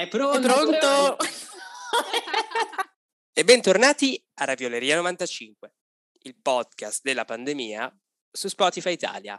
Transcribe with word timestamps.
È 0.00 0.08
pronto? 0.08 0.38
È 0.38 0.50
pronto? 0.50 1.16
e 3.34 3.44
bentornati 3.44 4.18
a 4.36 4.46
Ravioleria 4.46 4.96
95, 4.96 5.74
il 6.22 6.36
podcast 6.40 7.02
della 7.02 7.26
pandemia 7.26 7.94
su 8.30 8.48
Spotify 8.48 8.92
Italia. 8.92 9.38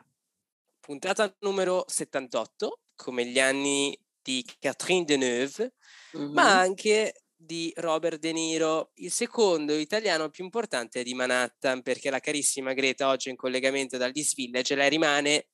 Puntata 0.80 1.36
numero 1.40 1.84
78, 1.88 2.82
come 2.96 3.26
gli 3.26 3.40
anni 3.40 4.00
di 4.22 4.46
Catherine 4.60 5.04
Deneuve, 5.04 5.74
mm-hmm. 6.16 6.32
ma 6.32 6.60
anche 6.60 7.24
di 7.36 7.74
Robert 7.78 8.20
De 8.20 8.32
Niro, 8.32 8.92
il 8.98 9.12
secondo 9.12 9.74
italiano 9.74 10.30
più 10.30 10.44
importante 10.44 11.02
di 11.02 11.16
Manhattan, 11.16 11.82
perché 11.82 12.12
la 12.12 12.20
carissima 12.20 12.74
Greta 12.74 13.08
oggi 13.08 13.32
in 13.32 13.36
collegamento 13.36 13.98
dall'East 13.98 14.36
Village, 14.36 14.76
lei 14.76 14.90
rimane 14.90 15.48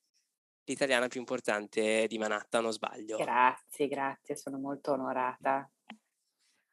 l'italiana 0.72 1.08
più 1.08 1.20
importante 1.20 2.06
di 2.06 2.18
Manhattan, 2.18 2.62
non 2.62 2.72
sbaglio. 2.72 3.16
Grazie, 3.16 3.88
grazie, 3.88 4.36
sono 4.36 4.58
molto 4.58 4.92
onorata. 4.92 5.68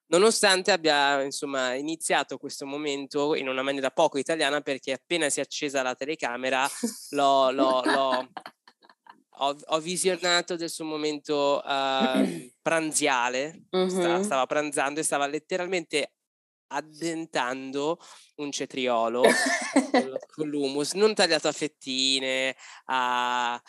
Nonostante 0.08 0.72
abbia 0.72 1.23
insomma 1.23 1.73
iniziato 1.73 2.38
questo 2.38 2.67
momento 2.67 3.34
in 3.34 3.48
una 3.48 3.63
maniera 3.63 3.89
poco 3.89 4.20
italiana 4.20 4.62
perché 4.62 4.94
appena 4.94 5.30
si 5.30 5.39
è 5.39 5.44
accesa 5.44 5.81
la 5.81 5.95
telecamera 5.95 6.67
l'ho, 7.12 7.50
l'ho, 7.50 7.81
l'ho 7.84 8.30
ho, 9.38 9.58
ho, 9.59 9.80
visionato 9.80 10.55
del 10.55 10.70
suo 10.70 10.86
momento 10.86 11.62
uh, 11.66 12.52
pranziale, 12.62 13.64
mm-hmm. 13.75 13.88
stava, 13.88 14.23
stava 14.23 14.45
pranzando 14.45 15.00
e 15.00 15.03
stava 15.03 15.25
letteralmente 15.27 16.12
addentando 16.67 18.00
un 18.36 18.52
cetriolo 18.52 19.23
con 20.34 20.48
l'humus, 20.48 20.94
non 20.94 21.14
tagliato 21.14 21.48
a 21.48 21.52
fettine, 21.52 22.55
a, 22.86 23.61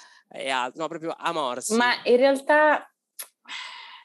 a, 0.51 0.71
no, 0.75 0.89
proprio 0.89 1.15
a 1.17 1.33
morsi. 1.33 1.77
Ma 1.77 1.93
in 2.05 2.17
realtà 2.17 2.91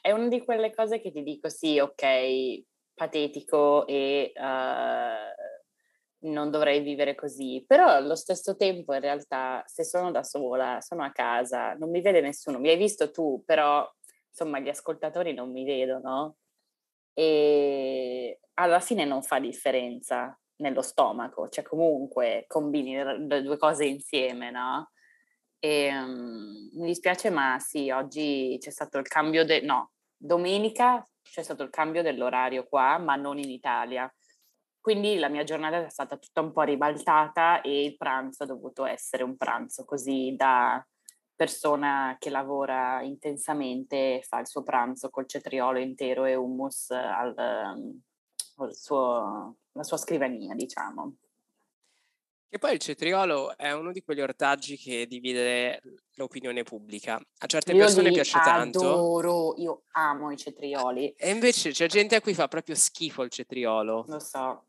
è 0.02 0.12
una 0.12 0.28
di 0.28 0.44
quelle 0.44 0.74
cose 0.74 1.00
che 1.00 1.12
ti 1.12 1.24
dico 1.24 1.50
sì, 1.50 1.80
ok, 1.80 2.64
patetico 2.94 3.86
e 3.88 4.32
uh, 4.36 6.30
non 6.30 6.52
dovrei 6.52 6.82
vivere 6.82 7.16
così, 7.16 7.64
però 7.66 7.88
allo 7.88 8.16
stesso 8.16 8.56
tempo 8.56 8.94
in 8.94 9.00
realtà 9.02 9.64
se 9.66 9.84
sono 9.84 10.12
da 10.12 10.24
sola, 10.24 10.80
sono 10.82 11.04
a 11.04 11.12
casa, 11.12 11.74
non 11.74 11.90
mi 11.90 12.02
vede 12.02 12.22
nessuno, 12.22 12.60
mi 12.60 12.70
hai 12.70 12.78
visto 12.78 13.12
tu, 13.12 13.44
però 13.46 13.88
insomma 14.28 14.60
gli 14.60 14.70
ascoltatori 14.70 15.34
non 15.34 15.52
mi 15.52 15.64
vedono 15.64 16.38
e 17.14 18.40
alla 18.56 18.80
fine 18.80 19.06
non 19.06 19.22
fa 19.22 19.40
differenza 19.40 20.38
nello 20.58 20.82
stomaco, 20.82 21.50
cioè 21.50 21.64
comunque 21.64 22.46
combini 22.48 22.96
le 23.28 23.42
due 23.42 23.58
cose 23.58 23.86
insieme, 23.86 24.52
no? 24.52 24.92
E, 25.64 25.96
um, 25.96 26.70
mi 26.74 26.88
dispiace, 26.88 27.30
ma 27.30 27.60
sì, 27.60 27.92
oggi 27.92 28.58
c'è 28.60 28.72
stato 28.72 28.98
il 28.98 29.08
cambio 29.08 29.46
del... 29.46 29.64
no, 29.64 29.92
domenica 30.18 31.06
c'è 31.22 31.44
stato 31.44 31.62
il 31.62 31.70
cambio 31.70 32.02
dell'orario 32.02 32.66
qua, 32.68 32.98
ma 32.98 33.16
non 33.16 33.38
in 33.38 33.50
Italia. 33.50 34.12
Quindi 34.80 35.20
la 35.20 35.30
mia 35.30 35.44
giornata 35.44 35.86
è 35.86 35.90
stata 35.90 36.18
tutta 36.18 36.42
un 36.42 36.52
po' 36.52 36.64
ribaltata 36.64 37.62
e 37.62 37.84
il 37.86 37.96
pranzo 37.96 38.44
ha 38.44 38.48
dovuto 38.48 38.86
essere 38.86 39.24
un 39.24 39.38
pranzo 39.38 39.86
così 39.86 40.34
da 40.36 40.84
persona 41.36 42.16
che 42.20 42.32
lavora 42.32 43.02
intensamente 43.04 44.22
fa 44.28 44.40
il 44.40 44.48
suo 44.48 44.64
pranzo 44.64 45.10
col 45.10 45.28
cetriolo 45.28 45.78
intero 45.78 46.26
e 46.26 46.34
hummus 46.34 46.90
al, 46.90 47.36
al 47.38 48.76
suo, 48.76 49.58
alla 49.74 49.84
sua 49.84 49.98
scrivania, 49.98 50.56
diciamo. 50.56 51.18
E 52.54 52.58
poi 52.58 52.74
il 52.74 52.80
cetriolo 52.80 53.56
è 53.58 53.72
uno 53.72 53.94
di 53.94 54.02
quegli 54.02 54.20
ortaggi 54.20 54.76
che 54.76 55.08
divide 55.08 55.82
l'opinione 56.16 56.64
pubblica. 56.64 57.16
A 57.16 57.46
certe 57.48 57.72
io 57.72 57.78
persone 57.78 58.12
piace 58.12 58.38
tanto. 58.44 58.80
Adoro, 58.80 59.54
io 59.56 59.84
amo 59.92 60.32
i 60.32 60.36
cetrioli. 60.36 61.12
E 61.12 61.30
invece 61.30 61.72
c'è 61.72 61.88
gente 61.88 62.16
a 62.16 62.20
cui 62.20 62.34
fa 62.34 62.50
proprio 62.50 62.76
schifo 62.76 63.24
il 63.24 63.30
cetriolo. 63.30 64.04
Lo 64.06 64.20
so. 64.20 64.66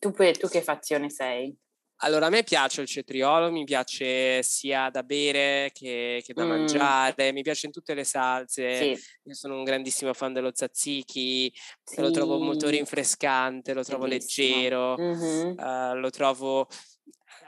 Tu, 0.00 0.10
tu 0.10 0.48
che 0.48 0.62
fazione 0.62 1.10
sei? 1.10 1.56
Allora, 1.98 2.26
a 2.26 2.28
me 2.28 2.42
piace 2.42 2.80
il 2.80 2.88
cetriolo, 2.88 3.52
mi 3.52 3.62
piace 3.62 4.42
sia 4.42 4.90
da 4.90 5.04
bere 5.04 5.70
che, 5.72 6.20
che 6.24 6.32
da 6.32 6.44
mm. 6.44 6.48
mangiare, 6.48 7.30
mi 7.30 7.42
piace 7.42 7.66
in 7.66 7.72
tutte 7.72 7.94
le 7.94 8.02
salse. 8.02 8.96
Sì. 8.96 9.04
Io 9.22 9.34
sono 9.34 9.54
un 9.58 9.62
grandissimo 9.62 10.12
fan 10.12 10.32
dello 10.32 10.50
tzatziki, 10.50 11.54
sì. 11.84 12.00
lo 12.00 12.10
trovo 12.10 12.40
molto 12.40 12.68
rinfrescante, 12.68 13.74
lo 13.74 13.84
trovo 13.84 14.08
Bellissimo. 14.08 14.56
leggero, 14.56 14.96
mm-hmm. 14.98 15.56
uh, 15.56 15.94
lo 16.00 16.10
trovo... 16.10 16.66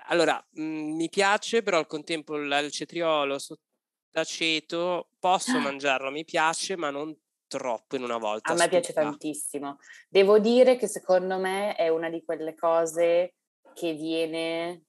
Allora, 0.06 0.44
mh, 0.50 0.62
mm, 0.62 0.94
mi 0.96 1.08
piace, 1.08 1.62
però 1.62 1.78
al 1.78 1.86
contempo 1.86 2.36
il, 2.36 2.60
il 2.64 2.70
cetriolo 2.70 3.38
sott'aceto 3.38 5.08
posso 5.18 5.58
mangiarlo, 5.58 6.10
mi 6.10 6.24
piace, 6.24 6.76
ma 6.76 6.90
non 6.90 7.16
troppo 7.46 7.96
in 7.96 8.02
una 8.02 8.18
volta. 8.18 8.52
A 8.52 8.56
me 8.56 8.68
piace 8.68 8.92
tantissimo. 8.92 9.78
Devo 10.08 10.38
dire 10.38 10.76
che 10.76 10.88
secondo 10.88 11.38
me 11.38 11.74
è 11.76 11.88
una 11.88 12.10
di 12.10 12.22
quelle 12.24 12.54
cose 12.54 13.34
che 13.74 13.92
viene 13.94 14.84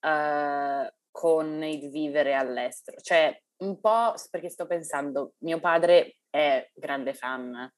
uh, 0.00 0.92
con 1.10 1.62
il 1.64 1.90
vivere 1.90 2.34
all'estero. 2.34 2.98
Cioè, 3.00 3.42
un 3.58 3.80
po' 3.80 4.14
perché 4.30 4.48
sto 4.48 4.66
pensando, 4.66 5.34
mio 5.38 5.58
padre 5.60 6.18
è 6.30 6.70
grande 6.74 7.14
fan 7.14 7.70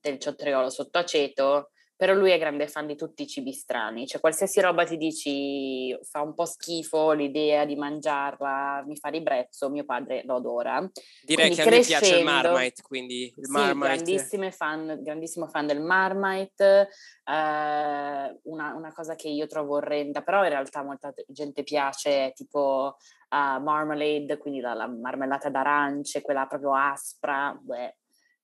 del 0.00 0.18
ciottriolo 0.18 0.70
sotto 0.70 0.98
aceto 0.98 1.70
però 1.98 2.14
lui 2.14 2.30
è 2.30 2.38
grande 2.38 2.68
fan 2.68 2.86
di 2.86 2.94
tutti 2.94 3.24
i 3.24 3.26
cibi 3.26 3.52
strani, 3.52 4.06
cioè 4.06 4.20
qualsiasi 4.20 4.60
roba 4.60 4.84
ti 4.84 4.96
dici 4.96 5.98
fa 6.04 6.22
un 6.22 6.32
po' 6.32 6.44
schifo, 6.44 7.10
l'idea 7.10 7.64
di 7.64 7.74
mangiarla 7.74 8.84
mi 8.86 8.96
fa 8.96 9.08
ribrezzo, 9.08 9.68
mio 9.68 9.84
padre 9.84 10.22
lo 10.24 10.36
adora. 10.36 10.88
Direi 11.24 11.46
quindi 11.46 11.56
che 11.56 11.62
a 11.62 11.70
me 11.72 11.80
piace 11.84 12.18
il 12.18 12.24
Marmite, 12.24 12.82
quindi 12.82 13.34
il 13.36 13.46
sì, 13.46 13.50
Marmite. 13.50 14.50
Fan, 14.52 15.00
grandissimo 15.02 15.48
fan 15.48 15.66
del 15.66 15.80
Marmite, 15.80 16.88
eh, 17.24 18.38
una, 18.44 18.74
una, 18.74 18.92
cosa 18.94 19.16
che 19.16 19.28
io 19.28 19.48
trovo 19.48 19.74
orrenda, 19.74 20.22
però 20.22 20.44
in 20.44 20.50
realtà 20.50 20.84
molta 20.84 21.12
gente 21.26 21.64
piace, 21.64 22.30
tipo 22.32 22.96
uh, 23.30 23.60
marmalade, 23.60 24.38
quindi 24.38 24.60
la, 24.60 24.74
la 24.74 24.86
marmellata 24.86 25.48
d'arance, 25.48 26.22
quella 26.22 26.46
proprio 26.46 26.76
aspra, 26.76 27.58
beh, 27.60 27.96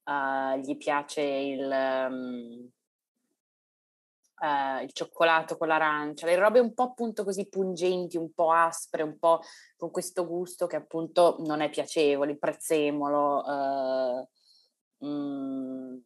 uh, 0.07 0.59
gli 0.59 0.77
piace 0.77 1.23
il... 1.23 1.71
Um, 2.11 2.73
eh, 4.41 4.85
il 4.85 4.93
cioccolato 4.93 5.57
con 5.57 5.69
l'arancia, 5.69 6.27
le 6.27 6.37
robe 6.37 6.59
un 6.59 6.75
po' 6.75 6.85
appunto 6.85 7.25
così 7.25 7.49
pungenti, 7.49 8.17
un 8.17 8.33
po' 8.33 8.51
aspre, 8.53 9.03
un 9.03 9.19
po' 9.19 9.41
con 9.77 9.91
questo 9.91 10.27
gusto 10.27 10.67
che 10.67 10.77
appunto 10.77 11.37
non 11.41 11.61
è 11.61 11.71
piacevole, 11.71 12.33
il 12.33 12.39
prezzemolo. 12.39 13.45
Eh, 13.47 14.29
mm, 15.07 15.97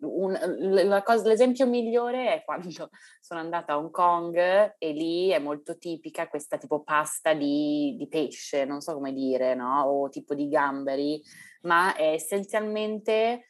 un, 0.00 1.02
cosa, 1.04 1.28
l'esempio 1.28 1.66
migliore 1.66 2.34
è 2.34 2.44
quando 2.44 2.68
sono 3.20 3.40
andata 3.40 3.74
a 3.74 3.78
Hong 3.78 3.90
Kong 3.90 4.74
e 4.78 4.92
lì 4.92 5.28
è 5.28 5.38
molto 5.38 5.76
tipica 5.76 6.28
questa 6.28 6.56
tipo 6.56 6.82
pasta 6.82 7.34
di, 7.34 7.94
di 7.98 8.08
pesce, 8.08 8.64
non 8.64 8.80
so 8.80 8.94
come 8.94 9.12
dire, 9.12 9.54
no? 9.54 9.82
O 9.82 10.08
tipo 10.08 10.34
di 10.34 10.48
gamberi, 10.48 11.22
ma 11.62 11.94
è 11.94 12.12
essenzialmente 12.12 13.48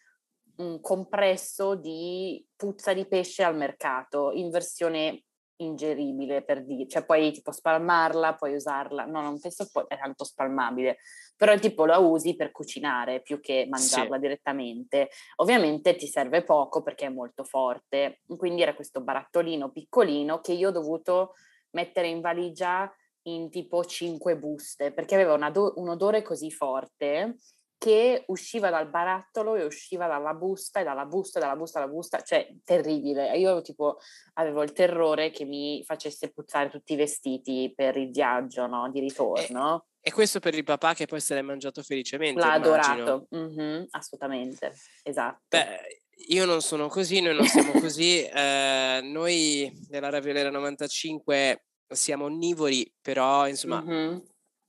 un 0.57 0.81
compresso 0.81 1.75
di 1.75 2.45
puzza 2.55 2.93
di 2.93 3.07
pesce 3.07 3.43
al 3.43 3.57
mercato 3.57 4.31
in 4.33 4.51
versione 4.51 5.25
ingeribile 5.57 6.43
per 6.43 6.65
dire, 6.65 6.89
cioè 6.89 7.05
puoi 7.05 7.33
tipo 7.33 7.53
spalmarla, 7.53 8.35
puoi 8.35 8.55
usarla, 8.55 9.05
no 9.05 9.21
non 9.21 9.39
penso 9.39 9.69
poi 9.71 9.85
è 9.89 9.97
tanto 9.97 10.25
spalmabile, 10.25 10.99
però 11.37 11.57
tipo 11.59 11.87
la 11.87 11.99
usi 11.99 12.35
per 12.35 12.51
cucinare 12.51 13.21
più 13.21 13.41
che 13.41 13.67
mangiarla 13.69 14.17
sì. 14.17 14.21
direttamente. 14.21 15.11
Ovviamente 15.37 15.95
ti 15.97 16.07
serve 16.07 16.43
poco 16.43 16.83
perché 16.83 17.07
è 17.07 17.11
molto 17.11 17.45
forte, 17.45 18.21
quindi 18.37 18.63
era 18.63 18.75
questo 18.75 19.01
barattolino 19.01 19.71
piccolino 19.71 20.41
che 20.41 20.53
io 20.53 20.69
ho 20.69 20.73
dovuto 20.73 21.35
mettere 21.71 22.09
in 22.09 22.21
valigia 22.21 22.93
in 23.27 23.49
tipo 23.51 23.85
5 23.85 24.37
buste 24.37 24.93
perché 24.93 25.15
aveva 25.15 25.35
un 25.35 25.89
odore 25.89 26.23
così 26.23 26.51
forte 26.51 27.39
che 27.85 28.25
usciva 28.29 28.71
dal 28.71 28.89
barattolo 28.89 29.57
e 29.57 29.65
usciva 29.65 30.07
dalla 30.07 30.33
busta 30.33 30.81
e 30.81 30.85
dalla 30.85 31.05
busta 31.05 31.39
e 31.39 31.43
dalla 31.43 31.55
busta 31.55 31.83
alla 31.83 31.93
busta, 31.93 32.23
cioè 32.23 32.49
terribile. 32.65 33.37
Io 33.37 33.61
tipo 33.61 33.99
avevo 34.35 34.63
il 34.63 34.73
terrore 34.73 35.31
che 35.31 35.45
mi 35.45 35.85
facesse 35.85 36.33
puzzare 36.33 36.71
tutti 36.71 36.95
i 36.95 36.97
vestiti 36.97 37.71
per 37.77 37.99
il 37.99 38.11
viaggio 38.11 38.67
no? 38.67 38.91
di 38.91 39.01
ritorno. 39.01 39.85
E, 40.01 40.09
e, 40.09 40.13
questo 40.13 40.41
per 40.41 40.55
il 40.55 40.65
papà 40.65 40.95
che 40.95 41.05
poi 41.05 41.21
se 41.21 41.35
l'è 41.35 41.43
mangiato 41.43 41.83
felicemente. 41.83 42.41
L'ha 42.41 42.53
adorato, 42.53 43.29
mm-hmm, 43.37 43.85
assolutamente, 43.91 44.73
esatto. 45.03 45.43
Beh, 45.49 46.05
io 46.29 46.47
non 46.47 46.63
sono 46.63 46.89
così, 46.89 47.21
noi 47.21 47.35
non 47.35 47.45
siamo 47.45 47.73
così. 47.73 48.23
Eh, 48.35 49.01
noi 49.03 49.71
della 49.89 50.09
Raviolera 50.09 50.49
95 50.49 51.67
siamo 51.87 52.25
onnivori, 52.25 52.91
però 53.03 53.47
insomma... 53.47 53.83
Mm-hmm 53.83 54.19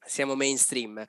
siamo 0.05 0.35
mainstream. 0.35 1.05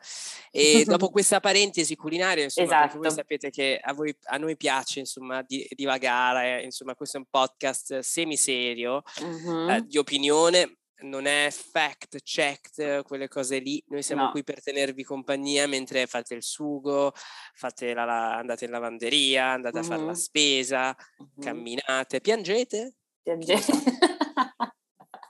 E 0.50 0.84
dopo 0.86 1.10
questa 1.10 1.40
parentesi 1.40 1.94
culinaria, 1.96 2.44
insomma, 2.44 2.84
esatto. 2.84 2.98
voi 2.98 3.10
sapete 3.10 3.50
che 3.50 3.78
a, 3.82 3.92
voi, 3.92 4.16
a 4.24 4.36
noi 4.36 4.56
piace, 4.56 5.00
insomma, 5.00 5.42
di, 5.42 5.66
divagare, 5.70 6.62
insomma, 6.62 6.94
questo 6.94 7.16
è 7.16 7.20
un 7.20 7.26
podcast 7.30 7.98
semiserio, 8.00 9.02
uh-huh. 9.20 9.70
eh, 9.70 9.82
di 9.86 9.98
opinione, 9.98 10.78
non 10.98 11.26
è 11.26 11.50
fact 11.50 12.22
checked, 12.22 13.02
quelle 13.02 13.28
cose 13.28 13.58
lì. 13.58 13.82
Noi 13.88 14.02
siamo 14.02 14.24
No. 14.24 14.30
qui 14.30 14.42
per 14.42 14.62
tenervi 14.62 15.04
compagnia 15.04 15.66
mentre 15.66 16.06
fate 16.06 16.34
il 16.34 16.42
sugo, 16.42 17.12
fate 17.52 17.92
la, 17.92 18.04
la- 18.06 18.36
andate 18.36 18.64
in 18.64 18.70
lavanderia, 18.70 19.48
andate 19.52 19.78
a 19.80 19.82
fare 19.82 20.02
la 20.02 20.14
spesa, 20.14 20.96
Mhm. 21.18 21.42
camminate, 21.42 22.20
piangete. 22.20 22.94
Piange- 23.22 23.58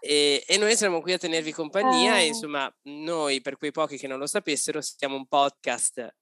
E, 0.06 0.44
e 0.46 0.56
noi 0.58 0.76
siamo 0.76 1.00
qui 1.00 1.12
a 1.14 1.18
tenervi 1.18 1.52
compagnia. 1.52 2.18
E 2.18 2.22
Eh. 2.22 2.26
insomma, 2.26 2.72
noi, 2.82 3.40
per 3.40 3.56
quei 3.56 3.72
pochi 3.72 3.96
che 3.98 4.06
non 4.06 4.18
lo 4.18 4.26
sapessero, 4.26 4.80
siamo 4.80 5.16
un 5.16 5.26
podcast 5.26 6.14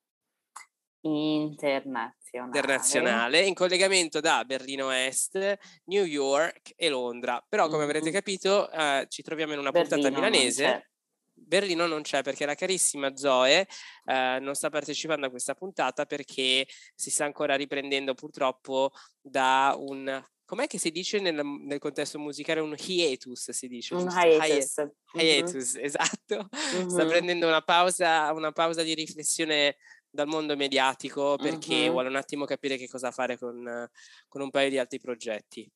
Internazionale. 1.06 2.46
internazionale 2.46 3.40
in 3.42 3.52
collegamento 3.54 4.20
da 4.20 4.42
Berlino 4.46 4.90
Est, 4.90 5.58
New 5.84 6.04
York 6.04 6.72
e 6.76 6.88
Londra. 6.88 7.44
Però, 7.46 7.68
come 7.68 7.82
avrete 7.84 8.06
Mhm. 8.06 8.12
capito, 8.14 8.70
eh, 8.70 9.06
ci 9.10 9.22
troviamo 9.22 9.52
in 9.52 9.58
una 9.58 9.70
puntata 9.70 9.96
Berlino 9.96 10.20
non 10.20 10.30
milanese. 10.30 10.90
Berlino 11.36 11.86
non 11.86 12.02
c'è 12.02 12.22
perché 12.22 12.46
la 12.46 12.54
carissima 12.54 13.16
Zoe 13.16 13.66
eh, 14.06 14.38
non 14.40 14.54
sta 14.54 14.70
partecipando 14.70 15.26
a 15.26 15.30
questa 15.30 15.54
puntata 15.54 16.06
perché 16.06 16.66
si 16.94 17.10
sta 17.10 17.24
ancora 17.26 17.54
riprendendo 17.56 18.14
purtroppo 18.14 18.92
da 19.20 19.74
un... 19.76 20.24
Com'è 20.46 20.66
che 20.66 20.78
si 20.78 20.90
dice 20.90 21.20
nel, 21.20 21.42
nel 21.42 21.78
contesto 21.78 22.18
musicale? 22.18 22.60
Un 22.60 22.74
hiatus 22.76 23.50
si 23.50 23.66
dice. 23.66 23.94
Un 23.94 24.08
hiatus. 24.10 24.74
Hiatus, 25.14 25.74
esatto. 25.80 26.48
Sta 26.88 27.02
Mhm. 27.04 27.08
prendendo 27.08 27.46
una 27.46 27.62
pausa, 27.62 28.30
una 28.32 28.52
pausa 28.52 28.82
di 28.82 28.94
riflessione 28.94 29.76
dal 30.10 30.26
mondo 30.28 30.54
mediatico 30.54 31.36
perché 31.36 31.86
Mhm. 31.86 31.90
vuole 31.90 32.08
un 32.08 32.16
attimo 32.16 32.44
capire 32.44 32.76
che 32.76 32.88
cosa 32.88 33.10
fare 33.10 33.38
con, 33.38 33.88
con 34.28 34.42
un 34.42 34.50
paio 34.50 34.68
di 34.68 34.78
altri 34.78 35.00
progetti. 35.00 35.68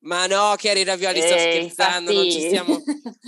Ma 0.00 0.26
no, 0.26 0.54
Chiari 0.56 0.84
Ravioli, 0.84 1.20
sto 1.20 1.34
Eh, 1.34 1.38
scherzando, 1.38 2.12
non 2.12 2.30
ci 2.30 2.40
stiamo, 2.40 2.82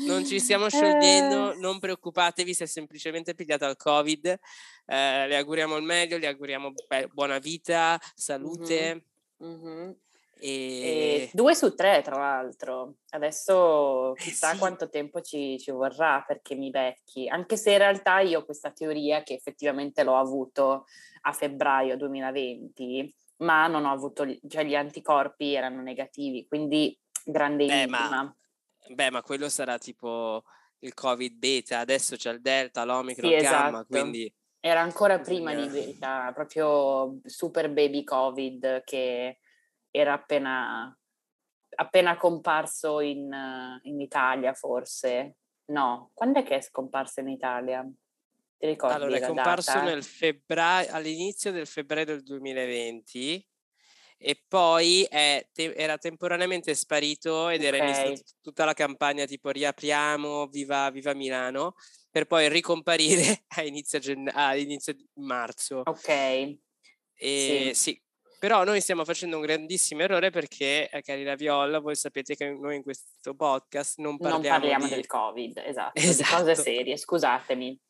non 0.07 0.25
ci 0.27 0.39
stiamo 0.39 0.69
sciogliendo, 0.71 1.53
Eh. 1.53 1.57
non 1.57 1.79
preoccupatevi, 1.79 2.53
si 2.55 2.63
è 2.63 2.67
semplicemente 2.67 3.35
pigliata 3.35 3.67
al 3.67 3.77
Covid. 3.77 4.27
Eh, 4.27 5.27
le 5.27 5.37
auguriamo 5.37 5.77
il 5.77 5.83
meglio, 5.83 6.19
le 6.19 6.27
auguriamo 6.29 6.73
beh, 6.87 7.09
buona 7.09 7.39
vita, 7.39 7.99
salute 8.15 9.07
Mhm. 9.39 9.97
e... 10.41 10.81
E 10.81 11.31
due 11.33 11.55
su 11.55 11.75
tre, 11.75 12.03
tra 12.03 12.17
l'altro. 12.17 12.97
Adesso 13.11 14.15
chissà 14.17 14.51
Eh, 14.51 14.53
sì. 14.55 14.59
quanto 14.59 14.89
tempo 14.89 15.21
ci, 15.21 15.59
ci 15.59 15.71
vorrà 15.71 16.23
perché 16.27 16.55
mi 16.55 16.71
becchi. 16.71 17.29
Anche 17.29 17.57
se 17.57 17.73
in 17.73 17.79
realtà 17.79 18.21
io 18.21 18.41
ho 18.41 18.45
questa 18.45 18.71
teoria 18.71 19.23
che 19.23 19.35
effettivamente 19.35 20.05
l'ho 20.05 20.17
avuto 20.17 20.87
a 21.23 21.33
febbraio 21.33 21.97
2020, 21.97 23.15
ma 23.39 23.67
non 23.67 23.85
ho 23.85 23.93
avuto, 23.93 24.25
gli- 24.25 24.39
cioè 24.49 24.65
gli 24.65 24.75
anticorpi 24.75 25.55
erano 25.55 25.83
negativi, 25.83 26.47
quindi 26.47 26.97
grande 27.25 27.67
Beh, 27.67 27.87
ma-. 27.87 28.37
Beh, 28.89 29.11
ma 29.11 29.23
quello 29.23 29.49
sarà 29.49 29.79
tipo 29.79 30.45
il 30.81 30.95
Covid 30.95 31.35
beta, 31.37 31.81
adesso 31.81 32.15
c'è 32.17 32.31
il 32.33 32.41
Delta, 32.41 32.85
l'Omicron, 32.85 33.31
Sì, 33.33 33.37
Gamma, 33.43 33.69
esatto. 33.81 33.87
quindi... 33.89 34.33
Era 34.61 34.81
ancora 34.81 35.21
prima 35.21 35.55
di 35.55 35.63
Bisogna- 35.63 35.81
verità, 35.81 36.33
proprio 36.35 37.21
super 37.25 37.71
baby 37.71 38.03
Covid 38.05 38.83
che 38.85 39.39
era 39.91 40.13
appena, 40.15 40.97
appena 41.77 42.17
comparso 42.17 43.01
in, 43.01 43.33
eh, 43.33 43.81
in 43.85 44.01
Italia, 44.01 44.53
forse. 44.55 45.37
No, 45.67 46.11
quando 46.15 46.41
è 46.41 46.43
che 46.43 46.57
è 46.57 46.61
scomparso 46.61 47.21
in 47.21 47.29
Italia? 47.29 47.89
Ti 48.57 48.67
ricordi 48.67 48.95
Allora, 48.97 49.17
è 49.17 49.21
comparso 49.27 49.73
data? 49.75 49.85
nel 49.85 50.03
febbraio, 50.03 50.89
all'inizio 50.93 51.53
del 51.53 51.67
febbraio 51.67 52.07
del 52.07 52.23
2020 52.25 53.47
e 54.21 54.43
poi 54.49 55.05
è 55.09 55.49
te- 55.53 55.75
era 55.75 55.97
temporaneamente 55.97 56.75
sparito 56.75 57.49
ed 57.49 57.63
era 57.63 57.77
iniziata 57.77 58.21
tutta 58.43 58.65
la 58.65 58.75
campagna 58.75 59.25
tipo 59.27 59.51
riapriamo, 59.51 60.47
viva, 60.49 60.91
viva 60.91 61.15
Milano, 61.15 61.75
per 62.11 62.27
poi 62.27 62.49
ricomparire 62.49 63.45
a 63.57 63.63
inizio, 63.63 63.99
gen- 64.01 64.31
a 64.35 64.57
inizio 64.57 64.95
marzo. 65.15 65.83
Ok, 65.85 66.09
E 67.15 67.71
sì. 67.75 68.01
Però 68.41 68.63
noi 68.63 68.81
stiamo 68.81 69.05
facendo 69.05 69.35
un 69.37 69.43
grandissimo 69.43 70.03
errore 70.03 70.31
perché, 70.31 70.89
eh, 70.89 71.03
cari 71.03 71.25
Raviola, 71.25 71.81
voi 71.81 71.97
sapete 71.97 72.37
che 72.37 72.49
noi 72.51 72.77
in 72.77 72.83
questo 72.85 73.35
podcast 73.35 73.99
non 73.99 74.17
non 74.21 74.31
parliamo, 74.31 74.59
parliamo 74.59 74.85
di... 74.87 74.95
del 74.95 75.07
Covid, 75.07 75.59
esatto, 75.67 76.01
di 76.01 76.07
Esatto. 76.07 76.37
cose 76.37 76.55
serie, 76.55 76.97
scusatemi. 76.97 77.81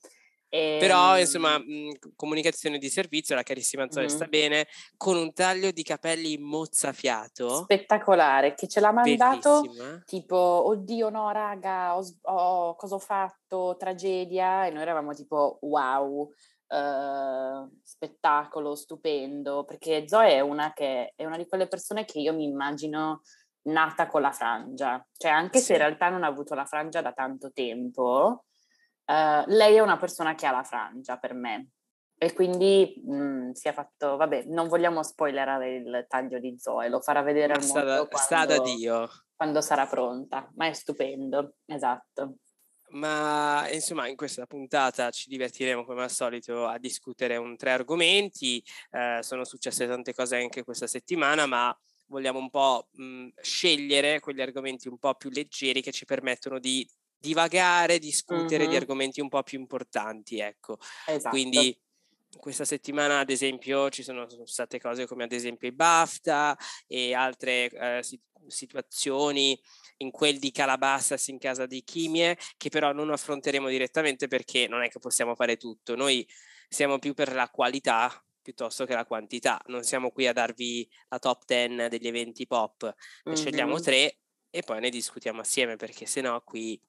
Però, 0.77 1.15
Ehm, 1.15 1.21
insomma, 1.21 1.59
mh, 1.59 2.15
comunicazione 2.15 2.79
di 2.79 2.89
servizio, 2.89 3.35
la 3.35 3.43
carissima 3.43 3.91
Zoe 3.91 4.09
sta 4.09 4.27
Mhm. 4.27 4.29
bene, 4.29 4.67
con 4.97 5.17
un 5.17 5.33
taglio 5.33 5.73
di 5.73 5.83
capelli 5.83 6.39
mozzafiato. 6.39 7.73
spettacolare, 7.73 8.55
che 8.55 8.69
ce 8.69 8.81
l'ha 8.81 8.93
mandato 8.93 9.61
Bellissima. 9.63 10.05
tipo, 10.05 10.37
oddio 10.37 11.09
no 11.11 11.31
raga, 11.31 11.97
ho, 11.97 12.03
ho- 12.23 12.75
cosa 12.77 12.95
ho 12.95 12.99
fatto, 12.99 13.77
tragedia, 13.79 14.67
e 14.67 14.71
noi 14.71 14.83
eravamo 14.83 15.13
tipo, 15.15 15.59
wow, 15.63 16.31
eh, 16.67 17.69
spettacolo, 17.83 18.75
stupendo, 18.75 19.65
perché 19.65 20.07
Zoe 20.09 20.33
è 20.35 20.41
una, 20.41 20.73
che, 20.73 21.13
è 21.17 21.25
una 21.25 21.37
di 21.37 21.47
quelle 21.47 21.69
persone 21.69 22.05
che 22.05 22.21
io 22.21 22.33
mi 22.35 22.45
immagino 22.45 23.21
nata 23.69 24.07
con 24.07 24.23
la 24.23 24.33
frangia, 24.33 25.07
cioè 25.13 25.31
anche 25.31 25.61
se 25.61 25.73
Sì. 25.73 25.73
in 25.75 25.79
realtà 25.79 26.09
non 26.09 26.23
ha 26.25 26.27
avuto 26.29 26.55
la 26.55 26.65
frangia 26.65 27.03
da 27.03 27.13
tanto 27.13 27.51
tempo, 27.53 28.45
eh, 29.09 29.45
lei 29.47 29.77
è 29.77 29.81
una 29.81 29.97
persona 29.97 30.35
che 30.35 30.47
ha 30.47 30.51
la 30.53 30.63
frangia 30.65 31.17
per 31.19 31.35
me. 31.35 31.71
E 32.21 32.33
quindi 32.33 33.01
mh, 33.05 33.53
si 33.53 33.69
è 33.69 33.73
fatto, 33.73 34.17
vabbè, 34.17 34.45
non 34.49 34.67
vogliamo 34.67 35.05
spoilerare 35.05 35.77
il 35.77 36.05
taglio 36.09 36.41
di 36.41 36.57
Zoe, 36.59 36.89
lo 36.89 37.01
farà 37.01 37.23
vedere 37.23 37.53
al 37.53 37.65
mondo 37.65 37.85
da 37.85 38.07
quando- 38.09 38.63
Dio. 38.75 39.09
quando 39.37 39.61
sarà 39.61 39.87
pronta, 39.87 40.51
ma 40.57 40.67
è 40.67 40.73
stupendo, 40.73 41.55
esatto. 41.65 42.39
Ma 42.91 43.69
insomma, 43.71 44.09
in 44.09 44.17
questa 44.17 44.47
puntata 44.47 45.11
ci 45.11 45.29
divertiremo 45.29 45.85
come 45.85 46.03
al 46.03 46.11
solito 46.11 46.67
a 46.67 46.79
discutere 46.79 47.37
un 47.37 47.57
tre 47.57 47.71
argomenti. 47.73 48.65
eh, 48.91 49.19
sono 49.23 49.45
successe 49.45 49.87
tante 49.87 50.15
cose 50.15 50.37
anche 50.37 50.65
questa 50.65 50.87
settimana, 50.87 51.47
ma 51.47 51.77
vogliamo 52.07 52.39
un 52.39 52.49
po' 52.51 52.89
mh, 52.93 53.29
scegliere 53.43 54.21
quegli 54.21 54.41
argomenti 54.41 54.89
un 54.89 54.99
po' 54.99 55.15
più 55.15 55.29
leggeri 55.31 55.83
che 55.83 55.93
ci 55.93 56.07
permettono 56.07 56.59
di 56.59 56.89
divagare, 57.19 57.99
discutere 57.99 58.67
di 58.67 58.75
Mhm. 58.75 58.77
argomenti 58.77 59.21
un 59.21 59.29
po' 59.29 59.43
più 59.43 59.59
importanti, 59.59 60.39
ecco. 60.41 60.79
esatto. 61.07 61.31
Quindi 61.31 61.79
questa 62.39 62.65
settimana, 62.65 63.21
ad 63.21 63.31
esempio, 63.31 63.89
ci 63.91 64.03
sono 64.03 64.27
state 64.47 64.79
cose 64.81 65.07
come 65.07 65.25
ad 65.25 65.33
esempio 65.33 65.69
i 65.69 65.73
BAFTA 65.73 66.57
e 66.87 67.15
altre 67.15 67.69
eh, 67.71 68.03
si- 68.03 68.21
situazioni 68.47 69.59
in 69.99 70.11
quel 70.11 70.39
di 70.39 70.51
Calabasas 70.53 71.29
in 71.29 71.39
casa 71.39 71.67
di 71.67 71.83
Chimie, 71.83 72.37
che 72.57 72.69
però 72.69 72.93
non 72.93 73.11
affronteremo 73.11 73.69
direttamente 73.69 74.29
perché 74.29 74.69
non 74.69 74.83
è 74.83 74.89
che 74.89 74.99
possiamo 74.99 75.35
fare 75.35 75.57
tutto. 75.57 75.97
Noi 75.97 76.27
siamo 76.69 76.99
più 76.99 77.15
per 77.15 77.33
la 77.35 77.49
qualità 77.51 78.23
piuttosto 78.43 78.85
che 78.87 78.95
la 78.95 79.05
quantità. 79.05 79.61
Non 79.67 79.83
siamo 79.83 80.11
qui 80.11 80.27
a 80.27 80.33
darvi 80.33 80.89
la 81.09 81.19
top 81.19 81.45
10 81.45 81.89
degli 81.89 82.07
eventi 82.07 82.47
pop, 82.47 82.95
ne 83.27 83.37
scegliamo 83.37 83.79
Mhm. 83.79 83.81
tre 83.81 84.19
e 84.51 84.63
poi 84.63 84.81
ne 84.81 84.89
discutiamo 84.91 85.41
assieme 85.41 85.77
perché 85.77 86.07
sennò 86.07 86.43
qui 86.43 86.81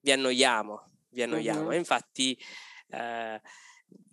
vi 0.00 0.12
annoiamo, 0.12 0.90
vi 1.10 1.22
annoiamo. 1.22 1.70
Mhm. 1.70 1.72
E 1.72 1.76
infatti 1.76 2.38
eh, 2.88 3.40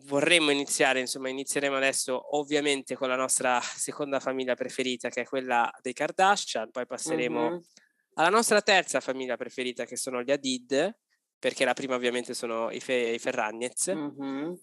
vorremmo 0.05 0.51
iniziare, 0.51 0.99
insomma, 0.99 1.29
inizieremo 1.29 1.75
adesso 1.75 2.37
ovviamente 2.37 2.95
con 2.95 3.09
la 3.09 3.15
nostra 3.15 3.59
seconda 3.61 4.19
famiglia 4.19 4.55
preferita 4.55 5.09
che 5.09 5.21
è 5.21 5.25
quella 5.25 5.71
dei 5.81 5.93
Kardashian, 5.93 6.71
poi 6.71 6.85
passeremo 6.85 7.51
Mhm. 7.51 7.61
alla 8.15 8.29
nostra 8.29 8.61
terza 8.61 8.99
famiglia 8.99 9.37
preferita 9.37 9.85
che 9.85 9.95
sono 9.97 10.21
gli 10.23 10.31
Hadid, 10.31 10.97
perché 11.39 11.65
la 11.65 11.73
prima 11.73 11.95
ovviamente 11.95 12.33
sono 12.33 12.71
i, 12.71 12.79
Fe- 12.79 13.13
i 13.13 13.19
Ferragnez, 13.19 13.87
Mhm. 13.87 14.57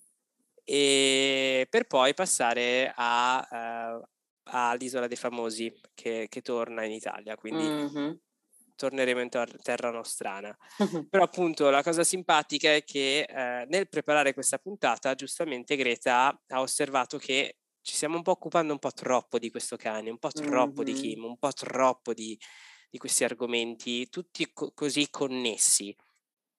e 0.64 1.66
per 1.68 1.86
poi 1.86 2.14
passare 2.14 2.92
a, 2.94 3.46
eh, 3.50 4.08
all'Isola 4.44 5.06
dei 5.06 5.16
Famosi 5.16 5.72
che, 5.94 6.26
che 6.28 6.40
torna 6.42 6.84
in 6.84 6.92
Italia, 6.92 7.36
quindi 7.36 7.72
Mhm. 7.76 8.18
Torneremo 8.84 9.20
in 9.20 9.28
ter- 9.28 9.60
terra 9.62 9.90
nostrana. 9.90 10.56
Però 11.08 11.22
appunto 11.24 11.70
la 11.70 11.82
cosa 11.82 12.04
simpatica 12.04 12.74
è 12.74 12.82
che 12.84 13.22
eh, 13.22 13.66
nel 13.68 13.88
preparare 13.88 14.34
questa 14.34 14.58
puntata, 14.58 15.14
giustamente 15.14 15.76
Greta 15.76 16.38
ha 16.48 16.60
osservato 16.60 17.18
che 17.18 17.58
ci 17.80 17.94
stiamo 17.94 18.16
un 18.16 18.22
po' 18.22 18.32
occupando 18.32 18.72
un 18.72 18.78
po' 18.78 18.90
troppo 18.92 19.38
di 19.38 19.50
questo 19.50 19.76
cane, 19.76 20.10
un 20.10 20.18
po' 20.18 20.30
troppo 20.32 20.82
di 20.82 20.92
Mhm. 20.92 20.94
Kim, 20.94 21.24
un 21.24 21.38
po' 21.38 21.52
troppo 21.52 22.12
di, 22.14 22.38
di 22.90 22.98
questi 22.98 23.24
argomenti, 23.24 24.08
tutti 24.08 24.50
co- 24.52 24.72
così 24.74 25.08
connessi, 25.10 25.94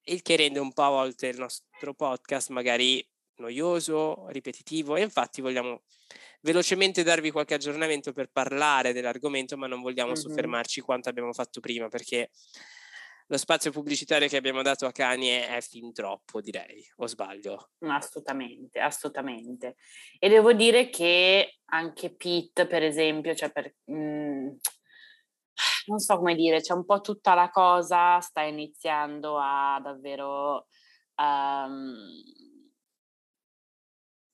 il 0.08 0.22
che 0.22 0.36
rende 0.36 0.60
un 0.60 0.72
po' 0.74 0.84
a 0.84 0.90
volte 0.90 1.28
il 1.28 1.38
nostro 1.40 1.94
podcast 1.96 2.50
magari 2.50 3.06
noioso, 3.38 4.28
ripetitivo 4.30 4.96
e 4.96 5.02
infatti 5.02 5.42
vogliamo 5.42 5.84
velocemente 6.46 7.02
darvi 7.02 7.32
qualche 7.32 7.56
aggiornamento 7.56 8.14
per 8.14 8.30
parlare 8.32 8.94
dell'argomento, 8.94 9.58
ma 9.58 9.66
non 9.66 9.82
vogliamo 9.82 10.12
Mhm. 10.12 10.16
soffermarci 10.16 10.80
quanto 10.82 11.10
abbiamo 11.10 11.34
fatto 11.34 11.60
prima 11.60 11.88
perché 11.90 12.30
lo 13.28 13.38
spazio 13.38 13.72
pubblicitario 13.72 14.28
che 14.28 14.38
abbiamo 14.38 14.62
dato 14.62 14.86
a 14.86 14.92
Kanye 14.92 15.48
è 15.48 15.60
fin 15.62 15.92
troppo, 15.92 16.42
direi, 16.42 16.88
o 16.98 17.08
sbaglio? 17.08 17.72
Assolutamente, 17.80 18.80
assolutamente. 18.80 19.78
E 20.20 20.30
devo 20.30 20.54
dire 20.54 20.92
che 20.92 21.62
anche 21.72 22.16
Pete, 22.16 22.68
per 22.68 22.84
esempio, 22.84 23.34
cioè 23.34 23.52
per, 23.52 23.74
mm, 23.92 24.48
non 25.88 25.98
so 26.00 26.18
come 26.18 26.36
dire, 26.36 26.62
c'è 26.62 26.74
un 26.74 26.86
po' 26.86 27.02
tutta 27.02 27.34
la 27.34 27.50
cosa, 27.50 28.20
sta 28.20 28.42
iniziando 28.44 29.40
a 29.40 29.80
davvero... 29.84 30.68
Um, 31.18 32.54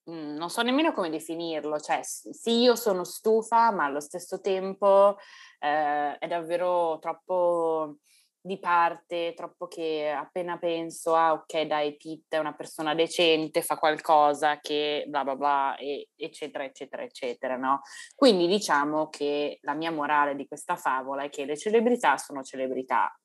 non 0.05 0.49
so 0.49 0.61
nemmeno 0.61 0.93
come 0.93 1.09
definirlo, 1.09 1.79
cioè 1.79 1.99
sì, 2.03 2.61
io 2.61 2.75
sono 2.75 3.03
stufa, 3.03 3.71
ma 3.71 3.85
allo 3.85 3.99
stesso 3.99 4.39
tempo 4.41 5.17
eh, 5.59 6.17
è 6.17 6.27
davvero 6.27 6.97
troppo 6.99 7.97
di 8.43 8.57
parte, 8.57 9.33
troppo 9.35 9.67
che 9.67 10.09
appena 10.09 10.57
penso, 10.57 11.15
ah 11.15 11.33
ok 11.33 11.61
dai, 11.61 11.95
Pete 11.95 12.37
è 12.37 12.39
una 12.39 12.55
persona 12.55 12.95
decente, 12.95 13.61
fa 13.61 13.77
qualcosa 13.77 14.59
che 14.59 15.05
bla 15.07 15.23
bla 15.23 15.35
bla, 15.35 15.75
e, 15.77 16.09
eccetera, 16.15 16.63
eccetera, 16.63 17.03
eccetera, 17.03 17.55
no? 17.55 17.81
Quindi 18.15 18.47
diciamo 18.47 19.09
che 19.09 19.59
la 19.61 19.75
mia 19.75 19.91
morale 19.91 20.35
di 20.35 20.47
questa 20.47 20.75
favola 20.75 21.23
è 21.23 21.29
che 21.29 21.45
le 21.45 21.55
celebrità 21.55 22.17
sono 22.17 22.41
celebrità, 22.41 23.15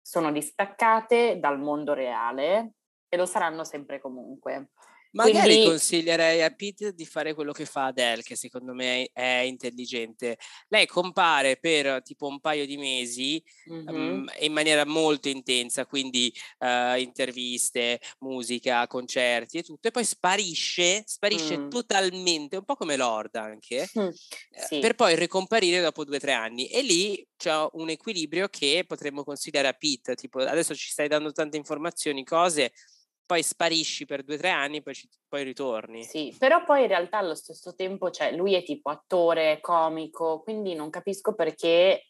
sono 0.00 0.30
distaccate 0.30 1.40
dal 1.40 1.58
mondo 1.58 1.92
reale 1.92 2.74
e 3.08 3.16
lo 3.16 3.26
saranno 3.26 3.64
sempre 3.64 4.00
comunque. 4.00 4.70
Magari 5.12 5.54
Quindi... 5.54 5.66
consiglierei 5.66 6.42
a 6.42 6.50
Pete 6.50 6.92
di 6.92 7.04
fare 7.04 7.34
quello 7.34 7.52
che 7.52 7.64
fa 7.64 7.86
Adele, 7.86 8.22
che 8.22 8.36
secondo 8.36 8.74
me 8.74 9.10
è 9.12 9.42
intelligente. 9.44 10.38
Lei 10.68 10.86
compare 10.86 11.56
per 11.56 12.02
tipo 12.02 12.26
un 12.26 12.38
paio 12.38 12.64
di 12.64 12.76
mesi 12.76 13.42
mm-hmm. 13.70 13.88
um, 13.88 14.30
in 14.40 14.52
maniera 14.52 14.84
molto 14.86 15.28
intensa, 15.28 15.84
quindi 15.86 16.32
uh, 16.58 16.96
interviste, 16.96 18.00
musica, 18.20 18.86
concerti 18.86 19.58
e 19.58 19.62
tutto, 19.62 19.88
e 19.88 19.90
poi 19.90 20.04
sparisce, 20.04 21.02
sparisce 21.06 21.58
mm. 21.58 21.68
totalmente, 21.70 22.56
un 22.56 22.64
po' 22.64 22.76
come 22.76 22.96
Lord 22.96 23.34
anche, 23.34 23.88
mm. 23.98 24.08
sì. 24.68 24.78
per 24.78 24.94
poi 24.94 25.16
ricomparire 25.16 25.80
dopo 25.80 26.04
due 26.04 26.16
o 26.16 26.20
tre 26.20 26.32
anni. 26.32 26.68
E 26.68 26.82
lì 26.82 27.26
c'è 27.36 27.68
un 27.72 27.88
equilibrio 27.88 28.48
che 28.48 28.84
potremmo 28.86 29.24
consigliare 29.24 29.68
a 29.68 29.72
Pete, 29.72 30.14
tipo 30.14 30.38
adesso 30.38 30.74
ci 30.74 30.90
stai 30.90 31.08
dando 31.08 31.32
tante 31.32 31.56
informazioni, 31.56 32.22
cose 32.22 32.72
poi 33.30 33.44
sparisci 33.44 34.06
per 34.06 34.24
due 34.24 34.34
o 34.34 34.38
tre 34.38 34.50
anni, 34.50 34.82
poi, 34.82 34.92
ci, 34.92 35.08
poi 35.28 35.44
ritorni. 35.44 36.02
Sì, 36.02 36.34
però 36.36 36.64
poi 36.64 36.82
in 36.82 36.88
realtà 36.88 37.18
allo 37.18 37.36
stesso 37.36 37.76
tempo, 37.76 38.10
cioè, 38.10 38.34
lui 38.34 38.54
è 38.54 38.64
tipo 38.64 38.90
attore, 38.90 39.60
comico, 39.60 40.40
quindi 40.42 40.74
non 40.74 40.90
capisco 40.90 41.36
perché 41.36 42.06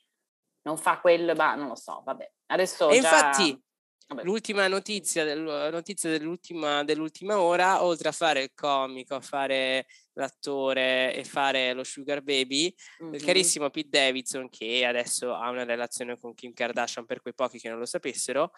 non 0.62 0.78
fa 0.78 0.98
quello, 0.98 1.34
ma 1.34 1.54
non 1.56 1.68
lo 1.68 1.74
so, 1.74 2.00
vabbè. 2.06 2.32
Adesso 2.46 2.88
e 2.88 3.00
già... 3.00 3.10
infatti... 3.10 3.62
Vabbè. 4.10 4.24
L'ultima 4.24 4.66
notizia, 4.66 5.22
del, 5.22 5.38
notizia 5.70 6.10
dell'ultima, 6.10 6.82
dell'ultima, 6.82 7.38
ora, 7.38 7.84
oltre 7.84 8.08
a 8.08 8.12
fare 8.12 8.42
il 8.42 8.50
comico, 8.52 9.14
a 9.14 9.20
fare 9.20 9.86
l'attore 10.14 11.14
e 11.14 11.22
fare 11.22 11.72
lo 11.74 11.84
sugar 11.84 12.20
baby, 12.20 12.74
mm-hmm. 13.04 13.14
il 13.14 13.22
carissimo 13.22 13.70
Pete 13.70 13.88
Davidson, 13.88 14.48
che 14.48 14.84
adesso 14.84 15.32
ha 15.32 15.48
una 15.48 15.64
relazione 15.64 16.18
con 16.18 16.34
Kim 16.34 16.52
Kardashian 16.52 17.06
per 17.06 17.22
quei 17.22 17.34
pochi 17.34 17.60
che 17.60 17.68
non 17.68 17.78
lo 17.78 17.86
sapessero, 17.86 18.50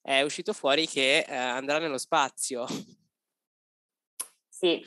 è 0.00 0.22
uscito 0.22 0.52
fuori 0.52 0.86
che 0.86 1.20
eh, 1.20 1.34
andrà 1.34 1.78
nello 1.78 1.98
spazio. 1.98 2.66
Sì. 4.48 4.84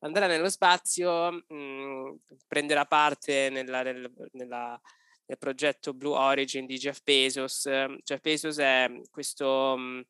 Andrà 0.00 0.26
nello 0.26 0.50
spazio, 0.50 1.32
mh, 1.32 1.54
mm, 1.54 2.14
prenderà 2.46 2.84
parte 2.84 3.48
nella, 3.48 3.82
nella, 3.82 4.10
nella, 4.32 4.80
nel 5.26 5.38
progetto 5.38 5.94
Blue 5.94 6.16
Origin 6.16 6.66
di 6.66 6.76
Jeff 6.76 7.00
Bezos. 7.02 7.68
Jeff 8.02 8.20
Bezos 8.20 8.58
è 8.58 8.90
questo 9.10 9.76
mh, 9.76 9.82
mm, 9.82 10.00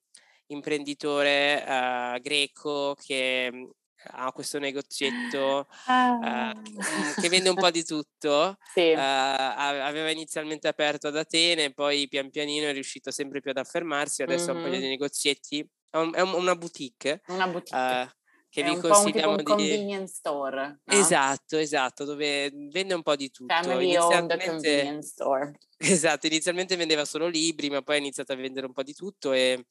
imprenditore 0.46 1.62
uh, 1.66 2.20
greco 2.20 2.94
che 3.00 3.50
mm, 3.52 3.64
ha 4.10 4.32
questo 4.32 4.58
negozietto 4.58 5.66
ah. 5.86 6.52
uh, 6.54 7.20
che 7.20 7.28
vende 7.28 7.48
un 7.48 7.56
po' 7.56 7.70
di 7.70 7.84
tutto. 7.84 8.56
Sì. 8.76 8.92
Uh, 8.92 8.98
aveva 8.98 10.10
inizialmente 10.10 10.68
aperto 10.68 11.08
ad 11.08 11.16
Atene, 11.16 11.72
poi 11.72 12.08
pian 12.08 12.30
pianino 12.30 12.66
è 12.66 12.72
riuscito 12.72 13.10
sempre 13.10 13.40
più 13.40 13.50
ad 13.50 13.56
affermarsi, 13.56 14.22
adesso 14.22 14.52
mm-hmm. 14.52 14.56
ha 14.56 14.64
un 14.64 14.70
paio 14.70 14.80
di 14.80 14.88
negozietti, 14.88 15.70
è, 15.88 15.96
un, 15.96 16.12
è 16.14 16.20
una 16.20 16.54
boutique. 16.56 17.22
Una 17.28 17.46
boutique. 17.46 17.78
Uh, 17.78 18.06
che 18.50 18.62
è 18.62 18.68
vi 18.68 18.78
consigliamo 18.78 19.32
un, 19.32 19.38
un 19.38 19.44
convenience 19.44 20.14
store. 20.14 20.80
No? 20.84 20.94
Esatto, 20.94 21.56
esatto, 21.56 22.04
dove 22.04 22.50
vende 22.70 22.94
un 22.94 23.02
po' 23.02 23.16
di 23.16 23.30
tutto. 23.30 23.54
Family 23.54 23.96
owned 23.96 24.44
convenience 24.44 25.08
store. 25.08 25.58
Esatto, 25.78 26.26
inizialmente 26.26 26.74
vendeva 26.76 27.04
solo 27.04 27.28
libri, 27.28 27.68
ma 27.68 27.82
poi 27.82 27.96
ha 27.96 27.98
iniziato 27.98 28.32
a 28.32 28.36
vendere 28.36 28.66
un 28.66 28.72
po' 28.72 28.82
di 28.82 28.94
tutto 28.94 29.32
e 29.32 29.66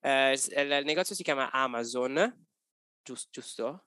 eh, 0.00 0.32
il 0.32 0.82
negozio 0.84 1.14
si 1.14 1.22
chiama 1.22 1.50
Amazon 1.50 2.50
Giust- 3.02 3.30
giusto? 3.30 3.86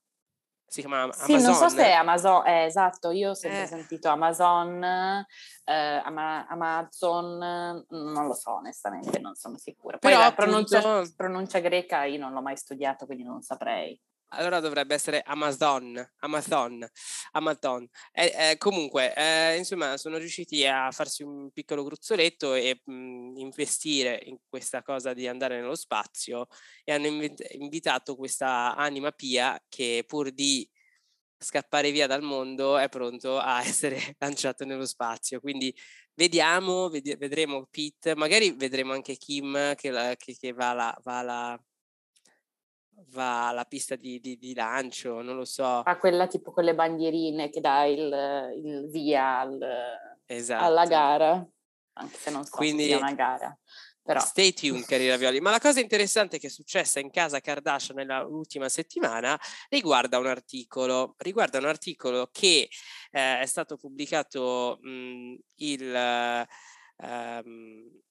Si 0.67 0.81
chiama 0.81 1.03
Amazon. 1.03 1.25
Sì, 1.25 1.45
non 1.45 1.53
so 1.53 1.69
se 1.69 1.85
è 1.85 1.91
Amazon, 1.91 2.45
eh, 2.47 2.65
esatto, 2.65 3.11
io 3.11 3.29
ho 3.29 3.33
sempre 3.33 3.63
eh. 3.63 3.67
sentito 3.67 4.09
Amazon, 4.09 4.83
eh, 4.83 6.01
Ama- 6.03 6.47
Amazon, 6.47 7.85
non 7.87 8.27
lo 8.27 8.33
so 8.33 8.55
onestamente, 8.55 9.19
non 9.19 9.35
sono 9.35 9.57
sicura. 9.57 9.97
Poi 9.97 10.11
Però 10.11 10.23
la 10.23 10.33
pronuncia, 10.33 10.79
appunto... 10.79 11.13
pronuncia 11.15 11.59
greca 11.59 12.03
io 12.05 12.17
non 12.17 12.33
l'ho 12.33 12.41
mai 12.41 12.57
studiato, 12.57 13.05
quindi 13.05 13.23
non 13.23 13.41
saprei 13.41 13.99
allora 14.35 14.59
dovrebbe 14.59 14.93
essere 14.93 15.21
Amazon, 15.25 15.95
Amazon, 16.19 16.87
Amazon. 17.31 17.87
Eh, 18.11 18.51
eh, 18.51 18.57
comunque, 18.57 19.13
eh, 19.15 19.57
insomma, 19.57 19.97
sono 19.97 20.17
riusciti 20.17 20.65
a 20.65 20.91
farsi 20.91 21.23
un 21.23 21.51
piccolo 21.51 21.83
gruzzoletto 21.83 22.53
e 22.53 22.81
mh, 22.83 22.93
mhmm, 22.93 23.37
investire 23.37 24.21
in 24.25 24.37
questa 24.47 24.81
cosa 24.83 25.13
di 25.13 25.27
andare 25.27 25.59
nello 25.59 25.75
spazio 25.75 26.47
e 26.83 26.91
hanno 26.93 27.07
inv- 27.07 27.53
invitato 27.53 28.15
questa 28.15 28.75
anima 28.75 29.11
pia 29.11 29.59
che 29.67 30.03
pur 30.07 30.31
di 30.31 30.69
scappare 31.37 31.91
via 31.91 32.07
dal 32.07 32.21
mondo 32.23 32.77
è 32.77 32.89
pronto 32.89 33.37
a 33.39 33.61
essere 33.63 34.15
lanciato 34.19 34.65
nello 34.65 34.85
spazio. 34.85 35.39
Quindi 35.39 35.73
vediamo, 36.13 36.89
ved- 36.89 37.17
vedremo 37.17 37.67
Pete, 37.69 38.15
magari 38.15 38.51
vedremo 38.53 38.93
anche 38.93 39.15
Kim 39.17 39.75
che, 39.75 39.91
la, 39.91 40.15
che, 40.15 40.35
che 40.37 40.53
va, 40.53 40.73
la, 40.73 40.97
va 41.03 41.21
la 41.21 41.59
va 43.09 43.49
alla 43.49 43.65
pista 43.65 43.95
di, 43.95 44.19
di, 44.19 44.37
di 44.37 44.53
lancio, 44.53 45.21
non 45.21 45.35
lo 45.35 45.45
so. 45.45 45.79
A 45.79 45.97
quella 45.97 46.27
tipo 46.27 46.51
con 46.51 46.63
le 46.63 46.75
bandierine 46.75 47.49
che 47.49 47.61
dà 47.61 47.85
il, 47.85 48.53
il 48.55 48.89
via 48.89 49.39
al, 49.39 49.59
esatto. 50.25 50.63
alla 50.63 50.85
gara, 50.85 51.47
anche 51.93 52.17
se 52.17 52.31
non 52.31 52.43
so 52.43 52.55
Quindi, 52.55 52.85
sia 52.85 52.97
una 52.97 53.13
gara. 53.13 53.57
Però. 54.05 54.19
Stay 54.19 54.53
tuned, 54.53 54.85
cari 54.85 55.09
ravioli. 55.09 55.39
Ma 55.41 55.49
la 55.49 55.59
cosa 55.59 55.79
interessante 55.79 56.37
che 56.37 56.45
è 56.45 56.49
successa 56.51 56.99
in 56.99 57.09
casa 57.09 57.39
Kardashian 57.39 57.97
nell'ultima 57.97 58.69
settimana 58.69 59.39
riguarda 59.67 60.19
un 60.19 60.27
articolo, 60.27 61.15
riguarda 61.17 61.57
un 61.57 61.65
articolo 61.65 62.29
che 62.31 62.69
eh, 63.09 63.39
è 63.39 63.45
stato 63.47 63.77
pubblicato 63.77 64.77
mh, 64.79 65.35
il... 65.55 66.47
Um, 66.97 68.01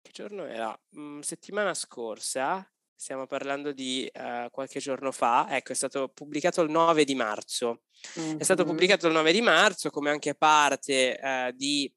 che 0.00 0.10
giorno 0.12 0.44
era? 0.46 0.74
Mh, 0.90 1.20
settimana 1.20 1.74
scorsa, 1.74 2.66
stiamo 2.96 3.26
parlando 3.26 3.72
di 3.72 4.10
uh, 4.12 4.50
qualche 4.50 4.80
giorno 4.80 5.12
fa, 5.12 5.46
ecco, 5.50 5.72
è 5.72 5.74
stato 5.74 6.08
pubblicato 6.08 6.62
il 6.62 6.70
9 6.70 7.04
di 7.04 7.14
marzo. 7.14 7.82
Mm-hmm. 8.18 8.38
È 8.38 8.42
stato 8.42 8.64
pubblicato 8.64 9.06
il 9.06 9.12
9 9.12 9.32
di 9.32 9.40
marzo 9.40 9.90
come 9.90 10.10
anche 10.10 10.34
parte 10.34 11.18
uh, 11.20 11.52
di 11.54 11.92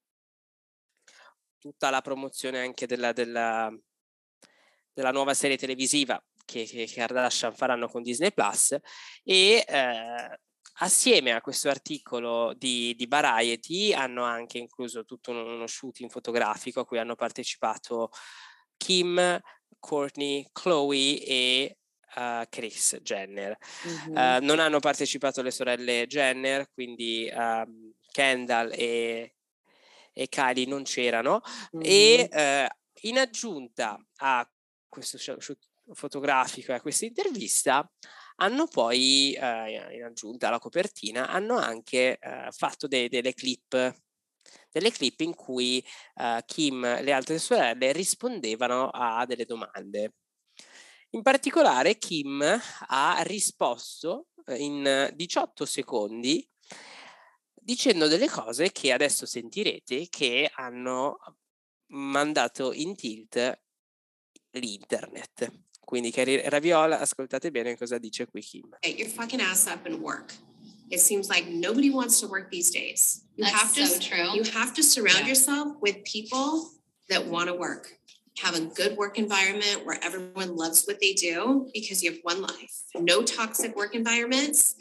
tutta 1.60 1.90
la 1.90 2.02
promozione 2.02 2.60
anche 2.60 2.86
della, 2.86 3.12
della, 3.12 3.72
della 4.94 5.12
nuova 5.12 5.34
serie 5.34 5.58
televisiva 5.58 6.22
che, 6.46 6.64
che 6.66 6.90
Kardashian 6.92 7.54
faranno 7.54 7.88
con 7.88 8.02
Disney 8.02 8.32
Plus 8.32 8.78
e 9.24 9.66
uh, 9.68 10.36
assieme 10.80 11.34
a 11.34 11.42
questo 11.42 11.70
articolo 11.70 12.54
di, 12.56 12.96
di, 12.96 13.06
Variety 13.08 13.94
hanno 13.94 14.24
anche 14.24 14.58
incluso 14.58 15.04
tutto 15.04 15.32
uno 15.32 15.68
shooting 15.68 16.10
fotografico 16.10 16.80
a 16.80 16.86
cui 16.86 17.00
hanno 17.00 17.16
partecipato 17.16 18.12
Kim, 18.78 19.40
Courtney, 19.80 20.48
Chloe 20.52 21.24
e 21.24 21.78
uh, 22.16 22.44
Chris 22.50 22.98
Jenner. 23.02 23.58
Mm-hmm. 23.88 24.16
Uh, 24.16 24.46
non 24.46 24.60
hanno 24.60 24.80
partecipato 24.80 25.42
le 25.42 25.52
sorelle 25.52 26.08
Jenner, 26.08 26.70
quindi 26.72 27.30
um, 27.34 27.94
Kendall 28.12 28.72
e, 28.74 29.36
e, 30.14 30.28
Kylie 30.28 30.66
non 30.66 30.84
c'erano. 30.84 31.42
Mm-hmm. 31.76 31.86
E 31.86 32.30
uh, 32.32 33.08
in 33.08 33.18
aggiunta 33.20 34.00
a 34.18 34.50
questo 34.88 35.18
shoot 35.18 35.60
fotografico 35.94 36.72
e 36.72 36.76
a 36.76 36.82
questa 36.82 37.06
intervista, 37.06 37.90
hanno 38.40 38.68
poi, 38.68 39.32
in 39.34 40.04
aggiunta 40.06 40.48
alla 40.50 40.60
copertina, 40.60 41.30
hanno 41.30 41.58
anche 41.58 42.20
fatto 42.52 42.86
de- 42.88 43.08
delle 43.08 43.34
clip 43.34 43.96
delle 44.72 44.92
clip 44.92 45.22
in 45.22 45.34
cui 45.36 45.84
uh, 46.16 46.40
Kim 46.46 46.84
e 46.84 47.04
le 47.04 47.12
altre 47.12 47.40
sorelle 47.40 47.92
rispondevano 47.92 48.90
a 48.90 49.26
delle 49.26 49.46
domande. 49.46 50.14
In 51.12 51.22
particolare 51.22 51.98
Kim 51.98 52.44
ha 52.88 53.22
risposto 53.22 54.28
eh, 54.46 54.58
in 54.58 55.12
18 55.14 55.66
secondi 55.66 56.48
dicendo 57.54 58.08
delle 58.08 58.30
cose 58.30 58.72
che 58.72 58.92
adesso 58.92 59.26
sentirete 59.26 60.08
che 60.10 60.50
hanno 60.54 61.18
mandato 61.88 62.72
in 62.74 62.96
tilt 62.96 63.60
l'internet. 64.52 65.52
Quindi 65.80 66.12
cari 66.12 66.42
Raviola, 66.50 67.00
ascoltate 67.00 67.52
bene 67.52 67.78
cosa 67.78 67.98
dice 67.98 68.26
qui 68.26 68.42
Kim. 68.42 68.78
Get 68.82 68.98
your 68.98 69.10
fucking 69.10 69.42
ass 69.42 69.68
up 69.68 69.86
and 69.86 69.96
work. 70.02 70.34
It 70.90 71.00
seems 71.02 71.30
like 71.30 71.48
nobody 71.48 71.90
wants 71.90 72.20
to 72.22 72.28
work 72.28 72.50
these 72.50 72.72
days. 72.72 73.24
You 73.36 73.44
That's 73.44 73.56
have 73.56 73.74
to 73.76 73.86
so 73.88 74.00
true. 74.00 74.34
you 74.34 74.44
have 74.52 74.74
to 74.76 74.84
surround 74.84 75.20
Yeah. 75.20 75.28
yourself 75.28 75.76
with 75.82 76.04
people 76.06 76.72
that 77.10 77.26
want 77.28 77.48
to 77.50 77.54
work. 77.54 77.94
Have 78.40 78.56
a 78.56 78.62
good 78.62 78.96
work 78.98 79.18
environment 79.18 79.86
where 79.86 80.00
everyone 80.04 80.56
loves 80.56 80.86
what 80.86 81.00
they 81.00 81.14
do 81.14 81.70
because 81.74 82.04
you 82.04 82.12
have 82.12 82.20
one 82.24 82.42
life. 82.42 82.74
No 82.96 83.22
toxic 83.24 83.76
work 83.76 83.96
environments 83.96 84.76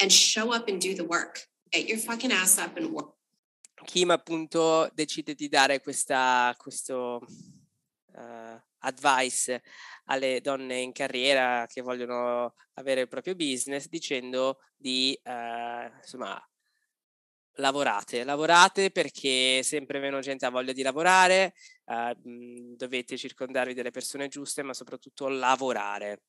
and 0.00 0.10
show 0.12 0.52
up 0.52 0.68
and 0.68 0.80
do 0.80 0.94
the 0.94 1.04
work. 1.04 1.46
Get 1.72 1.88
your 1.88 1.98
fucking 1.98 2.32
ass 2.32 2.58
up 2.58 2.76
and 2.76 2.92
work. 2.92 3.12
Kim 3.84 4.10
appunto 4.10 4.88
decide 4.94 5.34
di 5.34 5.48
dare 5.48 5.80
questa, 5.80 6.54
questo 6.56 7.20
eh, 8.16 8.62
advice 8.78 9.62
alle 10.06 10.40
donne 10.40 10.78
in 10.80 10.92
carriera 10.92 11.66
che 11.66 11.82
vogliono 11.82 12.54
avere 12.74 13.02
il 13.02 13.08
proprio 13.08 13.34
business 13.34 13.88
dicendo 13.88 14.58
di 14.76 15.18
eh, 15.22 15.90
insomma 15.96 16.40
lavorate, 17.56 18.24
lavorate 18.24 18.90
perché 18.90 19.62
sempre 19.62 19.98
meno 20.00 20.20
gente 20.20 20.46
ha 20.46 20.50
voglia 20.50 20.72
di 20.72 20.82
lavorare, 20.82 21.54
mh, 21.86 22.74
dovete 22.76 23.16
circondarvi 23.16 23.74
delle 23.74 23.90
persone 23.90 24.28
giuste, 24.28 24.62
ma 24.62 24.72
soprattutto 24.74 25.28
lavorare. 25.28 26.22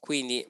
Quindi 0.00 0.46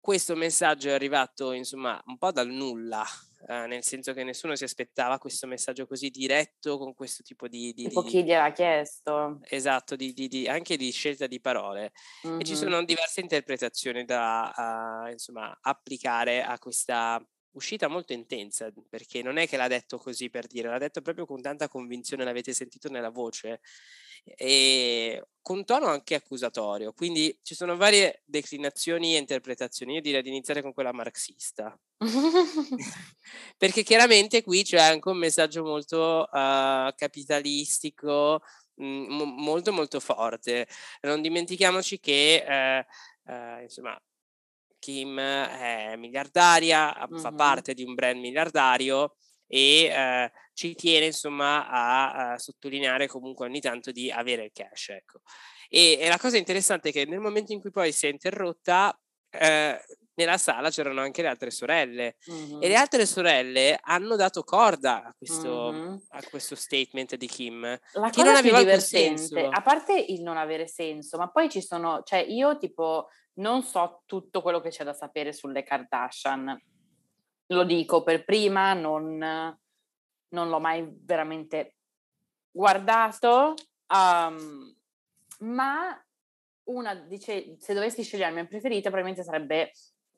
questo 0.00 0.34
messaggio 0.36 0.88
è 0.88 0.92
arrivato 0.92 1.52
insomma 1.52 2.00
un 2.06 2.16
po' 2.16 2.32
dal 2.32 2.48
nulla, 2.48 3.04
eh, 3.48 3.66
nel 3.66 3.82
senso 3.84 4.12
che 4.12 4.24
nessuno 4.24 4.54
si 4.56 4.64
aspettava 4.64 5.18
questo 5.18 5.46
messaggio 5.46 5.86
così 5.86 6.10
diretto 6.10 6.78
con 6.78 6.94
questo 6.94 7.22
tipo 7.22 7.48
di... 7.48 7.72
di- 7.72 7.84
Tipo 7.88 8.02
di- 8.02 8.08
chi 8.08 8.24
gliel'ha 8.24 8.52
chiesto. 8.52 9.40
Esatto, 9.42 9.96
di, 9.96 10.12
di- 10.12 10.28
di- 10.28 10.48
anche 10.48 10.76
di 10.76 10.90
scelta 10.90 11.26
di 11.26 11.40
parole. 11.40 11.92
E 12.40 12.44
ci 12.44 12.56
sono 12.56 12.84
diverse 12.84 13.20
interpretazioni 13.20 14.04
da 14.04 15.06
eh, 15.06 15.12
insomma, 15.12 15.56
applicare 15.60 16.42
a 16.42 16.58
questa 16.58 17.20
uscita 17.52 17.88
molto 17.88 18.12
intensa, 18.12 18.70
perché 18.88 19.22
non 19.22 19.38
è 19.38 19.48
che 19.48 19.56
l'ha 19.56 19.66
detto 19.68 19.96
così 19.96 20.28
per 20.28 20.46
dire, 20.46 20.68
l'ha 20.68 20.76
detto 20.76 21.00
proprio 21.00 21.24
con 21.24 21.40
tanta 21.40 21.68
convinzione, 21.68 22.22
l'avete 22.22 22.52
sentito 22.52 22.90
nella 22.90 23.08
voce, 23.08 23.60
e 24.36 25.22
con 25.40 25.64
tono 25.64 25.86
anche 25.86 26.16
accusatorio. 26.16 26.92
Quindi 26.92 27.38
ci 27.42 27.54
sono 27.54 27.76
varie 27.76 28.22
declinazioni 28.24 29.14
e 29.14 29.18
interpretazioni. 29.18 29.94
Io 29.94 30.00
direi 30.00 30.22
di 30.22 30.28
iniziare 30.28 30.60
con 30.62 30.72
quella 30.72 30.92
marxista. 30.92 31.78
Perché 33.56 33.82
chiaramente 33.82 34.42
qui 34.42 34.62
c'è 34.64 34.78
anche 34.78 35.08
un 35.08 35.18
messaggio 35.18 35.62
molto 35.62 36.24
eh, 36.30 36.92
capitalistico, 36.96 38.42
mh, 38.74 38.84
mo- 38.86 39.24
molto 39.24 39.72
molto 39.72 40.00
forte. 40.00 40.66
Non 41.02 41.22
dimentichiamoci 41.22 42.00
che 42.00 42.44
eh, 42.46 42.86
eh, 43.26 43.62
insomma 43.62 43.96
Kim 44.78 45.18
è 45.18 45.94
miliardaria, 45.96 46.92
fa 47.20 47.30
Mhm. 47.30 47.36
parte 47.36 47.74
di 47.74 47.82
un 47.84 47.94
brand 47.94 48.18
miliardario 48.20 49.16
e 49.46 49.84
eh, 49.84 50.32
ci 50.52 50.74
tiene 50.74 51.06
insomma 51.06 51.68
a, 51.68 52.32
a 52.32 52.38
sottolineare 52.38 53.06
comunque 53.06 53.46
ogni 53.46 53.60
tanto 53.60 53.90
di 53.90 54.10
avere 54.10 54.44
il 54.44 54.52
cash. 54.52 54.90
Ecco. 54.90 55.20
E, 55.68 55.98
e 56.00 56.08
la 56.08 56.18
cosa 56.18 56.36
interessante 56.36 56.88
è 56.88 56.92
che 56.92 57.04
nel 57.04 57.20
momento 57.20 57.52
in 57.52 57.60
cui 57.60 57.70
poi 57.70 57.92
si 57.92 58.06
è 58.06 58.10
interrotta, 58.10 58.98
eh, 59.30 59.80
nella 60.18 60.38
sala 60.38 60.70
c'erano 60.70 61.02
anche 61.02 61.20
le 61.20 61.28
altre 61.28 61.50
sorelle 61.50 62.16
Mhm. 62.26 62.62
e 62.62 62.68
le 62.68 62.74
altre 62.76 63.04
sorelle 63.04 63.78
hanno 63.82 64.16
dato 64.16 64.42
corda 64.44 65.04
a 65.04 65.14
questo, 65.16 65.70
Mhm. 65.72 66.02
a 66.08 66.22
questo 66.30 66.54
statement 66.54 67.16
di 67.16 67.26
Kim. 67.26 67.60
La 67.62 67.78
che 68.08 68.22
cosa 68.22 68.32
non 68.32 68.40
più 68.40 68.56
divertente, 68.56 69.46
a 69.46 69.60
parte 69.60 69.92
il 69.98 70.22
non 70.22 70.38
avere 70.38 70.68
senso, 70.68 71.18
ma 71.18 71.30
poi 71.30 71.50
ci 71.50 71.60
sono, 71.60 72.02
cioè 72.02 72.20
io 72.20 72.56
tipo 72.56 73.08
non 73.34 73.62
so 73.62 74.04
tutto 74.06 74.40
quello 74.40 74.60
che 74.60 74.70
c'è 74.70 74.84
da 74.84 74.94
sapere 74.94 75.34
sulle 75.34 75.62
Kardashian. 75.62 76.58
Lo 77.48 77.64
dico 77.64 78.02
per 78.02 78.24
prima, 78.24 78.72
non, 78.72 79.18
non 79.18 80.48
l'ho 80.48 80.60
mai 80.60 80.86
veramente 81.02 81.76
guardato, 82.50 83.54
um, 83.88 84.74
ma 85.40 86.04
una 86.64 86.94
dice, 86.94 87.56
se 87.58 87.74
dovessi 87.74 88.02
scegliere 88.02 88.30
la 88.30 88.36
mia 88.36 88.46
preferita 88.46 88.90
probabilmente 88.90 89.22
sarebbe 89.22 89.72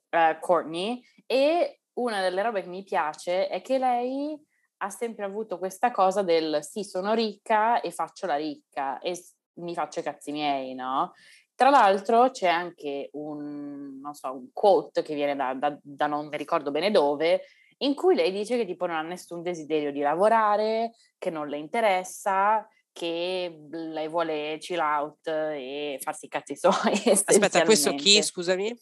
eh, 0.09 0.37
Courtney 0.39 1.03
e 1.25 1.81
una 1.93 2.21
delle 2.21 2.41
robe 2.41 2.63
che 2.63 2.69
mi 2.69 2.83
piace 2.83 3.47
è 3.47 3.61
che 3.61 3.77
lei 3.77 4.41
ha 4.81 4.89
sempre 4.89 5.25
avuto 5.25 5.57
questa 5.57 5.91
cosa 5.91 6.23
del 6.23 6.59
sì, 6.63 6.83
sono 6.83 7.13
ricca 7.13 7.81
e 7.81 7.91
faccio 7.91 8.25
la 8.25 8.37
ricca 8.37 8.99
e 8.99 9.21
mi 9.55 9.73
faccio 9.73 9.99
i 9.99 10.03
cazzi 10.03 10.31
miei, 10.31 10.73
no? 10.73 11.13
Tra 11.59 11.69
l'altro 11.69 12.31
c'è 12.31 12.47
anche 12.47 13.09
un, 13.15 13.99
non 13.99 14.13
so, 14.13 14.31
un 14.31 14.47
quote 14.53 15.01
che 15.01 15.13
viene 15.13 15.35
da, 15.35 15.53
da- 15.53 15.77
da 15.81 16.07
non 16.07 16.29
mi 16.29 16.37
ricordo 16.37 16.71
bene 16.71 16.89
dove, 16.89 17.41
in 17.79 17.95
cui 17.95 18.15
lei 18.15 18.31
dice 18.31 18.55
che 18.55 18.65
tipo 18.65 18.85
non 18.85 18.95
ha 18.95 19.01
nessun 19.01 19.41
desiderio 19.41 19.91
di 19.91 19.99
lavorare, 19.99 20.91
che 21.17 21.29
non 21.29 21.49
le 21.49 21.57
interessa, 21.57 22.65
che 22.93 23.59
lei 23.71 24.07
vuole 24.07 24.55
chill 24.59 24.79
out 24.79 25.27
e 25.27 25.99
farsi 26.01 26.27
i 26.27 26.29
cazzi 26.29 26.55
suoi. 26.55 26.93
Aspetta, 27.25 27.65
questo 27.65 27.93
chi, 27.93 28.23
scusami? 28.23 28.73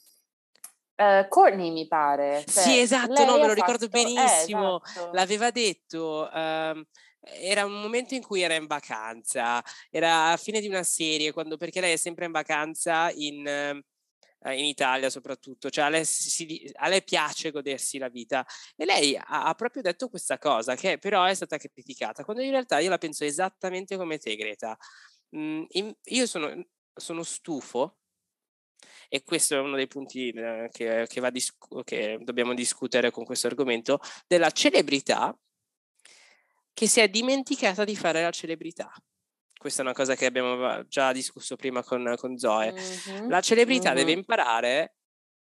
Eh, 0.97 1.25
Courtney 1.29 1.71
mi 1.71 1.87
pare. 1.87 2.43
Sì, 2.45 2.61
cioè, 2.61 2.77
esatto, 2.77 3.11
lei 3.11 3.25
no, 3.25 3.37
me 3.39 3.47
lo 3.47 3.53
ricordo 3.53 3.87
fatto- 3.87 3.97
eh, 3.97 4.03
benissimo. 4.03 4.83
esatto. 4.83 5.09
L'aveva 5.13 5.49
detto, 5.49 6.29
ehm, 6.31 6.83
era 7.33 7.65
un 7.65 7.79
momento 7.81 8.13
in 8.15 8.21
cui 8.21 8.41
era 8.41 8.55
in 8.55 8.67
vacanza, 8.67 9.63
era 9.89 10.31
a 10.31 10.37
fine 10.37 10.59
di 10.61 10.67
una 10.67 10.83
serie, 10.83 11.31
quando, 11.31 11.57
perché 11.57 11.81
lei 11.81 11.93
è 11.93 11.97
sempre 11.97 12.25
in 12.25 12.31
vacanza 12.31 13.11
in, 13.13 13.47
ehm, 13.47 13.81
eh, 14.41 14.57
in 14.57 14.65
Italia 14.65 15.09
soprattutto, 15.09 15.69
cioè 15.69 15.85
a 15.85 15.89
lei, 15.89 16.05
si 16.05 16.69
a 16.75 16.87
lei 16.87 17.03
piace 17.03 17.51
godersi 17.51 17.97
la 17.97 18.09
vita 18.09 18.45
e 18.75 18.85
lei 18.85 19.15
ha, 19.15 19.45
ha 19.45 19.53
proprio 19.55 19.81
detto 19.81 20.09
questa 20.09 20.37
cosa 20.37 20.75
che 20.75 20.97
però 20.99 21.23
è 21.25 21.33
stata 21.33 21.57
criticata, 21.57 22.23
quando 22.23 22.43
in 22.43 22.51
realtà 22.51 22.79
io 22.79 22.89
la 22.89 22.97
penso 22.97 23.23
esattamente 23.23 23.97
come 23.97 24.17
te 24.17 24.35
Greta. 24.35 24.77
Mm, 25.35 25.63
io 26.03 26.25
sono, 26.25 26.65
sono 26.93 27.23
stufo 27.23 27.97
e 29.09 29.23
questo 29.23 29.55
è 29.55 29.59
uno 29.59 29.75
dei 29.75 29.87
punti 29.87 30.29
eh, 30.29 30.69
che, 30.71 31.05
che 31.07 31.31
discu- 31.31 31.83
che 31.83 32.17
dobbiamo 32.21 32.53
discutere 32.53 33.11
con 33.11 33.25
questo 33.25 33.47
argomento, 33.47 33.99
della 34.27 34.51
celebrità 34.51 35.37
che 36.77 36.87
si 36.87 36.99
è 36.99 37.09
dimenticata 37.09 37.83
di 37.83 37.95
fare 37.95 38.21
la 38.21 38.29
celebrità. 38.29 38.93
Questa 39.57 39.81
è 39.81 39.83
una 39.83 39.95
cosa 39.95 40.13
che 40.13 40.27
abbiamo 40.27 40.85
già 40.87 41.11
discusso 41.11 41.55
prima 41.55 41.81
con, 41.81 42.13
con 42.17 42.37
Zoe. 42.37 42.71
Mhm, 42.71 43.29
La 43.29 43.41
celebrità 43.41 43.93
deve 43.93 44.11
mhm. 44.11 44.17
imparare 44.19 44.93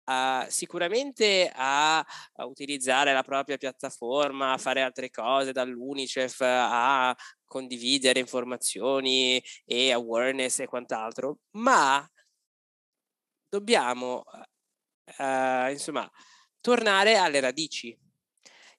a- 0.06 0.48
sicuramente 0.50 1.52
a, 1.54 2.00
a 2.00 2.46
utilizzare 2.48 3.14
la 3.14 3.22
propria 3.22 3.58
piattaforma, 3.58 4.54
a 4.54 4.58
fare 4.58 4.82
altre 4.82 5.12
cose 5.12 5.52
dall'UNICEF, 5.52 6.42
a 6.42 7.16
condividere 7.46 8.20
informazioni 8.20 9.40
e 9.66 9.92
awareness 9.92 10.62
e 10.62 10.66
quant'altro, 10.66 11.42
ma 11.58 12.10
dobbiamo 13.48 14.24
eh, 15.16 15.72
insomma 15.74 16.10
tornare 16.60 17.18
alle 17.18 17.40
radici. 17.40 17.96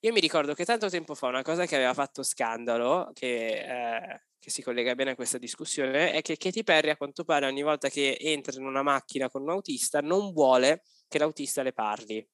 Io 0.03 0.13
mi 0.13 0.21
ricordo 0.21 0.55
che 0.55 0.65
tanto 0.65 0.89
tempo 0.89 1.15
fa 1.15 1.27
una 1.27 1.43
cosa 1.43 1.67
che 1.67 1.77
aveva 1.77 1.93
fatto 1.93 2.23
scandalo, 2.23 3.11
che, 3.13 3.59
eh, 3.59 4.23
che 4.39 4.51
si 4.51 4.63
collega 4.63 4.95
bene 4.95 5.11
a 5.11 5.15
questa 5.15 5.37
discussione, 5.37 6.13
è 6.13 6.23
che 6.23 6.39
Katy 6.39 6.63
Perry 6.63 6.89
a 6.89 6.97
quanto 6.97 7.25
pare 7.25 7.47
ogni 7.47 7.63
volta 7.63 7.91
che 7.91 8.17
entra 8.19 8.59
in 8.59 8.65
una 8.65 8.83
macchina 8.83 9.29
con 9.29 9.43
un 9.43 9.51
autista 9.51 10.01
non 10.01 10.33
vuole 10.33 10.85
che 11.07 11.19
l'autista 11.19 11.63
le 11.63 11.75
parli. 11.75 12.27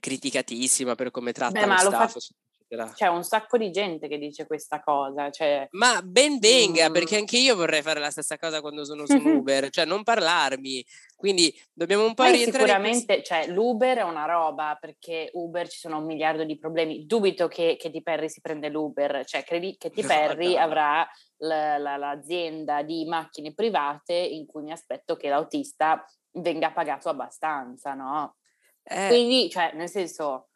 Criticatissima 0.00 0.94
per 0.94 1.10
come 1.10 1.32
tratta 1.32 1.60
Beh, 1.60 1.66
lo 1.66 1.76
staff, 1.76 2.12
fa- 2.12 2.34
eccetera. 2.72 2.92
C'è 2.94 3.06
un 3.08 3.22
sacco 3.22 3.56
di 3.58 3.70
gente 3.70 4.08
che 4.08 4.18
dice 4.18 4.46
questa 4.46 4.80
cosa, 4.82 5.30
cioè... 5.30 5.66
Ma 5.72 6.00
ben 6.02 6.38
venga, 6.38 6.88
Mm. 6.88 6.92
perché 6.92 7.16
anche 7.16 7.38
io 7.38 7.54
vorrei 7.54 7.82
fare 7.82 8.00
la 8.00 8.10
stessa 8.10 8.38
cosa 8.38 8.60
quando 8.60 8.84
sono 8.84 9.06
su 9.06 9.14
Uber, 9.44 9.68
cioè 9.70 9.84
non 9.84 10.02
parlarmi. 10.02 10.84
Quindi 11.14 11.54
dobbiamo 11.72 12.04
un 12.04 12.14
po' 12.14 12.24
Poi 12.24 12.32
rientrare 12.32 12.64
questi- 12.80 12.94
sicuramente, 13.00 13.22
cioè, 13.22 13.46
l'Uber 13.52 13.98
è 13.98 14.02
una 14.02 14.24
roba, 14.24 14.76
perché 14.80 15.30
Uber 15.34 15.68
ci 15.68 15.78
sono 15.78 15.98
un 15.98 16.04
miliardo 16.06 16.44
di 16.44 16.58
problemi. 16.58 17.06
Dubito 17.06 17.46
che 17.48 17.76
Katy 17.78 18.02
Perry 18.02 18.28
si 18.28 18.40
prende 18.40 18.68
l'Uber, 18.68 19.24
cioè 19.24 19.44
credi 19.44 19.76
che 19.76 19.92
No, 19.94 20.06
Perry 20.06 20.54
no. 20.54 20.60
avrà 20.60 21.08
la- 21.38 21.78
la- 21.78 21.96
l'azienda 21.96 22.82
di 22.82 23.04
macchine 23.04 23.52
private 23.54 24.14
in 24.14 24.46
cui 24.46 24.62
mi 24.62 24.72
aspetto 24.72 25.16
che 25.16 25.28
l'autista 25.28 26.04
venga 26.32 26.72
pagato 26.72 27.08
abbastanza, 27.08 27.94
no? 27.94 28.36
Eh, 28.82 29.06
Quindi, 29.08 29.48
cioè, 29.48 29.72
nel 29.74 29.88
senso, 29.88 30.48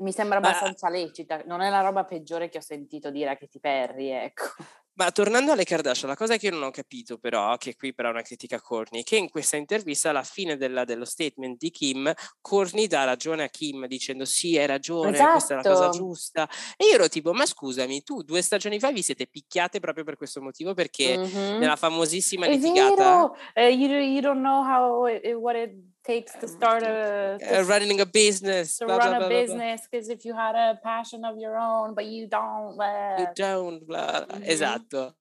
mi 0.00 0.12
sembra 0.12 0.40
Ma- 0.40 0.48
abbastanza 0.48 0.88
lecita, 0.88 1.42
non 1.46 1.60
è 1.60 1.70
la 1.70 1.80
roba 1.80 2.04
peggiore 2.04 2.48
che 2.48 2.58
ho 2.58 2.62
sentito 2.62 3.10
dire 3.10 3.30
a 3.30 3.36
Katy 3.36 3.58
Perry, 3.60 4.08
ecco. 4.08 4.44
Ma 4.92 5.10
tornando 5.12 5.52
alle 5.52 5.64
Kardashian, 5.64 6.10
la 6.10 6.16
cosa 6.16 6.36
che 6.36 6.46
io 6.48 6.52
non 6.52 6.64
ho 6.64 6.70
capito 6.70 7.16
però, 7.16 7.56
che 7.56 7.74
qui 7.74 7.94
però 7.94 8.08
è 8.08 8.12
una 8.12 8.20
critica 8.20 8.56
a 8.56 8.60
Courtney, 8.60 9.02
che 9.02 9.16
in 9.16 9.30
questa 9.30 9.56
intervista 9.56 10.10
alla 10.10 10.24
fine 10.24 10.58
della- 10.58 10.84
dello 10.84 11.06
statement 11.06 11.56
di 11.56 11.70
Kim, 11.70 12.12
Courtney 12.42 12.86
dà 12.86 13.04
ragione 13.04 13.44
a 13.44 13.48
Kim 13.48 13.86
dicendo 13.86 14.26
sì, 14.26 14.58
hai 14.58 14.66
ragione, 14.66 15.16
questa 15.30 15.54
è 15.54 15.56
la 15.56 15.62
cosa 15.62 15.84
Esatto. 15.88 15.96
giusta. 15.96 16.48
E 16.76 16.84
io 16.86 16.94
ero 16.96 17.08
tipo, 17.08 17.32
ma 17.32 17.46
scusami, 17.46 18.02
tu 18.02 18.22
due 18.22 18.42
stagioni 18.42 18.78
fa 18.78 18.90
vi 18.92 19.00
siete 19.02 19.26
picchiate 19.26 19.80
proprio 19.80 20.04
per 20.04 20.16
questo 20.16 20.42
motivo, 20.42 20.74
perché 20.74 21.16
Mhm. 21.16 21.58
nella 21.58 21.76
famosissima 21.76 22.44
È 22.44 22.50
litigata... 22.50 22.94
vero, 22.94 23.36
eh, 23.54 23.70
you, 23.70 23.88
you 23.90 24.20
don't 24.20 24.40
know 24.40 24.62
how 24.62 25.06
it, 25.06 25.24
what 25.32 25.56
it 25.56 25.72
takes 26.10 26.32
to 26.40 26.46
start 26.48 26.82
a 26.82 27.38
uh, 27.38 27.62
running 27.72 28.00
a 28.00 28.06
business 28.06 28.76
to 28.78 28.84
blah, 28.86 28.96
run 28.96 29.08
blah, 29.08 29.16
a 29.16 29.18
blah, 29.20 29.28
blah, 29.28 29.28
blah. 29.28 29.40
business 29.46 29.78
because 29.88 30.08
if 30.10 30.24
you 30.26 30.34
had 30.34 30.54
a 30.56 30.78
passion 30.82 31.24
of 31.24 31.34
your 31.38 31.56
own 31.56 31.94
but 31.94 32.04
you 32.04 32.26
don't 32.26 32.74
you 33.18 33.26
eh, 33.26 33.32
don't 33.34 33.84
blah. 33.84 34.26
Mhm. 34.26 34.42
esatto 34.44 35.16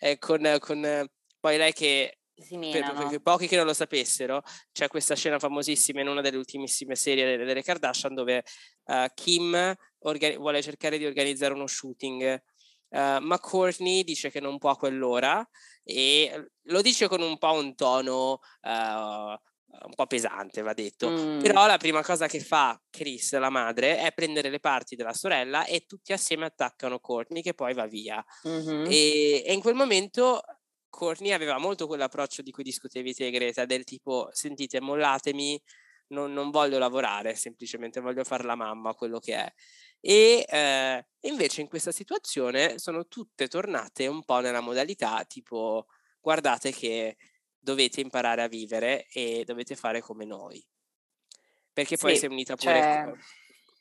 e 0.00 0.18
con, 0.18 0.42
con 0.58 1.08
poi 1.40 1.56
lei 1.56 1.72
che 1.72 2.18
per, 2.34 2.70
per- 2.70 3.08
per 3.08 3.20
pochi 3.22 3.46
che 3.46 3.56
non 3.56 3.66
lo 3.66 3.74
sapessero 3.74 4.42
c'è 4.72 4.88
questa 4.88 5.14
scena 5.14 5.38
famosissima 5.38 6.00
in 6.00 6.08
una 6.08 6.22
delle 6.22 6.38
ultimissime 6.38 6.96
serie 6.96 7.24
delle, 7.24 7.44
delle 7.44 7.62
Kardashian 7.62 8.14
dove 8.14 8.42
eh, 8.86 9.10
Kim 9.14 9.76
orga- 10.00 10.36
vuole 10.38 10.60
cercare 10.60 10.98
di 10.98 11.06
organizzare 11.06 11.54
uno 11.54 11.68
shooting 11.68 12.22
eh, 12.94 13.18
ma 13.20 13.38
Courtney 13.38 14.02
dice 14.02 14.30
che 14.30 14.40
non 14.40 14.58
può 14.58 14.70
a 14.70 14.76
quell'ora 14.76 15.48
e 15.84 16.50
lo 16.66 16.82
dice 16.82 17.06
con 17.06 17.22
un 17.22 17.38
po' 17.38 17.52
un 17.52 17.74
tono 17.76 18.40
eh, 18.60 19.38
un 19.84 19.94
po' 19.94 20.06
pesante 20.06 20.62
va 20.62 20.72
detto 20.74 21.10
Mm. 21.10 21.38
però 21.38 21.66
la 21.66 21.76
prima 21.78 22.02
cosa 22.02 22.26
che 22.28 22.40
fa 22.40 22.80
Chris, 22.90 23.32
la 23.38 23.50
madre, 23.50 23.98
è 23.98 24.12
prendere 24.12 24.48
le 24.50 24.60
parti 24.60 24.96
della 24.96 25.12
sorella 25.14 25.64
e 25.64 25.86
tutti 25.86 26.12
assieme 26.12 26.44
attaccano 26.46 27.00
Courtney 27.00 27.42
che 27.42 27.54
poi 27.54 27.74
va 27.74 27.86
via. 27.86 28.24
Mhm. 28.44 28.86
E, 28.88 29.42
e 29.44 29.52
in 29.52 29.60
quel 29.60 29.74
momento 29.74 30.42
Courtney 30.88 31.32
aveva 31.32 31.58
molto 31.58 31.86
quell'approccio 31.86 32.42
di 32.42 32.50
cui 32.50 32.62
discutevi 32.64 33.14
te 33.14 33.30
Greta, 33.30 33.64
del 33.64 33.84
tipo 33.84 34.28
sentite 34.32 34.80
mollatemi, 34.80 35.60
non, 36.08 36.32
non 36.32 36.50
voglio 36.50 36.78
lavorare, 36.78 37.34
semplicemente 37.34 38.00
voglio 38.00 38.24
fare 38.24 38.44
la 38.44 38.54
mamma, 38.54 38.94
quello 38.94 39.18
che 39.18 39.34
è. 39.34 39.52
E 40.00 40.44
eh, 40.48 41.06
invece 41.20 41.60
in 41.62 41.68
questa 41.68 41.92
situazione 41.92 42.78
sono 42.78 43.06
tutte 43.06 43.48
tornate 43.48 44.06
un 44.06 44.24
po' 44.24 44.40
nella 44.40 44.60
modalità 44.60 45.24
tipo 45.24 45.86
guardate 46.20 46.72
che 46.72 47.16
dovete 47.62 48.00
imparare 48.00 48.42
a 48.42 48.48
vivere 48.48 49.06
e 49.06 49.44
dovete 49.44 49.76
fare 49.76 50.00
come 50.00 50.24
noi. 50.24 50.64
Perché 51.72 51.96
poi 51.96 52.12
Sì, 52.14 52.18
si 52.20 52.26
è 52.26 52.28
unita 52.28 52.56
pure, 52.56 52.72
cioè- 52.72 53.12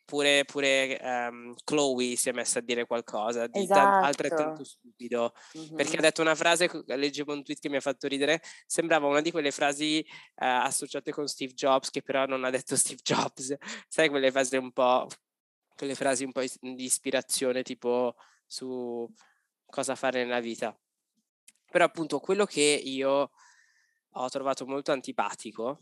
pure, 0.06 0.46
pure 0.46 1.00
ehm, 1.00 1.56
Chloe 1.64 2.16
si 2.16 2.30
è 2.30 2.32
messa 2.32 2.60
a 2.60 2.62
dire 2.62 2.86
qualcosa 2.86 3.48
di 3.48 3.66
tan- 3.68 3.88
Esatto. 3.88 4.06
altrettanto 4.06 4.64
stupido 4.64 5.34
perché 5.76 5.98
ha 5.98 6.02
detto 6.02 6.22
una 6.22 6.36
frase, 6.36 6.70
leggevo 6.86 7.34
un 7.34 7.44
tweet 7.44 7.60
che 7.60 7.70
mi 7.70 7.78
ha 7.78 7.82
fatto 7.82 8.08
ridere, 8.08 8.42
sembrava 8.66 9.08
una 9.08 9.22
di 9.22 9.32
quelle 9.32 9.52
frasi 9.52 10.00
eh, 10.00 10.06
associate 10.36 11.12
con 11.12 11.28
Steve 11.28 11.54
Jobs, 11.54 11.90
che 11.90 12.02
però 12.02 12.26
non 12.26 12.44
ha 12.44 12.50
detto 12.50 12.76
Steve 12.76 13.02
Jobs, 13.04 13.56
sai 13.90 14.10
quelle 14.10 14.32
frasi 14.32 14.56
un 14.58 14.72
po', 14.72 15.08
quelle 15.76 15.96
frasi 15.96 16.24
un 16.24 16.32
po' 16.32 16.42
di 16.42 16.84
ispirazione 16.84 17.64
tipo 17.64 18.16
su 18.46 19.10
cosa 19.66 19.96
fare 19.96 20.24
nella 20.24 20.40
vita. 20.40 20.78
Però 21.72 21.86
appunto 21.86 22.20
quello 22.20 22.46
che 22.46 22.62
io 22.62 23.32
ho 24.14 24.30
trovato 24.30 24.66
molto 24.66 24.92
antipatico 24.92 25.80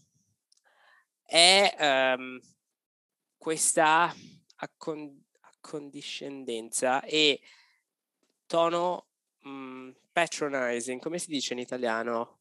è 1.29 1.75
ehm, 1.77 2.39
questa 3.37 4.13
accon- 4.55 5.23
accondiscendenza 5.41 7.03
e 7.03 7.39
tono 8.47 9.09
mm, 9.47 9.91
patronizing, 10.11 10.99
come 10.99 11.19
si 11.19 11.29
dice 11.29 11.53
in 11.53 11.59
italiano? 11.59 12.39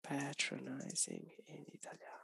Patronizing 0.00 1.42
in 1.46 1.64
italiano. 1.66 2.16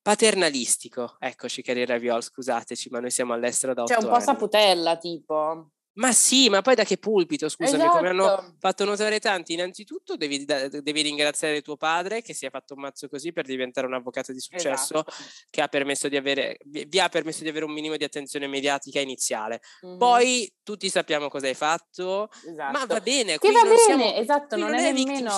Paternalistico, 0.00 1.16
eccoci 1.18 1.60
cari 1.60 1.84
Raviol, 1.84 2.22
scusateci, 2.22 2.88
ma 2.88 3.00
noi 3.00 3.10
siamo 3.10 3.34
all'estero 3.34 3.74
da 3.74 3.84
Cioè 3.84 3.98
otto 3.98 4.06
un 4.06 4.12
po' 4.12 4.16
anni. 4.16 4.24
saputella 4.24 4.96
tipo. 4.96 5.72
Ma 5.96 6.12
sì, 6.12 6.48
ma 6.48 6.60
poi 6.62 6.76
da 6.76 6.84
che 6.84 6.96
pulpito, 6.96 7.48
scusami, 7.48 7.88
come 7.88 8.08
hanno 8.08 8.30
Esatto. 8.30 8.58
fatto 8.60 8.84
notare 8.84 9.18
tanti, 9.18 9.54
innanzitutto 9.54 10.16
devi, 10.16 10.44
devi 10.44 11.02
ringraziare 11.02 11.60
tuo 11.60 11.76
padre 11.76 12.22
che 12.22 12.34
si 12.34 12.46
è 12.46 12.50
fatto 12.50 12.74
un 12.74 12.82
mazzo 12.82 13.08
così 13.08 13.32
per 13.32 13.44
diventare 13.46 13.86
un 13.88 13.94
avvocato 13.94 14.32
di 14.32 14.38
successo 14.38 15.02
Esatto. 15.06 15.12
che 15.50 15.60
ha 15.60 15.66
permesso 15.66 16.08
di 16.08 16.16
avere, 16.16 16.58
vi 16.64 17.00
ha 17.00 17.08
permesso 17.08 17.42
di 17.42 17.48
avere 17.48 17.64
un 17.64 17.72
minimo 17.72 17.96
di 17.96 18.04
attenzione 18.04 18.46
mediatica 18.46 19.00
iniziale. 19.00 19.60
Mhm. 19.82 19.96
Poi 19.96 20.52
tutti 20.62 20.88
sappiamo 20.88 21.28
cosa 21.28 21.48
hai 21.48 21.54
fatto, 21.54 22.28
Esatto. 22.42 22.72
ma 22.72 22.86
va 22.86 23.00
bene, 23.00 23.38
Che 23.38 23.50
va 23.50 23.62
bene, 23.62 23.76
siamo, 23.78 24.14
esatto, 24.14 24.56
non, 24.56 24.70
non 24.70 24.74
è 24.74 24.82
è 24.88 24.92
nemmeno 24.92 25.30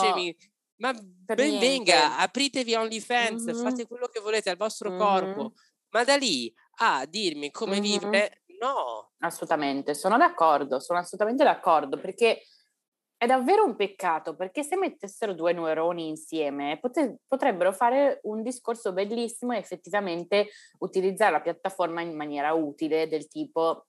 ma 0.77 0.93
ben 1.33 1.59
venga, 1.59 2.19
apritevi 2.19 2.75
OnlyFans, 2.75 3.45
Mhm. 3.45 3.55
fate 3.59 3.87
quello 3.87 4.09
che 4.09 4.21
volete 4.21 4.51
al 4.51 4.57
vostro 4.57 4.91
Mhm. 4.91 4.97
corpo, 4.97 5.53
ma 5.91 6.05
da 6.05 6.17
lì 6.17 6.53
a 6.81 7.07
dirmi 7.07 7.51
come 7.51 7.77
Mhm. 7.77 7.81
vivere, 7.81 8.43
no. 8.61 9.11
Assolutamente, 9.19 9.95
sono 9.95 10.17
d'accordo, 10.17 10.81
sono 10.81 10.99
assolutamente 10.99 11.45
d'accordo 11.45 11.99
perché 11.99 12.43
è 13.21 13.27
davvero 13.27 13.65
un 13.65 13.77
peccato 13.77 14.35
perché 14.35 14.63
se 14.63 14.77
mettessero 14.79 15.35
due 15.35 15.53
neuroni 15.53 16.09
insieme 16.09 16.79
pote- 16.81 17.19
potrebbero 17.27 17.71
fare 17.71 18.21
un 18.23 18.43
discorso 18.43 18.95
bellissimo 18.95 19.53
e 19.53 19.59
effettivamente 19.59 20.49
utilizzare 20.79 21.33
la 21.33 21.43
piattaforma 21.43 22.01
in 22.01 22.17
maniera 22.17 22.55
utile 22.55 23.09
del 23.09 23.29
tipo 23.29 23.89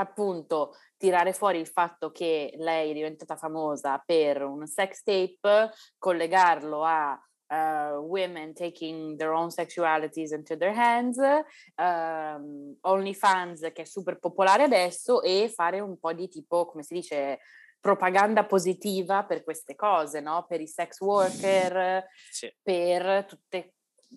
appunto 0.00 0.74
tirare 0.98 1.32
fuori 1.32 1.58
il 1.58 1.66
fatto 1.66 2.10
che 2.10 2.52
lei 2.58 2.90
è 2.90 2.94
diventata 2.94 3.36
famosa 3.36 4.02
per 4.04 4.42
un 4.42 4.66
sex 4.66 5.02
tape, 5.02 5.72
collegarlo 5.96 6.84
a 6.84 7.18
uh, 7.50 7.98
women 8.00 8.54
taking 8.54 9.16
their 9.16 9.32
own 9.32 9.50
sexualities 9.50 10.32
into 10.32 10.56
their 10.56 10.74
hands, 10.74 11.18
um, 11.76 12.76
OnlyFans 12.82 13.70
che 13.72 13.82
è 13.82 13.84
super 13.84 14.18
popolare 14.18 14.64
adesso 14.64 15.22
e 15.22 15.50
fare 15.54 15.80
un 15.80 15.98
po' 15.98 16.12
di 16.12 16.28
tipo, 16.28 16.66
come 16.66 16.82
si 16.82 16.94
dice, 16.94 17.38
propaganda 17.80 18.44
positiva 18.44 19.24
per 19.24 19.44
queste 19.44 19.74
cose, 19.74 20.20
no? 20.20 20.44
Per 20.46 20.60
i 20.60 20.66
sex 20.66 21.00
worker, 21.00 22.04
Sì. 22.30 22.52
per 22.62 23.24
tutte 23.26 23.74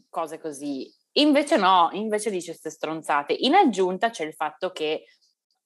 cose 0.09 0.39
così. 0.39 0.91
Invece 1.13 1.57
no, 1.57 1.89
invece 1.91 2.29
dice 2.29 2.51
queste 2.51 2.69
stronzate. 2.69 3.33
In 3.33 3.53
aggiunta 3.53 4.09
c'è 4.09 4.25
il 4.25 4.33
fatto 4.33 4.71
che 4.71 5.05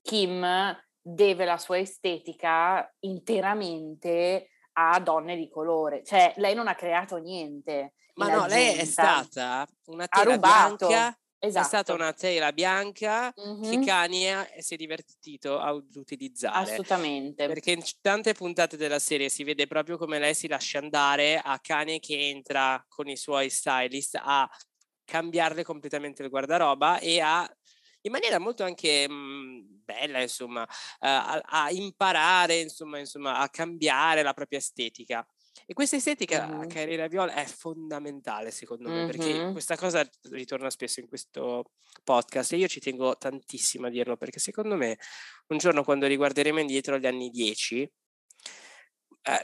Kim 0.01 0.45
deve 0.99 1.45
la 1.45 1.58
sua 1.58 1.78
estetica 1.78 2.91
interamente 2.99 4.49
a 4.77 4.99
donne 4.99 5.35
di 5.35 5.49
colore, 5.49 6.03
cioè 6.03 6.33
lei 6.38 6.53
non 6.53 6.67
ha 6.67 6.75
creato 6.75 7.17
niente. 7.17 7.93
Ma 8.15 8.27
no, 8.29 8.45
lei 8.47 8.67
è 8.75 8.81
aggiunta. 8.81 9.23
stata 9.23 9.67
una 9.85 10.07
tela 10.07 10.38
bianca, 10.38 11.17
Esatto. 11.38 11.65
è 11.65 11.67
stata 11.67 11.93
una 11.93 12.13
tela 12.13 12.51
bianca 12.53 13.31
che 13.33 13.77
Mhm, 13.77 13.85
Kanye 13.85 14.53
si 14.59 14.73
è 14.73 14.77
divertito 14.77 15.59
a 15.59 15.71
utilizzare. 15.73 16.71
Assolutamente. 16.71 17.45
Perché 17.47 17.71
in 17.71 17.83
tante 18.01 18.33
puntate 18.33 18.77
della 18.77 18.99
serie 18.99 19.29
si 19.29 19.43
vede 19.43 19.67
proprio 19.67 19.97
come 19.97 20.17
lei 20.19 20.33
si 20.33 20.47
lascia 20.47 20.79
andare 20.79 21.38
a 21.43 21.59
Kanye 21.59 21.99
che 21.99 22.29
entra 22.29 22.83
con 22.88 23.07
i 23.07 23.17
suoi 23.17 23.49
stylist 23.49 24.19
a 24.21 24.49
cambiarle 25.03 25.63
completamente 25.63 26.23
il 26.23 26.29
guardaroba 26.29 26.99
e 26.99 27.19
a 27.19 27.47
in 28.05 28.11
maniera 28.11 28.39
molto 28.39 28.63
anche 28.63 29.07
mh, 29.09 29.81
bella, 29.83 30.21
insomma, 30.21 30.63
eh, 30.65 31.07
a, 31.07 31.41
a 31.43 31.71
imparare, 31.71 32.59
insomma, 32.59 32.99
insomma, 32.99 33.37
a 33.39 33.49
cambiare 33.49 34.21
la 34.23 34.33
propria 34.33 34.59
estetica. 34.59 35.27
E 35.65 35.73
questa 35.73 35.95
estetica, 35.95 36.45
Mhm. 36.47 36.67
Carriera 36.67 37.07
Viola, 37.07 37.33
è 37.33 37.45
fondamentale 37.45 38.51
secondo 38.51 38.89
me, 38.89 39.03
perché 39.03 39.45
Mhm. 39.45 39.51
questa 39.51 39.75
cosa 39.77 40.07
ritorna 40.29 40.69
spesso 40.69 40.99
in 40.99 41.07
questo 41.07 41.71
podcast 42.03 42.53
e 42.53 42.57
io 42.57 42.67
ci 42.67 42.79
tengo 42.79 43.15
tantissimo 43.17 43.87
a 43.87 43.89
dirlo, 43.89 44.17
perché 44.17 44.39
secondo 44.39 44.75
me 44.75 44.97
un 45.47 45.57
giorno 45.57 45.83
quando 45.83 46.07
riguarderemo 46.07 46.59
indietro 46.59 46.95
agli 46.95 47.07
anni 47.07 47.29
10, 47.29 47.81
eh, 47.81 47.91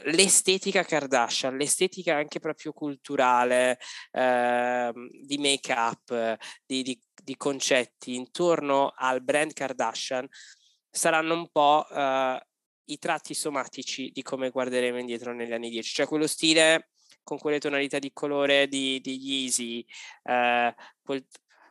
l'estetica 0.04 0.82
Kardashian, 0.84 1.56
l'estetica 1.56 2.14
anche 2.16 2.38
proprio 2.40 2.72
culturale, 2.72 3.78
ehm, 4.12 5.08
di 5.24 5.38
make-up, 5.38 6.10
eh, 6.10 6.38
di, 6.66 6.82
di- 6.82 7.00
di 7.22 7.36
concetti 7.36 8.14
intorno 8.14 8.92
al 8.96 9.22
brand 9.22 9.52
Kardashian 9.52 10.26
saranno 10.90 11.34
un 11.34 11.48
po' 11.50 11.86
eh, 11.88 12.40
i 12.86 12.98
tratti 12.98 13.34
somatici 13.34 14.10
di 14.12 14.22
come 14.22 14.50
guarderemo 14.50 14.98
indietro 14.98 15.32
negli 15.32 15.52
anni 15.52 15.70
10, 15.70 15.94
cioè 15.94 16.06
quello 16.06 16.26
stile 16.26 16.90
con 17.22 17.38
quelle 17.38 17.58
tonalità 17.60 17.98
di 17.98 18.10
colore 18.12 18.66
di, 18.68 19.00
di 19.00 19.16
Yeezy, 19.16 19.84
eh, 20.24 20.74
quel- 21.02 21.26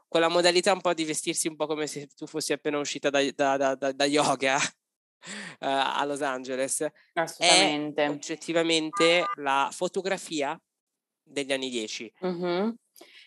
quella 0.07 0.27
modalità 0.29 0.73
un 0.73 0.81
po' 0.81 0.93
di 0.93 1.05
vestirsi 1.05 1.47
un 1.47 1.55
po' 1.55 1.67
come 1.67 1.87
se 1.87 2.07
tu 2.07 2.25
fossi 2.27 2.51
appena 2.53 2.77
uscita 2.79 3.09
da, 3.09 3.21
da- 3.31 3.75
da- 3.75 3.91
da- 3.93 4.05
yoga. 4.05 4.57
eh, 4.57 4.80
a 5.59 6.03
Los 6.05 6.21
Angeles, 6.21 6.81
è 6.81 6.91
Assolutamente. 7.13 8.07
oggettivamente 8.07 9.23
la 9.35 9.69
fotografia 9.71 10.59
degli 11.23 11.51
anni 11.53 11.69
10 11.69 12.11
Mhm. 12.21 12.75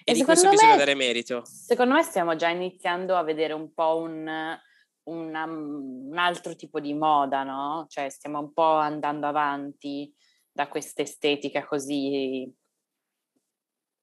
e, 0.05 0.11
E 0.11 0.13
di 0.13 0.23
questo 0.23 0.35
secondo 0.35 0.51
bisogna 0.51 0.73
me- 0.73 0.77
dare 0.79 0.95
merito. 0.95 1.43
Secondo 1.45 1.95
me 1.95 2.03
stiamo 2.03 2.37
già 2.37 2.49
iniziando 2.49 3.17
a 3.17 3.23
vedere 3.23 3.53
un 3.53 3.73
po' 3.73 3.97
un, 3.99 4.59
una- 5.05 5.45
un 5.45 6.15
altro 6.17 6.55
tipo 6.57 6.81
di 6.81 6.93
moda, 6.95 7.43
no? 7.43 7.87
Cioè 7.89 8.09
stiamo 8.11 8.39
un 8.41 8.53
po' 8.53 8.75
andando 8.75 9.27
avanti 9.27 10.13
da 10.53 10.69
questa 10.69 11.03
estetica 11.03 11.65
così 11.67 12.53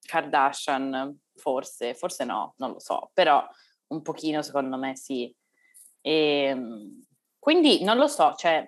Kardashian, 0.05 1.17
forse, 1.35 1.93
forse 1.93 2.23
no, 2.25 2.53
non 2.57 2.71
lo 2.71 2.79
so, 2.79 3.11
però 3.13 3.45
un 3.87 4.01
pochino 4.01 4.41
secondo 4.41 4.77
me 4.77 4.95
sì. 4.97 5.33
E, 6.01 6.55
quindi 7.41 7.83
non 7.83 7.97
lo 7.97 8.07
so, 8.07 8.35
cioè 8.35 8.63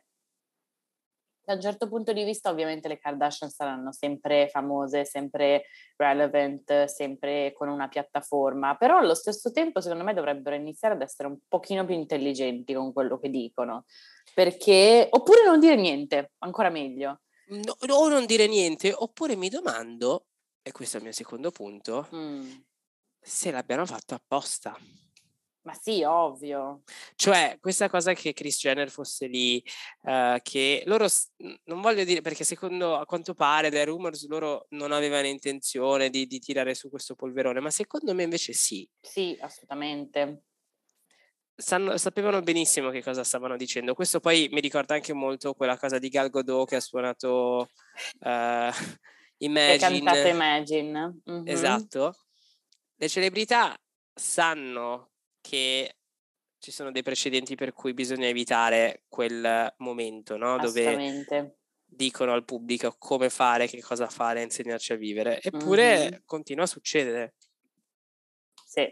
Da 1.45 1.55
un 1.55 1.61
certo 1.61 1.89
punto 1.89 2.13
di 2.13 2.23
vista, 2.23 2.49
ovviamente, 2.49 2.87
le 2.87 2.97
Kardashian 2.97 3.49
saranno 3.49 3.91
sempre 3.91 4.47
famose, 4.47 5.03
sempre 5.03 5.65
relevant, 5.97 6.85
sempre 6.85 7.51
con 7.53 7.67
una 7.67 7.89
piattaforma, 7.89 8.77
però 8.77 8.97
allo 8.97 9.13
stesso 9.13 9.51
tempo, 9.51 9.81
secondo 9.81 10.05
me, 10.05 10.13
dovrebbero 10.13 10.55
iniziare 10.55 10.95
ad 10.95 11.01
essere 11.01 11.27
un 11.27 11.37
pochino 11.45 11.83
più 11.83 11.95
intelligenti 11.95 12.73
con 12.73 12.93
quello 12.93 13.19
che 13.19 13.29
dicono, 13.29 13.83
perché 14.33 15.07
oppure 15.11 15.43
non 15.43 15.59
dire 15.59 15.75
niente, 15.75 16.31
ancora 16.39 16.69
meglio. 16.69 17.23
No, 17.47 17.75
o 17.89 18.07
non 18.07 18.25
dire 18.25 18.47
niente, 18.47 18.93
oppure 18.95 19.35
mi 19.35 19.49
domando, 19.49 20.27
e 20.61 20.71
questo 20.71 20.95
è 20.95 20.99
il 20.99 21.05
mio 21.05 21.13
secondo 21.13 21.51
punto, 21.51 22.07
mm. 22.15 22.51
se 23.19 23.51
l'abbiano 23.51 23.85
fatto 23.85 24.15
apposta. 24.15 24.73
Ma 25.63 25.73
sì, 25.73 26.03
ovvio. 26.03 26.83
Cioè, 27.15 27.57
questa 27.61 27.89
cosa 27.89 28.13
che 28.13 28.33
Chris 28.33 28.59
Jenner 28.59 28.89
fosse 28.89 29.27
lì, 29.27 29.63
uh, 30.01 30.37
che 30.41 30.83
loro, 30.85 31.07
non 31.65 31.79
voglio 31.79 32.03
dire, 32.03 32.19
perché 32.21 32.43
secondo, 32.43 32.97
a 32.97 33.05
quanto 33.05 33.33
pare, 33.33 33.69
dai 33.69 33.85
rumors, 33.85 34.27
loro 34.27 34.65
non 34.71 34.91
avevano 34.91 35.27
intenzione 35.27 36.09
di, 36.09 36.27
di 36.27 36.39
tirare 36.39 36.75
su 36.75 36.89
questo 36.89 37.15
polverone, 37.15 37.61
ma 37.61 37.69
secondo 37.69 38.13
me 38.13 38.23
invece 38.23 38.51
sì. 38.51 38.87
Sì, 38.99 39.37
assolutamente. 39.39 40.43
Sanno, 41.55 41.97
sapevano 41.97 42.41
benissimo 42.41 42.89
che 42.89 43.01
cosa 43.01 43.23
stavano 43.23 43.55
dicendo. 43.55 43.93
Questo 43.93 44.19
poi 44.19 44.49
mi 44.51 44.59
ricorda 44.59 44.95
anche 44.95 45.13
molto 45.13 45.53
quella 45.53 45.77
cosa 45.77 45.97
di 45.97 46.09
Gal 46.09 46.29
Godot 46.29 46.67
che 46.67 46.75
ha 46.75 46.81
suonato 46.81 47.69
uh, 48.19 48.71
Imagine. 49.37 49.77
Che 49.77 49.85
ha 49.85 49.89
cantato 49.89 50.27
Imagine. 50.27 51.21
Mm-hmm. 51.29 51.47
Esatto. 51.47 52.15
Le 52.95 53.07
celebrità 53.07 53.77
sanno 54.13 55.12
che 55.43 55.97
ci 56.57 56.71
sono 56.71 56.91
dei 56.91 57.03
precedenti 57.03 57.55
per 57.55 57.73
cui 57.73 57.93
bisogna 57.93 58.27
evitare 58.27 59.03
quel 59.09 59.73
momento, 59.79 60.37
no? 60.37 60.57
Dove 60.57 61.25
dicono 61.83 62.31
al 62.31 62.45
pubblico 62.45 62.95
come 62.97 63.29
fare, 63.29 63.67
che 63.67 63.81
cosa 63.81 64.07
fare, 64.07 64.41
insegnarci 64.41 64.93
a 64.93 64.95
vivere. 64.95 65.41
Eppure 65.41 65.99
mm-hmm. 65.99 66.21
continua 66.25 66.63
a 66.63 66.67
succedere. 66.67 67.35
Sì. 68.65 68.91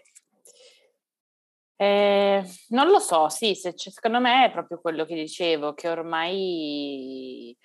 Eh, 1.77 2.43
non 2.67 2.89
lo 2.89 2.99
so, 2.99 3.29
sì, 3.29 3.55
se 3.55 3.73
secondo 3.75 4.19
me 4.19 4.45
è 4.45 4.51
proprio 4.51 4.79
quello 4.79 5.05
che 5.05 5.15
dicevo, 5.15 5.73
che 5.73 5.89
ormai, 5.89 7.57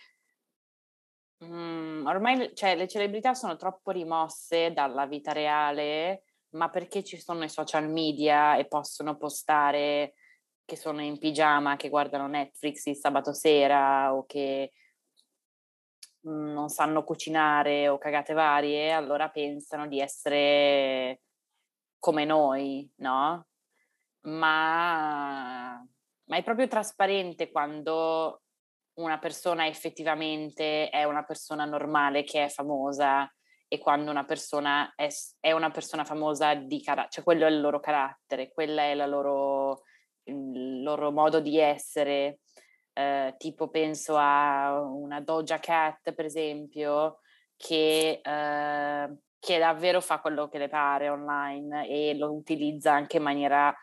mm, 1.45 2.07
ormai 2.07 2.51
cioè, 2.55 2.77
le 2.77 2.89
celebrità 2.89 3.35
sono 3.35 3.57
troppo 3.57 3.91
rimosse 3.91 4.73
dalla 4.73 5.05
vita 5.05 5.33
reale 5.33 6.23
ma 6.51 6.69
perché 6.71 7.03
ci 7.05 7.19
sono 7.21 7.45
i 7.45 7.49
social 7.49 7.89
media 7.89 8.57
e 8.57 8.67
possono 8.67 9.17
postare 9.17 10.15
che 10.65 10.77
sono 10.77 11.01
in 11.01 11.19
pigiama, 11.19 11.77
che 11.77 11.89
guardano 11.89 12.27
Netflix 12.27 12.87
il 12.87 12.97
sabato 12.97 13.33
sera 13.33 14.15
o 14.15 14.27
che 14.27 14.73
mhmm, 16.23 16.53
non 16.53 16.69
sanno 16.69 17.05
cucinare 17.05 17.89
o 17.89 17.99
cagate 17.99 18.33
varie, 18.33 18.93
allora 18.93 19.31
pensano 19.31 19.87
di 19.87 20.01
essere 20.01 21.21
come 21.99 22.25
noi, 22.25 22.91
no? 22.97 23.47
Ma, 24.23 25.85
ma 26.25 26.37
è 26.37 26.43
proprio 26.43 26.67
trasparente 26.67 27.51
quando 27.51 28.43
una 28.95 29.19
persona 29.19 29.67
effettivamente 29.67 30.89
è 30.89 31.05
una 31.05 31.25
persona 31.25 31.65
normale 31.65 32.25
che 32.25 32.45
è 32.45 32.49
famosa 32.49 33.31
e 33.69 33.79
quando 33.79 34.11
una 34.11 34.25
persona 34.25 34.93
è, 34.95 35.09
è 35.41 35.53
una 35.53 35.71
persona 35.71 36.05
famosa 36.05 36.55
di 36.55 36.81
carattere, 36.83 37.11
cioè 37.11 37.25
quello 37.25 37.47
è 37.47 37.51
il 37.51 37.61
loro 37.61 37.81
carattere, 37.81 38.53
quello 38.53 38.81
è 38.81 38.95
loro, 39.07 39.83
il 40.25 40.83
loro 40.83 41.11
modo 41.11 41.41
di 41.41 41.59
essere. 41.59 42.41
Eh, 42.93 43.35
tipo 43.37 43.69
penso 43.69 44.17
a 44.17 44.81
una 44.81 45.21
Doja 45.21 45.59
Cat, 45.59 46.13
per 46.15 46.25
esempio, 46.25 47.19
che, 47.57 48.21
eh, 48.23 49.17
che 49.39 49.59
davvero 49.59 50.01
fa 50.01 50.21
quello 50.21 50.49
che 50.49 50.59
le 50.59 50.69
pare 50.69 51.09
online 51.11 51.89
e 51.89 52.15
lo 52.17 52.33
utilizza 52.33 52.93
anche 52.93 53.19
in 53.19 53.23
maniera 53.23 53.75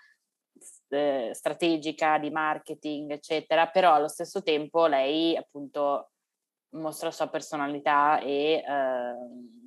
eh, 0.90 1.32
strategica 1.34 2.18
di 2.18 2.30
marketing, 2.32 3.12
eccetera, 3.12 3.68
però 3.68 3.94
allo 3.94 4.08
stesso 4.08 4.42
tempo 4.42 4.88
lei 4.88 5.36
appunto 5.36 6.12
mostra 6.74 7.08
la 7.08 7.14
sua 7.14 7.30
personalità 7.30 8.20
e 8.20 8.64
ehm, 8.66 9.63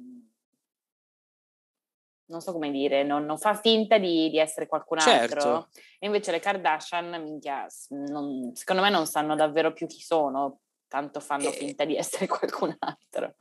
non 2.26 2.40
so 2.40 2.52
come 2.52 2.70
dire, 2.70 3.02
non, 3.02 3.24
non 3.24 3.38
fa 3.38 3.54
finta 3.54 3.98
di, 3.98 4.30
di, 4.30 4.38
essere 4.38 4.66
qualcun 4.66 4.98
altro. 4.98 5.40
Certo. 5.40 5.68
E 5.98 6.06
invece 6.06 6.30
le 6.30 6.40
Kardashian, 6.40 7.22
minchia, 7.22 7.66
non, 7.90 8.52
secondo 8.54 8.82
me 8.82 8.90
non 8.90 9.06
sanno 9.06 9.34
davvero 9.34 9.72
più 9.72 9.86
chi 9.86 10.00
sono, 10.00 10.60
tanto 10.88 11.20
fanno 11.20 11.48
e... 11.48 11.52
finta 11.52 11.84
di 11.84 11.96
essere 11.96 12.26
qualcun 12.28 12.74
altro. 12.78 13.36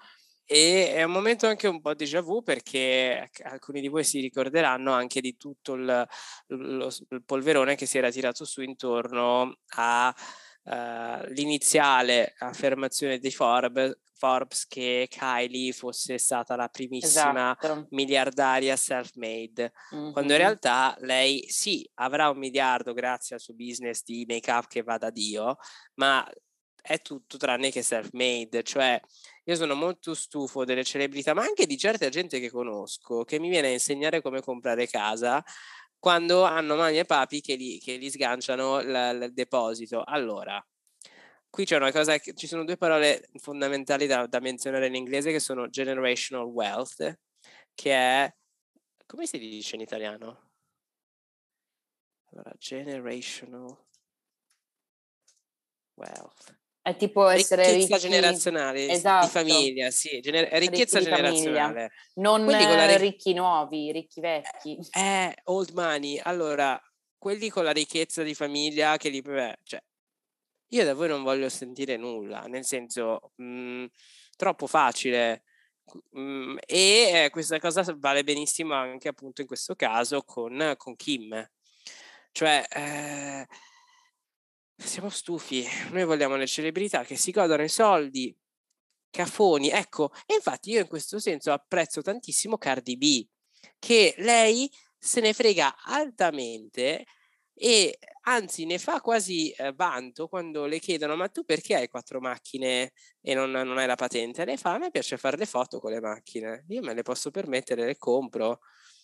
E 0.48 0.94
è 0.94 1.02
un 1.02 1.12
momento 1.12 1.48
anche 1.48 1.68
un 1.68 1.82
po' 1.82 1.96
déjà 1.96 2.22
vu 2.22 2.44
perché 2.44 3.32
alcuni 3.46 3.82
di 3.82 3.88
voi 3.88 4.04
si 4.04 4.20
ricorderanno 4.20 4.94
anche 4.94 5.20
di 5.20 5.36
tutto 5.38 5.74
il, 5.74 6.08
lo, 6.48 6.92
il 7.10 7.24
polverone 7.26 7.74
che 7.76 7.88
si 7.88 7.98
era 7.98 8.12
tirato 8.12 8.46
su 8.46 8.62
intorno 8.62 9.58
all'iniziale 9.76 10.45
uh, 10.66 11.26
affermazione 12.40 13.18
di 13.18 13.32
Forbes 13.32 13.98
Forbes 14.18 14.66
che 14.66 15.08
Kylie 15.10 15.74
fosse 15.74 16.18
stata 16.18 16.56
la 16.56 16.70
primissima 16.70 17.56
esatto. 17.60 17.88
miliardaria 17.92 18.76
self-made, 18.76 19.72
mm-hmm. 19.94 20.12
quando 20.12 20.32
in 20.32 20.40
realtà 20.40 20.96
lei 21.02 21.46
sì, 21.50 21.88
avrà 21.96 22.30
un 22.30 22.38
miliardo 22.38 22.94
grazie 22.94 23.36
al 23.36 23.42
suo 23.42 23.54
business 23.54 24.04
di 24.04 24.26
make-up 24.28 24.68
che 24.68 24.84
va 24.84 24.98
da 24.98 25.10
Dio, 25.10 25.58
ma 25.96 26.28
è 26.82 27.02
tutto 27.02 27.38
tranne 27.38 27.72
che 27.72 27.82
self-made, 27.82 28.64
cioè 28.64 29.00
io 29.44 29.56
sono 29.56 29.76
molto 29.76 30.14
stufo 30.14 30.64
delle 30.66 30.84
celebrità, 30.84 31.34
ma 31.34 31.42
anche 31.44 31.66
di 31.66 31.78
certa 31.78 32.10
gente 32.10 32.40
che 32.40 32.50
conosco, 32.50 33.24
che 33.24 33.40
mi 33.40 33.50
viene 33.50 33.68
a 33.68 33.72
insegnare 33.72 34.22
come 34.22 34.42
comprare 34.42 34.88
casa 34.88 35.44
quando 36.06 36.44
hanno 36.44 36.76
mamma 36.76 36.92
e 36.92 37.04
papi 37.04 37.42
che 37.42 37.56
li, 37.56 37.80
che 37.80 37.98
li 37.98 38.12
sganciano 38.12 38.80
il 38.80 39.32
deposito. 39.34 40.04
Allora, 40.04 40.64
qui 41.50 41.66
c'è 41.66 41.78
una 41.78 41.92
cosa, 41.92 42.16
ci 42.20 42.46
sono 42.46 42.64
due 42.64 42.78
parole 42.78 43.28
fondamentali 43.40 44.06
da, 44.06 44.28
da 44.28 44.40
menzionare 44.40 44.86
in 44.86 44.94
inglese 44.94 45.32
che 45.32 45.40
sono 45.40 45.68
generational 45.68 46.46
wealth, 46.46 47.22
che 47.74 47.92
è, 47.92 48.36
come 49.08 49.26
si 49.26 49.40
dice 49.40 49.78
in 49.78 49.82
italiano? 49.82 50.52
Allora, 52.26 52.54
generational 52.60 53.76
wealth. 55.96 56.65
È 56.86 56.96
tipo 56.98 57.28
essere 57.30 57.64
ricchezza 57.72 57.96
ricchi... 57.96 58.10
generazionale 58.10 58.88
esatto. 58.90 59.26
di 59.26 59.32
famiglia, 59.32 59.90
sì, 59.90 60.20
Gener- 60.20 60.54
ricchezza 60.54 61.00
ricchi 61.00 61.10
generazionale. 61.10 61.92
Non 62.16 62.46
ric- 62.48 63.00
ricchi 63.00 63.34
nuovi, 63.34 63.92
ricchi 63.92 64.22
vecchi. 64.22 64.78
Eh, 64.92 65.36
old 65.46 65.72
money. 65.72 66.20
Allora, 66.22 66.80
quelli 67.18 67.50
con 67.50 67.64
la 67.64 67.72
ricchezza 67.72 68.22
di 68.22 68.36
famiglia 68.36 68.98
che 68.98 69.10
li 69.10 69.24
cioè 69.64 69.82
io 70.70 70.84
da 70.84 70.94
voi 70.94 71.08
non 71.08 71.24
voglio 71.24 71.50
sentire 71.50 71.98
nulla, 71.98 72.42
nel 72.42 72.66
senso, 72.66 73.32
mh, 73.38 73.44
mhmm, 73.46 73.88
troppo 74.38 74.68
facile. 74.68 75.42
Mh, 76.12 76.20
mhmm, 76.20 76.58
e 76.68 77.24
eh, 77.26 77.30
questa 77.32 77.58
cosa 77.58 77.84
vale 77.98 78.24
benissimo 78.24 78.76
anche 78.76 79.08
appunto 79.08 79.42
in 79.42 79.48
questo 79.48 79.74
caso 79.74 80.22
con, 80.22 80.76
con 80.78 80.96
Kim. 80.96 81.50
Cioè, 82.32 82.64
eh, 82.70 83.48
siamo 84.78 85.10
stufi, 85.10 85.66
noi 85.92 86.04
vogliamo 86.06 86.36
le 86.36 86.48
celebrità 86.48 87.04
che 87.04 87.16
si 87.16 87.32
godono 87.32 87.64
i 87.64 87.70
soldi, 87.70 88.36
cafoni, 89.10 89.70
ecco, 89.70 90.12
e 90.26 90.36
infatti 90.36 90.72
io 90.72 90.82
in 90.82 90.88
questo 90.88 91.20
senso 91.20 91.52
apprezzo 91.52 92.02
tantissimo 92.02 92.58
Cardi 92.58 92.98
B, 92.98 93.28
che 93.80 94.16
lei 94.18 94.70
se 94.98 95.22
ne 95.22 95.34
frega 95.34 95.76
altamente 95.84 97.06
e 97.54 97.98
anzi 98.24 98.66
ne 98.66 98.78
fa 98.80 99.00
quasi 99.02 99.50
eh, 99.52 99.72
vanto 99.74 100.28
quando 100.28 100.66
le 100.66 100.80
chiedono 100.80 101.16
ma 101.16 101.30
tu 101.30 101.46
perché 101.46 101.76
hai 101.76 101.88
quattro 101.88 102.20
macchine 102.20 102.92
e 103.22 103.34
non, 103.34 103.52
non 103.52 103.78
hai 103.78 103.88
la 103.88 103.96
patente? 103.96 104.44
Lei 104.46 104.58
fa 104.58 104.74
a 104.74 104.78
me 104.78 104.92
piace 104.92 105.18
fare 105.18 105.38
le 105.38 105.46
foto 105.46 105.80
con 105.80 105.92
le 105.92 106.02
macchine, 106.02 106.66
io 106.70 106.82
me 106.82 106.94
le 106.94 107.04
posso 107.04 107.32
permettere, 107.32 107.86
le 107.86 107.98
compro, 107.98 108.60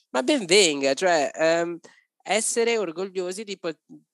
ma 0.10 0.24
ben 0.24 0.46
venga, 0.46 0.94
cioè 0.94 1.32
ehm, 1.34 1.80
essere 2.24 2.78
orgogliosi 2.78 3.44
di, 3.44 3.58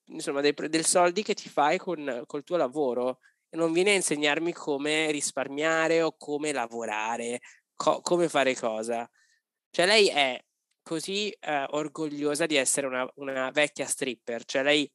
insomma, 0.08 0.42
dei, 0.42 0.54
del 0.54 0.86
soldi 0.86 1.24
che 1.24 1.34
ti 1.34 1.50
fai 1.50 1.78
con 1.78 2.24
col 2.26 2.44
tuo 2.44 2.58
lavoro 2.58 3.20
e 3.50 3.58
non 3.58 3.72
viene 3.72 3.92
a 3.92 3.96
insegnarmi 3.96 4.54
come 4.54 5.12
risparmiare 5.12 6.02
o 6.02 6.16
come 6.18 6.52
lavorare, 6.52 7.42
co- 7.76 8.02
come 8.02 8.30
fare 8.30 8.56
cosa. 8.56 9.10
Cioè 9.70 9.86
lei 9.86 10.08
è 10.10 10.44
così 10.82 11.30
eh, 11.32 11.66
orgogliosa 11.70 12.46
di 12.46 12.56
essere 12.56 12.88
una, 12.88 13.10
una, 13.16 13.52
vecchia 13.52 13.86
stripper, 13.86 14.46
cioè 14.46 14.64
lei 14.64 14.90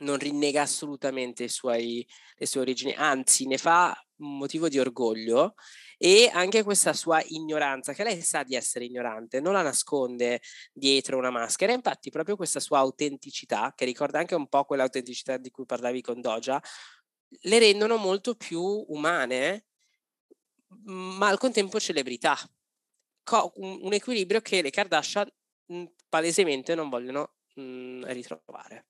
non 0.00 0.18
rinnega 0.18 0.62
assolutamente 0.62 1.48
suoi, 1.48 2.06
le 2.36 2.46
sue 2.46 2.60
origini, 2.60 2.94
anzi 2.94 3.46
ne 3.46 3.58
fa 3.58 3.98
un 4.16 4.36
motivo 4.36 4.68
di 4.68 4.78
orgoglio 4.78 5.54
e 5.98 6.30
anche 6.32 6.62
questa 6.62 6.92
sua 6.92 7.20
ignoranza, 7.26 7.92
che 7.92 8.04
lei 8.04 8.20
sa 8.22 8.44
di 8.44 8.54
essere 8.54 8.84
ignorante, 8.84 9.40
non 9.40 9.52
la 9.52 9.62
nasconde 9.62 10.40
dietro 10.72 11.18
una 11.18 11.30
maschera, 11.30 11.72
infatti 11.72 12.10
proprio 12.10 12.36
questa 12.36 12.60
sua 12.60 12.78
autenticità, 12.78 13.72
che 13.74 13.84
ricorda 13.84 14.20
anche 14.20 14.36
un 14.36 14.48
po' 14.48 14.64
quell'autenticità 14.64 15.36
di 15.36 15.50
cui 15.50 15.66
parlavi 15.66 16.00
con 16.00 16.20
Doja, 16.20 16.62
le 17.42 17.58
rendono 17.58 17.96
molto 17.96 18.36
più 18.36 18.62
umane, 18.62 19.66
ma 20.84 21.28
al 21.28 21.38
contempo 21.38 21.80
celebrità. 21.80 22.36
Co- 23.24 23.52
un, 23.56 23.92
equilibrio 23.92 24.40
che 24.40 24.62
le 24.62 24.70
Kardashian 24.70 25.28
mh, 25.66 25.84
palesemente 26.08 26.74
non 26.74 26.88
vogliono 26.88 27.34
mh, 27.54 28.04
ritrovare. 28.12 28.86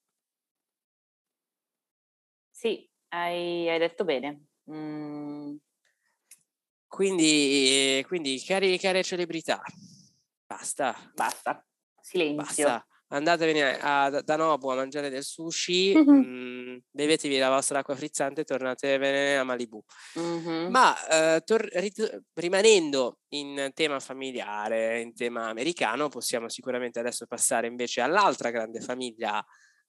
Sì, 2.50 2.88
hai, 3.08 3.68
hai 3.68 3.78
detto 3.78 4.04
bene. 4.04 4.46
Mm. 4.70 5.56
Quindi, 6.88 8.02
quindi 8.08 8.42
cari, 8.44 8.78
care 8.78 9.02
celebrità, 9.04 9.62
basta. 10.46 10.96
Basta, 11.14 11.64
silenzio. 12.00 12.64
Basta. 12.64 12.86
Andatevene 13.10 13.78
a, 13.78 14.10
da 14.22 14.36
Nobu 14.36 14.68
a 14.68 14.74
mangiare 14.74 15.08
del 15.08 15.24
sushi, 15.24 15.94
mm-hmm. 15.96 16.72
mh, 16.72 16.82
bevetevi 16.90 17.38
la 17.38 17.48
vostra 17.48 17.78
acqua 17.78 17.94
frizzante 17.96 18.42
e 18.42 18.44
tornatevene 18.44 19.38
a 19.38 19.44
Malibu. 19.44 19.82
Mm-hmm. 20.18 20.70
Ma 20.70 21.06
eh, 21.08 21.40
tor- 21.40 21.70
rit- 21.72 22.22
rimanendo 22.34 23.20
in 23.28 23.70
tema 23.72 23.98
familiare, 23.98 25.00
in 25.00 25.14
tema 25.14 25.48
americano, 25.48 26.10
possiamo 26.10 26.50
sicuramente 26.50 26.98
adesso 26.98 27.24
passare 27.24 27.66
invece 27.66 28.02
all'altra 28.02 28.50
grande 28.50 28.80
famiglia 28.80 29.42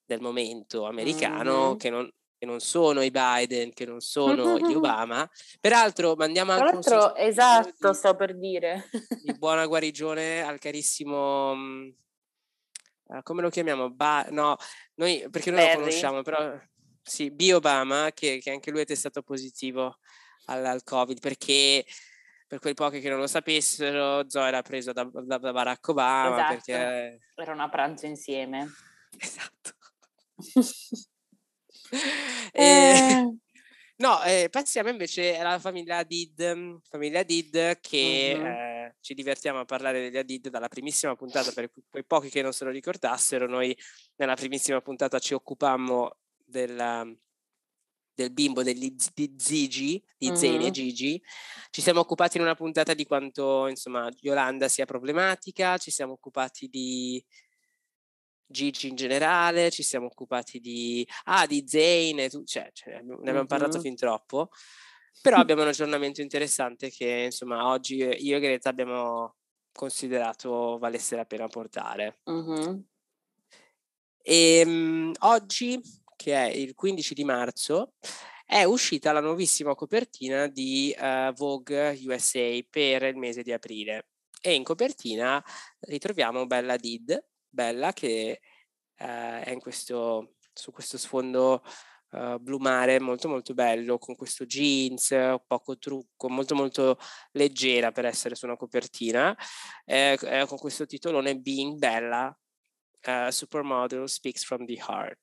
del 0.05 0.21
momento 0.21 0.85
americano, 0.85 1.69
mm-hmm. 1.69 1.77
che 1.77 1.89
non, 1.89 2.09
che 2.39 2.45
non 2.45 2.61
sono 2.61 3.01
i 3.01 3.11
Biden, 3.11 3.73
che 3.73 3.85
non 3.85 3.99
sono 3.99 4.57
gli 4.57 4.73
Obama. 4.73 5.29
Peraltro 5.59 6.15
mandiamo 6.15 6.53
anche 6.53 6.63
l'altro, 6.71 7.13
esatto, 7.15 7.89
di, 7.89 7.95
sto 7.95 8.15
per 8.15 8.37
dire. 8.37 8.89
Di 9.21 9.37
buona 9.37 9.67
guarigione 9.67 10.41
al 10.41 10.57
carissimo... 10.57 11.51
Uh, 11.51 13.21
come 13.23 13.41
lo 13.41 13.49
chiamiamo? 13.49 13.91
Ba- 13.91 14.27
no, 14.29 14.55
noi, 14.95 15.27
perché 15.29 15.51
noi 15.51 15.59
Barry. 15.59 15.73
lo 15.73 15.79
conosciamo, 15.79 16.21
però... 16.21 16.57
Sì, 17.01 17.31
B. 17.31 17.51
Obama, 17.53 18.11
che, 18.13 18.37
che 18.37 18.51
anche 18.51 18.71
lui 18.71 18.81
è 18.81 18.85
testato 18.85 19.21
positivo 19.21 19.97
al, 20.45 20.63
al, 20.63 20.83
Covid, 20.83 21.19
perché 21.19 21.83
per 22.47 22.59
quei 22.59 22.75
pochi 22.75 22.99
che 22.99 23.09
non 23.09 23.19
lo 23.19 23.27
sapessero, 23.27 24.29
Zoe 24.29 24.47
era 24.47 24.61
preso 24.61 24.93
da, 24.93 25.09
da, 25.11 25.37
da 25.39 25.51
Barack 25.51 25.87
Obama. 25.87 26.35
Esatto. 26.35 26.53
Perché... 26.53 27.19
Erano 27.35 27.63
a 27.63 27.69
pranzo 27.69 28.05
insieme. 28.05 28.71
Esatto. 29.19 29.73
e, 32.51 32.63
eh. 32.63 33.37
No, 33.99 34.23
eh, 34.23 34.47
passiamo 34.49 34.87
invece 34.87 35.35
alla 35.35 35.59
famiglia 35.59 35.97
Hadid, 35.97 36.79
famiglia 36.89 37.19
Hadid 37.19 37.81
che 37.81 38.33
uh-huh. 38.33 38.45
eh, 38.45 38.95
ci 39.01 39.13
divertiamo 39.13 39.59
a 39.59 39.65
parlare 39.65 39.99
degli 39.99 40.15
Hadid 40.15 40.47
dalla 40.47 40.69
primissima 40.69 41.17
puntata, 41.17 41.51
per 41.51 41.69
quei 41.89 42.05
pochi 42.05 42.29
che 42.29 42.41
non 42.41 42.53
se 42.53 42.63
lo 42.63 42.71
ricordassero, 42.71 43.45
noi 43.45 43.77
nella 44.15 44.35
primissima 44.35 44.79
puntata 44.79 45.19
ci 45.19 45.33
occupammo 45.33 46.15
della, 46.45 47.05
del 48.13 48.31
bimbo 48.31 48.63
degli, 48.63 48.95
di 49.13 49.35
Zigi, 49.37 50.01
di 50.17 50.29
uh-huh. 50.29 50.35
Zeni 50.35 50.67
e 50.67 50.71
Gigi, 50.71 51.21
ci 51.69 51.81
siamo 51.81 51.99
occupati 51.99 52.37
in 52.37 52.43
una 52.43 52.55
puntata 52.55 52.93
di 52.93 53.05
quanto 53.05 53.67
insomma 53.67 54.09
Yolanda 54.21 54.69
sia 54.69 54.85
problematica, 54.85 55.77
ci 55.77 55.91
siamo 55.91 56.13
occupati 56.13 56.69
di 56.69 57.21
Gigi 58.51 58.87
in 58.87 58.95
generale, 58.95 59.69
ci 59.69 59.83
siamo 59.83 60.07
occupati 60.07 60.59
di, 60.59 61.07
ah, 61.25 61.45
di 61.45 61.63
Zane, 61.67 62.29
tu, 62.29 62.43
cioè, 62.43 62.69
cioè, 62.73 62.93
ne 63.01 63.13
abbiamo 63.13 63.31
mm-hmm. 63.31 63.45
parlato 63.45 63.79
fin 63.79 63.95
troppo, 63.95 64.49
però 65.21 65.37
abbiamo 65.37 65.61
un 65.61 65.67
aggiornamento 65.67 66.21
interessante 66.21 66.89
che 66.89 67.23
insomma 67.25 67.67
oggi 67.67 67.97
io 67.97 68.37
e 68.37 68.39
Greta 68.39 68.69
abbiamo 68.69 69.35
considerato 69.71 70.77
valesse 70.79 71.15
la 71.15 71.25
pena 71.25 71.47
portare. 71.47 72.21
Mm-hmm. 72.29 72.79
E 74.21 74.63
um, 74.65 75.11
oggi, 75.19 75.79
che 76.15 76.33
è 76.33 76.49
il 76.49 76.73
15 76.73 77.13
di 77.13 77.23
marzo, 77.23 77.93
è 78.45 78.63
uscita 78.63 79.11
la 79.11 79.21
nuovissima 79.21 79.75
copertina 79.75 80.47
di 80.47 80.95
uh, 80.99 81.31
Vogue 81.33 81.99
USA 82.03 82.57
per 82.67 83.03
il 83.03 83.15
mese 83.15 83.43
di 83.43 83.51
aprile 83.51 84.07
e 84.41 84.53
in 84.53 84.63
copertina 84.63 85.43
ritroviamo 85.81 86.45
Bella 86.45 86.77
Did, 86.77 87.17
Bella 87.49 87.93
che 87.93 88.39
eh, 88.95 89.41
è 89.41 89.57
questo, 89.59 90.35
su 90.53 90.71
questo 90.71 90.97
sfondo 90.97 91.63
uh, 92.11 92.37
blu 92.37 92.57
mare 92.57 92.99
molto 92.99 93.27
molto 93.27 93.53
bello 93.53 93.97
con 93.97 94.15
questo 94.15 94.45
jeans, 94.45 95.15
poco 95.45 95.77
trucco, 95.77 96.29
molto 96.29 96.55
molto 96.55 96.97
leggera 97.31 97.91
per 97.91 98.05
essere 98.05 98.35
su 98.35 98.45
una 98.45 98.57
copertina, 98.57 99.35
eh, 99.85 100.17
eh, 100.21 100.45
con 100.47 100.57
questo 100.57 100.85
titolone 100.85 101.37
Being 101.37 101.77
Bella, 101.77 102.35
uh, 103.07 103.29
Supermodel 103.29 104.07
Speaks 104.09 104.43
from 104.43 104.65
the 104.65 104.77
Heart. 104.87 105.19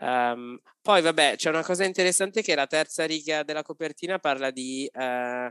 Um, 0.00 0.60
poi 0.80 1.02
vabbè 1.02 1.34
c'è 1.34 1.48
una 1.48 1.64
cosa 1.64 1.84
interessante 1.84 2.40
che 2.40 2.54
la 2.54 2.68
terza 2.68 3.04
riga 3.04 3.42
della 3.42 3.62
copertina 3.62 4.20
parla 4.20 4.52
di 4.52 4.88
uh, 4.92 5.50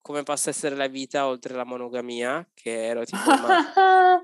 come 0.00 0.22
possa 0.22 0.50
essere 0.50 0.74
la 0.74 0.86
vita 0.86 1.26
oltre 1.26 1.54
la 1.54 1.64
monogamia, 1.64 2.46
che 2.54 2.86
ero 2.86 3.04
tipo, 3.06 3.30
ma, 3.30 4.22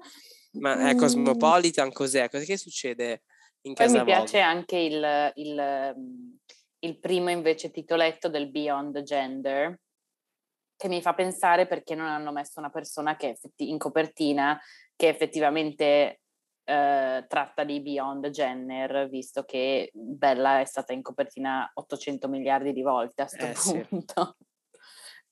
ma 0.53 0.89
è 0.89 0.95
cosmopolitan, 0.95 1.93
cos'è? 1.93 2.29
Cosa 2.29 2.45
che 2.45 2.57
succede 2.57 3.23
in 3.63 3.75
casa 3.75 3.91
Poi 3.91 3.99
mi 4.01 4.05
piace 4.05 4.41
anche 4.41 4.77
il, 4.77 5.33
il, 5.37 5.95
mhmm, 5.97 6.37
il 6.81 6.99
primo 6.99 7.31
invece 7.31 7.71
titoletto 7.71 8.29
del 8.29 8.51
Beyond 8.51 9.03
Gender, 9.03 9.79
che 10.77 10.89
mi 10.89 11.01
fa 11.01 11.15
pensare 11.15 11.67
perché 11.67 11.95
non 11.95 12.07
hanno 12.07 12.33
messo 12.33 12.59
una 12.59 12.71
persona 12.71 13.17
che 13.17 13.29
effetti, 13.31 13.71
in 13.71 13.79
copertina 13.79 14.61
che 14.97 15.09
effettivamente 15.09 16.21
eh, 16.65 17.25
tratta 17.29 17.65
di 17.65 17.81
Beyond 17.81 18.29
Jenner, 18.29 19.09
visto 19.09 19.45
che 19.45 19.91
Bella 19.93 20.61
è 20.61 20.65
stata 20.65 20.93
in 20.93 21.03
copertina 21.03 21.71
800 21.75 22.29
miliardi 22.29 22.73
di 22.73 22.83
volte 22.83 23.23
a 23.23 23.27
questo 23.27 23.75
eh, 23.75 23.85
punto. 23.85 24.37
Sì. 24.39 24.53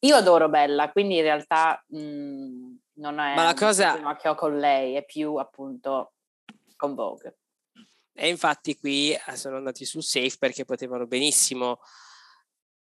Io 0.04 0.16
adoro 0.16 0.48
Bella, 0.48 0.90
quindi 0.90 1.16
in 1.16 1.22
realtà 1.22 1.82
mh, 1.88 1.98
mhmm, 1.98 2.78
non 2.94 3.18
è 3.20 3.34
Ma 3.34 3.44
la 3.44 3.54
cosa... 3.54 4.16
che 4.16 4.28
ho 4.28 4.34
con 4.34 4.58
lei, 4.58 4.94
è 4.94 5.04
più 5.04 5.36
appunto 5.36 6.14
con 6.76 6.94
Vogue. 6.94 7.38
E 8.12 8.28
infatti 8.28 8.76
qui 8.76 9.12
eh, 9.12 9.36
sono 9.36 9.56
andati 9.56 9.84
su 9.84 10.00
Safe 10.00 10.36
perché 10.38 10.64
potevano 10.64 11.06
benissimo 11.06 11.80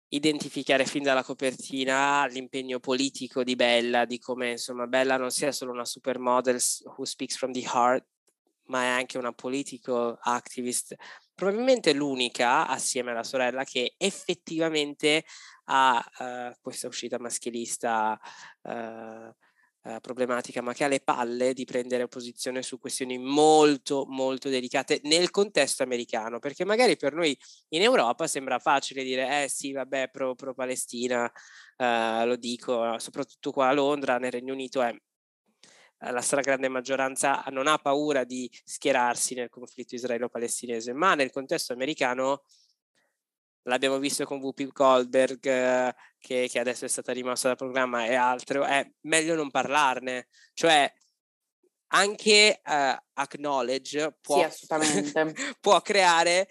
identificare 0.09 0.87
fin 0.87 1.02
dalla 1.02 1.22
copertina 1.22 2.26
l'impegno 2.26 2.80
politico 2.80 3.44
di 3.44 3.54
Bella, 3.54 4.06
di 4.06 4.18
come 4.18 4.52
insomma 4.52 4.87
Bella 4.87 5.16
non 5.16 5.30
sia 5.30 5.52
solo 5.52 5.72
una 5.72 5.85
supermodel 5.85 6.59
who 6.96 7.04
speaks 7.04 7.37
from 7.37 7.52
the 7.52 7.64
heart, 7.72 8.04
ma 8.64 8.83
è 8.83 8.88
anche 8.88 9.18
una 9.18 9.33
political 9.33 10.18
activist, 10.22 10.96
probabilmente 11.40 11.94
l'unica 11.94 12.66
assieme 12.66 13.12
alla 13.12 13.22
sorella 13.22 13.64
che 13.64 13.94
effettivamente 13.96 15.24
ha 15.64 15.96
uh, 16.18 16.55
questa 16.61 16.87
uscita 16.87 17.18
maschilista 17.18 18.20
uh, 18.61 19.35
problematica, 20.03 20.61
ma 20.61 20.74
che 20.74 20.85
ha 20.85 20.88
le 20.88 21.00
palle 21.00 21.55
di 21.55 21.64
prendere 21.64 22.09
posizione 22.09 22.61
su 22.61 22.79
questioni 22.79 23.16
molto, 23.16 24.05
molto 24.07 24.50
delicate 24.50 25.00
nel 25.05 25.31
contesto 25.31 25.83
americano, 25.83 26.38
perché 26.38 26.66
magari 26.66 26.98
per 26.98 27.14
noi 27.14 27.35
in 27.68 27.81
Europa 27.81 28.26
sembra 28.26 28.59
facile 28.59 29.03
dire, 29.03 29.44
eh 29.44 29.48
sì, 29.48 29.72
vabbè, 29.72 30.11
pro, 30.11 30.35
pro 30.35 30.53
Palestina, 30.53 31.33
lo 31.79 32.37
dico, 32.37 32.98
soprattutto 32.98 33.53
qua 33.53 33.68
a 33.68 33.72
Londra, 33.72 34.18
nel 34.18 34.33
Regno 34.33 34.53
Unito 34.53 34.83
è 34.83 34.94
la 36.00 36.20
stragrande 36.20 36.68
maggioranza 36.68 37.44
non 37.50 37.66
ha 37.66 37.78
paura 37.78 38.24
di 38.24 38.50
schierarsi 38.64 39.34
nel 39.34 39.50
conflitto 39.50 39.94
israelo-palestinese, 39.94 40.92
ma 40.92 41.14
nel 41.14 41.30
contesto 41.30 41.72
americano 41.72 42.44
l'abbiamo 43.64 43.98
visto 43.98 44.24
con 44.24 44.40
Whoopi 44.40 44.68
Goldberg 44.72 45.46
eh, 45.46 45.94
che, 46.18 46.48
che, 46.50 46.58
adesso 46.58 46.86
è 46.86 46.88
stata 46.88 47.12
rimossa 47.12 47.48
dal 47.48 47.56
programma 47.56 48.06
e 48.06 48.14
altro, 48.14 48.64
è 48.64 48.88
meglio 49.02 49.34
non 49.34 49.50
parlarne, 49.50 50.28
cioè 50.54 50.90
anche 51.92 52.60
uh, 52.64 52.96
acknowledge 53.14 54.16
può, 54.20 54.48
sì, 54.48 54.66
può 55.60 55.80
creare 55.80 56.48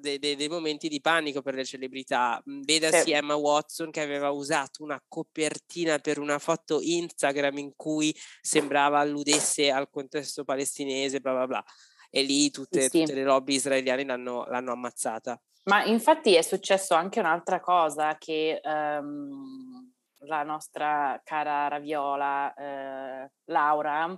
dei, 0.00 0.18
dei, 0.18 0.36
dei, 0.36 0.48
momenti 0.48 0.88
di 0.88 1.00
panico 1.00 1.40
per 1.40 1.54
le 1.54 1.64
celebrità. 1.64 2.42
Vedasi 2.44 3.02
sì. 3.02 3.12
Emma 3.12 3.34
Watson 3.34 3.90
che 3.90 4.00
aveva 4.00 4.30
usato 4.30 4.82
una 4.82 5.02
copertina 5.06 5.98
per 5.98 6.18
una 6.18 6.38
foto 6.38 6.80
Instagram 6.80 7.58
in 7.58 7.72
cui 7.74 8.14
sembrava 8.40 8.98
alludesse 8.98 9.70
al 9.70 9.88
contesto 9.88 10.44
palestinese, 10.44 11.20
bla 11.20 11.32
bla 11.32 11.46
bla. 11.46 11.64
E 12.10 12.22
lì 12.22 12.50
tutte, 12.50 12.88
sì, 12.88 13.00
tutte 13.00 13.14
le 13.14 13.24
lobby 13.24 13.54
israeliane 13.54 14.04
l'hanno, 14.04 14.44
l'hanno 14.46 14.72
ammazzata. 14.72 15.40
Ma 15.64 15.84
infatti 15.84 16.34
è 16.34 16.42
successo 16.42 16.94
anche 16.94 17.20
un'altra 17.20 17.58
cosa 17.60 18.16
che 18.18 18.60
um, 18.62 19.90
la 20.26 20.42
nostra 20.42 21.20
cara 21.24 21.68
Raviola 21.68 22.54
eh, 22.54 23.30
Laura 23.46 24.16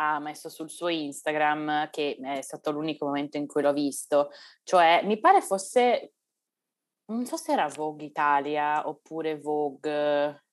ha 0.00 0.18
messo 0.18 0.48
sul 0.48 0.70
suo 0.70 0.88
Instagram, 0.88 1.90
che 1.90 2.16
è 2.22 2.40
stato 2.40 2.70
l'unico 2.70 3.04
momento 3.04 3.36
in 3.36 3.46
cui 3.46 3.60
l'ho 3.60 3.74
visto, 3.74 4.30
cioè 4.64 5.02
mi 5.04 5.20
pare 5.20 5.42
fosse, 5.42 6.14
non 7.06 7.26
so 7.26 7.36
se 7.36 7.52
era 7.52 7.68
Vogue 7.68 8.06
Italia 8.06 8.88
oppure 8.88 9.38
Vogue 9.38 10.44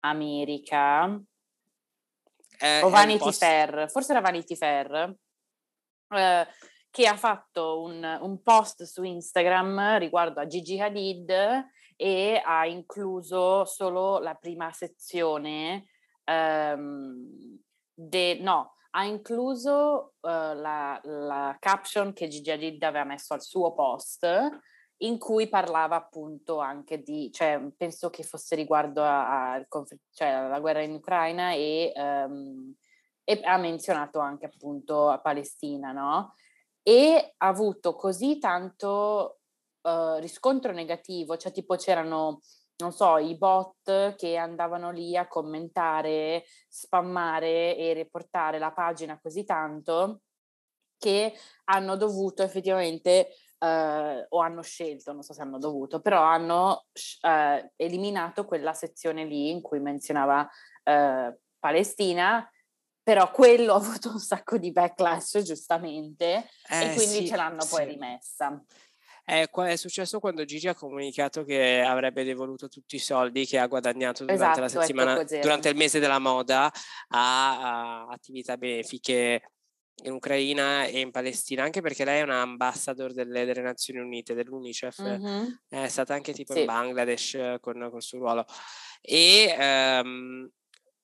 America. 0.00 1.18
Eh, 2.60 2.82
o 2.82 2.90
Vanity 2.90 3.32
Fair, 3.32 3.88
forse 3.90 4.12
era 4.12 4.20
Vanity 4.20 4.54
Fair, 4.54 5.16
eh, 6.10 6.46
che 6.90 7.06
ha 7.06 7.16
fatto 7.16 7.80
un, 7.80 8.18
un, 8.20 8.42
post 8.42 8.82
su 8.82 9.02
Instagram 9.02 9.96
riguardo 9.98 10.40
a 10.40 10.46
Gigi 10.46 10.78
Hadid 10.80 11.30
e 11.96 12.42
ha 12.44 12.66
incluso 12.66 13.64
solo 13.64 14.18
la 14.18 14.34
prima 14.34 14.72
sezione, 14.72 15.86
um, 16.24 17.58
de, 17.98 18.38
no, 18.40 18.74
ha 18.90 19.04
incluso 19.04 20.12
uh, 20.20 20.28
la, 20.28 21.00
la, 21.02 21.56
caption 21.58 22.12
che 22.12 22.28
Gigi 22.28 22.52
Hadid 22.52 22.80
aveva 22.84 23.04
messo 23.04 23.34
al 23.34 23.42
suo 23.42 23.74
post 23.74 24.26
in 24.98 25.18
cui 25.18 25.48
parlava 25.48 25.96
appunto 25.96 26.58
anche 26.58 27.02
di, 27.02 27.30
cioè 27.32 27.60
penso 27.76 28.08
che 28.10 28.22
fosse 28.22 28.54
riguardo 28.54 29.02
al 29.02 29.66
conflitto, 29.68 30.06
cioè 30.12 30.28
alla 30.28 30.60
guerra 30.60 30.82
in 30.82 30.92
Ucraina 30.92 31.52
e, 31.52 31.92
um, 31.96 32.72
e 33.24 33.40
ha 33.42 33.56
menzionato 33.58 34.20
anche 34.20 34.46
appunto 34.46 35.08
a 35.08 35.18
Palestina, 35.18 35.92
no? 35.92 36.34
E 36.82 37.34
ha 37.36 37.46
avuto 37.46 37.94
così 37.94 38.38
tanto 38.38 39.40
uh, 39.82 40.18
riscontro 40.18 40.72
negativo, 40.72 41.36
cioè 41.36 41.52
tipo 41.52 41.76
c'erano 41.76 42.40
non 42.78 42.92
so, 42.92 43.18
i 43.18 43.36
bot 43.36 44.14
che 44.16 44.36
andavano 44.36 44.90
lì 44.90 45.16
a 45.16 45.26
commentare, 45.26 46.44
spammare 46.68 47.76
e 47.76 47.92
riportare 47.92 48.58
la 48.58 48.72
pagina 48.72 49.18
così 49.20 49.44
tanto 49.44 50.22
che 50.96 51.34
hanno 51.64 51.96
dovuto 51.96 52.42
effettivamente 52.42 53.28
Uh, 53.58 54.24
o 54.28 54.38
hanno 54.38 54.62
scelto, 54.62 55.12
non 55.12 55.24
so 55.24 55.32
se 55.32 55.42
hanno 55.42 55.58
dovuto, 55.58 56.00
però 56.00 56.22
hanno 56.22 56.84
uh, 57.22 57.70
eliminato 57.74 58.44
quella 58.44 58.72
sezione 58.72 59.24
lì 59.24 59.50
in 59.50 59.62
cui 59.62 59.80
menzionava 59.80 60.42
uh, 60.42 61.36
Palestina, 61.58 62.48
però 63.02 63.32
quello 63.32 63.72
ha 63.74 63.78
avuto 63.78 64.10
un 64.10 64.20
sacco 64.20 64.58
di 64.58 64.70
backlash 64.70 65.40
giustamente 65.42 66.48
eh, 66.68 66.90
e 66.90 66.94
quindi 66.94 67.16
sì, 67.16 67.26
ce 67.26 67.34
l'hanno 67.34 67.62
sì. 67.62 67.74
poi 67.74 67.84
rimessa. 67.86 68.62
È, 69.28 69.46
è, 69.46 69.76
successo 69.76 70.20
quando 70.20 70.46
Gigi 70.46 70.68
ha 70.68 70.74
comunicato 70.74 71.44
che 71.44 71.82
avrebbe 71.82 72.24
devoluto 72.24 72.66
tutti 72.68 72.96
i 72.96 72.98
soldi 72.98 73.44
che 73.44 73.58
ha 73.58 73.66
guadagnato 73.66 74.24
durante 74.24 74.42
esatto, 74.42 74.60
la 74.60 74.68
settimana, 74.68 75.22
durante 75.22 75.68
il 75.68 75.76
mese 75.76 75.98
della 75.98 76.18
moda 76.18 76.72
a, 77.08 78.06
a 78.06 78.06
attività 78.08 78.56
benefiche 78.56 79.42
in 80.04 80.12
Ucraina 80.12 80.84
e 80.84 81.00
in 81.00 81.10
Palestina, 81.10 81.62
anche 81.62 81.82
perché 81.82 82.06
lei 82.06 82.20
è 82.20 82.22
una 82.22 82.40
ambassador 82.40 83.12
delle, 83.12 83.44
delle 83.44 83.60
Nazioni 83.60 84.00
Unite, 84.00 84.32
dell'UNICEF, 84.32 85.02
mm-hmm. 85.02 85.44
è 85.68 85.88
stata 85.88 86.14
anche 86.14 86.32
tipo 86.32 86.54
sì. 86.54 86.60
in 86.60 86.64
Bangladesh 86.64 87.56
con, 87.60 87.86
col 87.90 88.02
suo 88.02 88.20
ruolo. 88.20 88.46
E 89.02 89.54
um, 90.02 90.48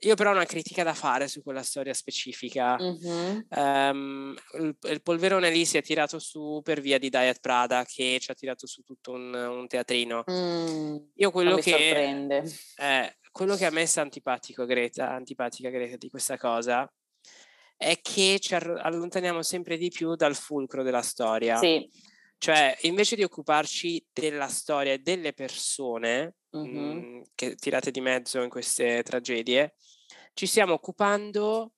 io 0.05 0.15
però 0.15 0.31
ho 0.31 0.35
una 0.35 0.45
critica 0.45 0.83
da 0.83 0.95
fare 0.95 1.29
su 1.29 1.43
quella 1.43 1.63
storia 1.63 1.95
specifica. 1.95 2.77
Mm-hmm. 2.81 3.41
Um, 3.49 4.35
il, 4.59 4.77
il, 4.81 5.03
polverone 5.03 5.51
lì 5.51 5.65
si 5.65 5.77
è 5.77 5.83
tirato 5.83 6.19
su 6.19 6.61
per 6.63 6.81
via 6.81 6.99
di 6.99 7.09
Diet 7.09 7.41
Prada, 7.41 7.85
che 7.85 8.19
ci 8.21 8.31
ha 8.31 8.35
tirato 8.35 8.67
su 8.67 8.83
tutto 8.83 9.13
un, 9.13 9.35
un 9.35 9.67
teatrino. 9.67 10.25
Mm, 10.31 10.97
io 11.15 11.31
quello 11.31 11.57
che... 11.57 11.71
sorprende. 11.71 12.45
Eh, 12.77 13.17
quello 13.31 13.57
che 13.57 13.67
a 13.67 13.71
me 13.71 13.83
è 13.83 13.91
antipatico, 13.97 14.65
Greta, 14.65 15.11
antipatica 15.11 15.69
Greta 15.69 15.97
di 15.97 16.09
questa 16.09 16.39
cosa 16.39 16.89
è 17.77 17.99
che 18.01 18.39
ci 18.41 18.55
allontaniamo 18.55 19.43
sempre 19.43 19.77
di 19.77 19.91
più 19.91 20.15
dal 20.15 20.37
fulcro 20.37 20.83
della 20.83 21.03
storia. 21.03 21.57
Sì. 21.57 21.89
Cioè, 22.39 22.77
invece 22.83 23.17
di 23.17 23.23
occuparci 23.23 24.05
della 24.13 24.49
storia 24.49 24.93
e 24.93 24.99
delle 24.99 25.33
persone 25.33 26.37
mm-hmm. 26.57 26.97
mh, 26.97 27.23
che 27.35 27.55
tirate 27.55 27.91
di 27.91 28.01
mezzo 28.01 28.43
in 28.43 28.49
queste 28.49 29.03
tragedie, 29.03 29.75
ci 30.35 30.47
stiamo 30.47 30.75
occupando 30.75 31.73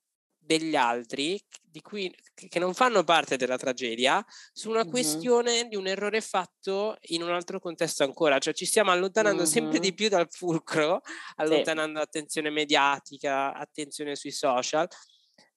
degli 0.47 0.77
altri 0.77 1.41
di 1.61 1.83
cui, 1.83 2.15
che 2.35 2.59
non 2.59 2.73
fanno 2.73 3.05
parte 3.05 3.37
della 3.37 3.59
tragedia 3.59 4.25
su 4.53 4.71
una 4.71 4.81
mm-hmm. 4.83 4.91
questione 4.91 5.69
di 5.69 5.77
un 5.77 5.87
errore 5.87 6.23
fatto 6.23 6.97
in 7.09 7.23
un 7.23 7.31
altro 7.31 7.61
contesto 7.61 8.03
ancora, 8.03 8.39
cioè 8.39 8.55
ci 8.55 8.65
stiamo 8.65 8.93
allontanando 8.93 9.43
mm-hmm. 9.43 9.51
sempre 9.51 9.79
di 9.79 9.93
più 9.93 10.09
dal 10.09 10.29
fulcro, 10.31 11.03
allontanando 11.37 11.99
sì. 11.99 12.05
attenzione 12.05 12.51
mediatica, 12.51 13.53
attenzione 13.53 14.17
sui 14.17 14.31
social 14.31 14.89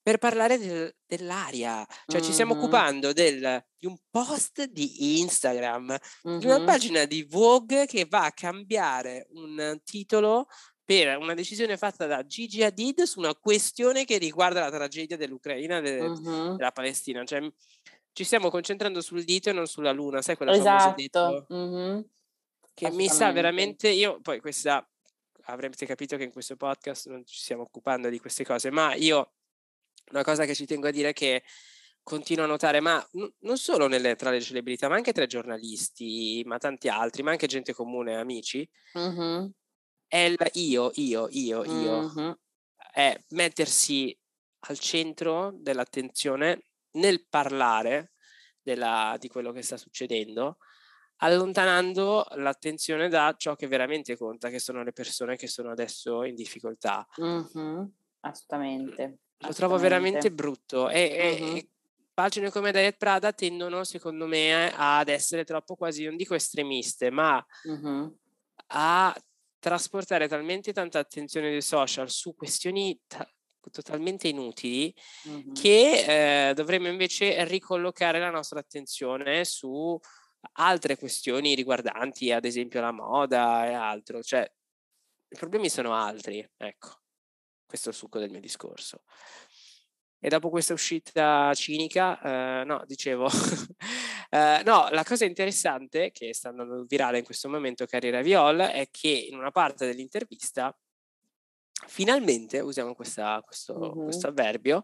per 0.01 0.17
parlare 0.17 0.57
del, 0.57 0.93
dell'aria, 1.05 1.85
cioè 1.85 2.19
mm-hmm. 2.19 2.23
ci 2.23 2.33
stiamo 2.33 2.55
occupando 2.55 3.13
del, 3.13 3.63
di 3.77 3.85
un 3.85 3.95
post 4.09 4.63
di 4.65 5.19
Instagram, 5.19 5.95
di 6.23 6.45
una 6.45 6.63
pagina 6.63 7.05
di 7.05 7.23
Vogue 7.23 7.85
che 7.85 8.07
va 8.09 8.25
a 8.25 8.31
cambiare 8.31 9.27
un 9.31 9.79
titolo 9.83 10.47
per 10.89 11.19
una 11.19 11.35
decisione 11.35 11.77
fatta 11.77 12.07
da 12.07 12.25
Gigi 12.25 12.63
Hadid 12.63 13.03
su 13.03 13.19
una 13.19 13.35
questione 13.35 14.05
che 14.05 14.17
riguarda 14.17 14.61
la 14.61 14.71
tragedia 14.71 15.17
dell'Ucraina 15.17 15.77
e 15.77 16.01
mm-hmm. 16.01 16.55
della 16.55 16.71
Palestina. 16.71 17.23
Cioè, 17.23 17.47
ci 18.11 18.23
stiamo 18.23 18.49
concentrando 18.49 18.99
sul 18.99 19.23
dito 19.23 19.51
e 19.51 19.53
non 19.53 19.67
sulla 19.67 19.91
luna, 19.91 20.23
sai 20.23 20.35
quella 20.35 20.53
esatto. 20.53 20.95
dito? 20.95 21.45
Mm-hmm. 21.53 21.99
Che 22.73 22.89
mi 22.89 23.07
sa 23.07 23.31
veramente, 23.31 23.87
io 23.89 24.19
poi 24.19 24.39
questa, 24.39 24.83
avrete 25.43 25.85
capito 25.85 26.17
che 26.17 26.23
in 26.23 26.31
questo 26.31 26.55
podcast 26.55 27.07
non 27.07 27.23
ci 27.23 27.37
stiamo 27.37 27.61
occupando 27.61 28.09
di 28.09 28.17
queste 28.17 28.43
cose, 28.43 28.71
ma 28.71 28.95
io 28.95 29.33
una 30.09 30.23
cosa 30.23 30.45
che 30.45 30.55
ci 30.55 30.65
tengo 30.65 30.87
a 30.87 30.91
dire 30.91 31.09
è 31.09 31.13
che 31.13 31.43
continuo 32.01 32.45
a 32.45 32.47
notare, 32.47 32.79
ma 32.79 32.97
n- 33.11 33.31
non 33.41 33.57
solo 33.59 33.85
nelle, 33.85 34.15
tra 34.15 34.31
le 34.31 34.41
celebrità, 34.41 34.89
ma 34.89 34.95
anche 34.95 35.13
tra 35.13 35.23
i 35.23 35.27
giornalisti, 35.27 36.41
ma 36.47 36.57
tanti 36.57 36.89
altri, 36.89 37.21
ma 37.21 37.29
anche 37.29 37.45
gente 37.45 37.73
comune, 37.73 38.15
amici, 38.15 38.67
mm-hmm. 38.97 39.45
È 40.09 40.17
il 40.17 40.37
io, 40.53 40.91
io, 40.95 41.27
io, 41.29 41.63
io. 41.63 42.11
Mm-hmm. 42.13 42.31
È 42.91 43.23
mettersi 43.29 44.17
al 44.61 44.79
centro 44.79 45.51
dell'attenzione 45.53 46.63
nel 46.93 47.25
parlare 47.29 48.13
della, 48.61 49.15
di 49.19 49.29
quello 49.29 49.51
che 49.51 49.61
sta 49.61 49.77
succedendo, 49.77 50.57
allontanando 51.17 52.25
l'attenzione 52.31 53.07
da 53.07 53.35
ciò 53.37 53.55
che 53.55 53.67
veramente 53.67 54.17
conta, 54.17 54.49
che 54.49 54.59
sono 54.59 54.83
le 54.83 54.91
persone 54.91 55.37
che 55.37 55.47
sono 55.47 55.69
adesso 55.69 56.23
in 56.23 56.33
difficoltà. 56.33 57.07
Mm-hmm. 57.21 57.83
Assolutamente. 58.21 59.19
Lo 59.37 59.53
trovo 59.53 59.77
veramente 59.77 60.31
brutto 60.31 60.89
e, 60.89 61.37
uh-huh. 61.39 61.55
e, 61.55 61.69
pagine 62.13 62.49
come 62.49 62.71
Diet 62.71 62.97
Prada 62.97 63.31
tendono, 63.31 63.83
secondo 63.85 64.25
me, 64.25 64.73
ad 64.75 65.07
essere 65.07 65.45
troppo 65.45 65.75
quasi, 65.75 66.03
non 66.03 66.17
dico 66.17 66.33
estremiste, 66.33 67.09
ma 67.11 67.45
uh-huh. 67.63 68.17
a 68.67 69.15
trasportare 69.59 70.27
talmente 70.27 70.73
tanta 70.73 70.99
attenzione 70.99 71.49
dei 71.49 71.61
social 71.61 72.09
su 72.09 72.33
questioni 72.33 72.99
t- 73.05 73.27
totalmente 73.71 74.27
inutili 74.27 74.93
uh-huh. 75.25 75.51
che 75.51 76.49
eh, 76.49 76.53
dovremmo 76.53 76.87
invece 76.87 77.43
ricollocare 77.45 78.19
la 78.19 78.29
nostra 78.29 78.59
attenzione 78.59 79.45
su 79.45 79.99
altre 80.53 80.97
questioni 80.97 81.55
riguardanti, 81.55 82.31
ad 82.31 82.45
esempio, 82.45 82.81
la 82.81 82.91
moda 82.91 83.65
e 83.67 83.73
altro. 83.73 84.21
Cioè, 84.21 84.49
i 85.29 85.37
problemi 85.37 85.69
sono 85.69 85.93
altri, 85.93 86.47
ecco. 86.57 87.01
Questo 87.65 87.89
è 87.89 87.91
il 87.91 87.97
succo 87.97 88.19
del 88.19 88.31
mio 88.31 88.39
discorso. 88.39 89.03
E 90.21 90.27
dopo 90.27 90.49
questa 90.49 90.73
uscita 90.73 91.53
cinica, 91.53 92.61
eh, 92.61 92.65
no, 92.65 92.83
dicevo, 92.85 93.29
eh, 94.29 94.61
no, 94.63 94.89
la 94.91 95.03
cosa 95.03 95.25
interessante 95.25 96.11
che 96.11 96.33
sta 96.33 96.49
andando 96.49 96.83
virale 96.87 97.17
in 97.19 97.23
questo 97.23 97.49
momento, 97.49 97.85
Carriera 97.85 98.21
Viol, 98.21 98.59
è 98.59 98.87
che 98.91 99.07
in 99.07 99.37
una 99.37 99.51
parte 99.51 99.85
dell'intervista, 99.85 100.75
finalmente, 101.87 102.59
usiamo 102.59 102.93
questa, 102.93 103.41
questo, 103.43 103.77
mm-hmm. 103.77 104.03
questo 104.03 104.27
avverbio, 104.27 104.83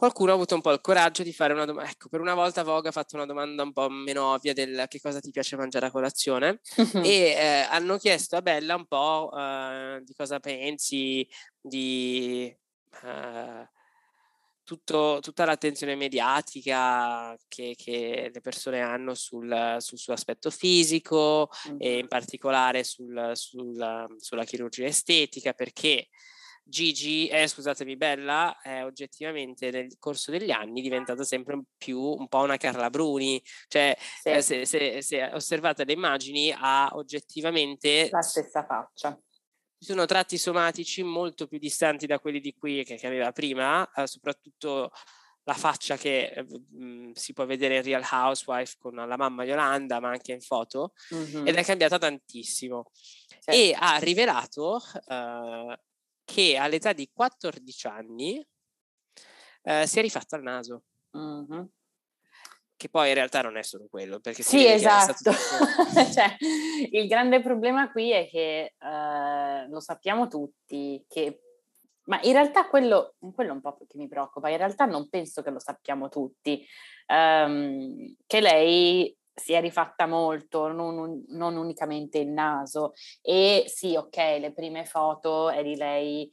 qualcuno 0.00 0.32
ha 0.32 0.34
avuto 0.34 0.54
un 0.54 0.62
po' 0.62 0.72
il 0.72 0.80
coraggio 0.80 1.22
di 1.22 1.32
fare 1.32 1.52
una 1.52 1.64
domanda. 1.64 1.90
Ecco, 1.90 2.08
per 2.08 2.20
una 2.20 2.34
volta 2.34 2.62
Vogue 2.62 2.88
ha 2.88 2.92
fatto 2.92 3.16
una 3.16 3.26
domanda 3.26 3.62
un 3.62 3.72
po' 3.72 3.88
meno 3.88 4.32
ovvia 4.32 4.54
del 4.54 4.86
che 4.88 5.00
cosa 5.00 5.20
ti 5.20 5.30
piace 5.30 5.56
mangiare 5.56 5.86
a 5.86 5.90
colazione 5.90 6.60
e 7.04 7.34
eh, 7.36 7.66
hanno 7.70 7.98
chiesto 7.98 8.36
a 8.36 8.42
Bella 8.42 8.76
un 8.76 8.86
po' 8.86 9.30
eh, 9.36 10.00
di 10.02 10.14
cosa 10.14 10.40
pensi, 10.40 11.26
di 11.60 12.54
eh, 13.02 13.68
tutto, 14.70 15.18
tutta 15.20 15.44
l'attenzione 15.44 15.96
mediatica 15.96 17.36
che, 17.48 17.74
che, 17.76 18.30
le 18.32 18.40
persone 18.40 18.80
hanno 18.80 19.14
sul, 19.14 19.76
sul 19.78 19.98
suo 19.98 20.12
aspetto 20.12 20.48
fisico 20.48 21.48
mm. 21.72 21.76
e 21.78 21.98
in 21.98 22.06
particolare 22.06 22.84
sul, 22.84 23.32
sul, 23.34 24.06
sulla 24.16 24.44
chirurgia 24.44 24.84
estetica 24.84 25.54
perché 25.54 26.06
Gigi, 26.62 27.26
eh, 27.26 27.48
scusatemi, 27.48 27.96
Bella 27.96 28.60
è 28.60 28.84
oggettivamente 28.84 29.72
nel 29.72 29.96
corso 29.98 30.30
degli 30.30 30.52
anni 30.52 30.82
diventata 30.82 31.24
sempre 31.24 31.60
più 31.76 32.00
un 32.00 32.28
po' 32.28 32.42
una 32.42 32.56
Carla 32.56 32.90
Bruni, 32.90 33.42
cioè 33.66 33.96
sì. 33.98 34.28
eh, 34.28 34.40
se, 34.40 34.66
se, 34.66 35.02
se, 35.02 35.24
osservate 35.32 35.84
le 35.84 35.94
immagini 35.94 36.54
ha 36.56 36.90
oggettivamente 36.92 38.08
la 38.12 38.22
stessa 38.22 38.64
faccia. 38.64 39.18
Ci 39.80 39.86
sono 39.86 40.04
tratti 40.04 40.36
somatici 40.36 41.02
molto 41.02 41.46
più 41.46 41.58
distanti 41.58 42.06
da 42.06 42.18
quelli 42.18 42.38
di 42.38 42.52
cui 42.52 42.84
che, 42.84 42.96
che 42.96 43.06
aveva 43.06 43.32
prima, 43.32 43.90
eh, 43.94 44.06
soprattutto 44.06 44.92
la 45.44 45.54
faccia 45.54 45.96
che 45.96 46.46
mh, 46.46 46.84
mhmm, 46.84 47.12
si 47.12 47.32
può 47.32 47.46
vedere 47.46 47.76
in 47.76 47.82
Real 47.82 48.06
Housewife 48.08 48.76
con 48.78 48.94
la 48.94 49.16
mamma 49.16 49.44
Yolanda, 49.44 49.98
ma 49.98 50.10
anche 50.10 50.32
in 50.32 50.42
foto, 50.42 50.92
mm-hmm. 51.14 51.46
ed 51.46 51.54
è 51.54 51.64
cambiata 51.64 51.96
tantissimo. 51.96 52.90
Certo. 52.92 53.50
E 53.50 53.74
ha 53.74 53.96
rivelato 53.96 54.82
uh, 55.06 55.74
che 56.26 56.56
all'età 56.58 56.92
di 56.92 57.08
14 57.10 57.86
anni 57.86 58.46
eh, 59.62 59.86
si 59.86 59.98
è 59.98 60.02
rifatta 60.02 60.36
il 60.36 60.42
naso. 60.42 60.82
Mm-hmm. 61.16 61.62
Che 62.80 62.88
poi 62.88 63.08
in 63.08 63.14
realtà 63.14 63.42
non 63.42 63.58
è 63.58 63.62
solo 63.62 63.88
quello. 63.90 64.20
Perché 64.20 64.42
sì, 64.42 64.66
esatto. 64.66 65.32
cioè, 66.14 66.34
il 66.90 67.06
grande 67.08 67.42
problema 67.42 67.92
qui 67.92 68.10
è 68.10 68.26
che 68.26 68.74
uh, 68.80 69.70
lo 69.70 69.80
sappiamo 69.80 70.28
tutti, 70.28 71.04
che... 71.06 71.42
ma 72.04 72.18
in 72.22 72.32
realtà 72.32 72.68
quello, 72.68 73.16
quello 73.34 73.50
è 73.50 73.52
un 73.52 73.60
po' 73.60 73.76
che 73.86 73.98
mi 73.98 74.08
preoccupa, 74.08 74.48
in 74.48 74.56
realtà 74.56 74.86
non 74.86 75.10
penso 75.10 75.42
che 75.42 75.50
lo 75.50 75.58
sappiamo 75.58 76.08
tutti, 76.08 76.66
um, 77.08 78.14
che 78.26 78.40
lei 78.40 79.14
si 79.34 79.52
è 79.52 79.60
rifatta 79.60 80.06
molto, 80.06 80.68
non, 80.68 81.22
non, 81.28 81.56
unicamente 81.58 82.16
il 82.16 82.28
naso. 82.28 82.94
E 83.20 83.64
sì, 83.66 83.94
ok, 83.94 84.16
le 84.16 84.52
prime 84.54 84.86
foto 84.86 85.50
è 85.50 85.62
di 85.62 85.76
lei 85.76 86.32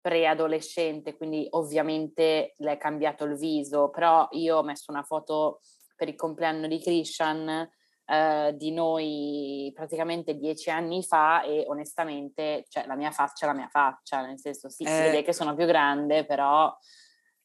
preadolescente, 0.00 1.16
quindi 1.16 1.44
ovviamente 1.50 2.54
le 2.58 2.72
è 2.72 2.78
cambiato 2.78 3.24
il 3.24 3.36
viso, 3.36 3.90
però 3.90 4.28
io 4.30 4.58
ho 4.58 4.62
messo 4.62 4.92
una 4.92 5.02
foto 5.02 5.58
per 5.98 6.08
il 6.08 6.14
compleanno 6.14 6.68
di 6.68 6.78
Christian 6.78 7.68
eh, 8.06 8.54
di 8.56 8.70
noi 8.70 9.70
praticamente 9.74 10.36
dieci 10.36 10.70
anni 10.70 11.02
fa 11.02 11.42
e 11.42 11.64
onestamente 11.66 12.64
cioè, 12.68 12.86
la 12.86 12.94
mia 12.94 13.10
faccia 13.10 13.44
è 13.44 13.48
la 13.48 13.54
mia 13.54 13.68
faccia, 13.68 14.24
nel 14.24 14.38
senso 14.38 14.70
sì, 14.70 14.84
eh. 14.84 14.88
si 14.88 15.00
vede 15.02 15.22
che 15.22 15.32
sono 15.32 15.54
più 15.54 15.66
grande, 15.66 16.24
però 16.24 16.72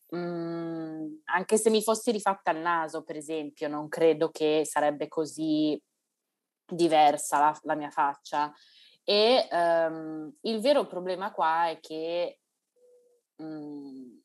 mh, 0.09 0.17
mm, 0.17 1.05
anche 1.25 1.57
se 1.57 1.69
mi 1.69 1.81
fossi 1.81 2.11
rifatta 2.11 2.51
il 2.51 2.59
naso, 2.59 3.03
per 3.03 3.17
esempio, 3.17 3.67
non 3.67 3.89
credo 3.89 4.29
che 4.29 4.61
sarebbe 4.63 5.07
così 5.07 5.81
diversa 6.65 7.39
la, 7.39 7.59
la 7.63 7.75
mia 7.75 7.89
faccia. 7.89 8.53
E 9.03 9.47
um, 9.51 10.33
il 10.43 10.61
vero 10.61 10.85
problema 10.85 11.33
qua 11.33 11.67
è 11.67 11.79
che 11.81 12.39
mh, 13.35 13.45
mm, 13.45 14.17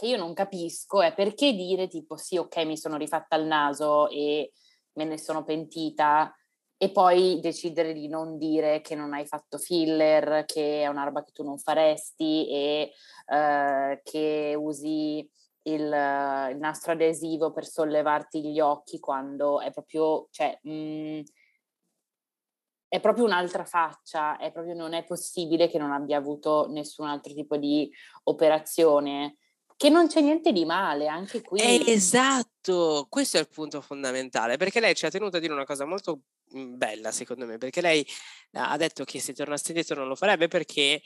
che 0.00 0.06
io 0.06 0.16
non 0.16 0.32
capisco 0.32 1.02
è 1.02 1.12
perché 1.12 1.52
dire 1.52 1.86
tipo 1.86 2.16
sì, 2.16 2.38
ok, 2.38 2.56
mi 2.64 2.78
sono 2.78 2.96
rifatta 2.96 3.36
il 3.36 3.44
naso 3.44 4.08
e 4.08 4.50
me 4.94 5.04
ne 5.04 5.18
sono 5.18 5.44
pentita 5.44 6.34
e 6.78 6.90
poi 6.90 7.38
decidere 7.40 7.92
di 7.92 8.08
non 8.08 8.38
dire 8.38 8.80
che 8.80 8.94
non 8.94 9.12
hai 9.12 9.26
fatto 9.26 9.58
filler, 9.58 10.46
che 10.46 10.80
è 10.80 10.86
una 10.86 11.12
che 11.22 11.32
tu 11.32 11.44
non 11.44 11.58
faresti 11.58 12.48
e 12.48 12.92
uh, 13.26 14.00
che 14.02 14.54
usi 14.56 15.18
il, 15.64 15.82
il, 15.82 16.56
nastro 16.58 16.92
adesivo 16.92 17.52
per 17.52 17.66
sollevarti 17.66 18.42
gli 18.42 18.58
occhi 18.58 18.98
quando 18.98 19.60
è 19.60 19.70
proprio, 19.70 20.28
cioè, 20.30 20.58
mh, 20.62 20.72
mm, 20.72 21.20
è 22.88 23.00
proprio 23.00 23.26
un'altra 23.26 23.66
faccia, 23.66 24.38
è 24.38 24.50
proprio, 24.50 24.74
non 24.74 24.94
è 24.94 25.04
possibile 25.04 25.68
che 25.68 25.76
non 25.76 25.92
abbia 25.92 26.16
avuto 26.16 26.68
nessun 26.70 27.06
altro 27.06 27.34
tipo 27.34 27.58
di 27.58 27.92
operazione 28.22 29.36
che 29.80 29.88
non 29.88 30.08
c'è 30.08 30.20
niente 30.20 30.52
di 30.52 30.66
male 30.66 31.06
anche 31.06 31.40
qui. 31.40 31.58
Esatto, 31.90 33.06
questo 33.08 33.38
è 33.38 33.40
il 33.40 33.48
punto 33.48 33.80
fondamentale, 33.80 34.58
perché 34.58 34.78
lei 34.78 34.94
ci 34.94 35.06
ha 35.06 35.10
tenuto 35.10 35.38
a 35.38 35.40
dire 35.40 35.54
una 35.54 35.64
cosa 35.64 35.86
molto 35.86 36.20
mhmm, 36.50 36.76
bella 36.76 37.10
secondo 37.10 37.46
me, 37.46 37.56
perché 37.56 37.80
lei 37.80 38.06
ha 38.52 38.76
detto 38.76 39.04
che 39.04 39.20
se 39.20 39.32
tornasse 39.32 39.68
indietro 39.68 39.96
non 39.96 40.08
lo 40.08 40.16
farebbe 40.16 40.48
perché 40.48 41.00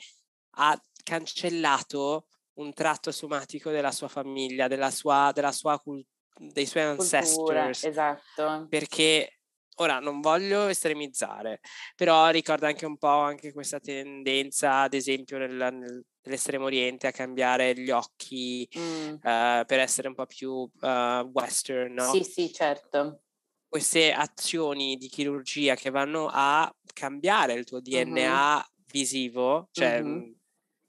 ha 0.57 0.77
cancellato 1.05 2.27
un 2.55 2.73
tratto 2.73 3.13
somatico 3.13 3.71
della 3.71 3.93
sua 3.93 4.09
famiglia, 4.09 4.67
della 4.67 4.91
sua, 4.91 5.31
della 5.33 5.53
sua 5.53 5.79
cult- 5.79 6.05
dei 6.37 6.65
suoi 6.65 6.83
ancestors. 6.83 7.85
esatto. 7.85 8.65
Perché 8.67 9.39
ora 9.75 9.99
non 9.99 10.21
voglio 10.21 10.67
estremizzare, 10.67 11.59
però 11.95 12.29
ricorda 12.29 12.67
anche 12.67 12.85
un 12.85 12.97
po' 12.97 13.07
anche 13.07 13.53
questa 13.53 13.79
tendenza, 13.79 14.81
ad 14.81 14.93
esempio 14.93 15.37
nel, 15.37 15.51
nel 15.51 16.05
dell'estremo 16.25 16.65
oriente 16.65 17.05
a 17.05 17.11
cambiare 17.11 17.77
gli 17.77 17.91
occhi 17.91 18.67
mm. 18.77 19.13
uh, 19.13 19.19
per 19.21 19.79
essere 19.79 20.07
un 20.07 20.15
po' 20.15 20.25
più 20.25 20.51
uh, 20.51 21.29
western, 21.31 21.93
no? 21.93 22.11
Sì, 22.11 22.23
sì, 22.23 22.51
certo. 22.51 23.21
Queste 23.67 24.11
azioni 24.11 24.95
di 24.97 25.07
chirurgia 25.07 25.75
che 25.75 25.91
vanno 25.91 26.27
a 26.31 26.73
cambiare 26.93 27.53
il 27.53 27.63
tuo 27.63 27.79
DNA 27.79 28.55
mm-hmm. 28.55 28.61
visivo, 28.91 29.67
cioè 29.71 30.01
mm-hmm. 30.01 30.31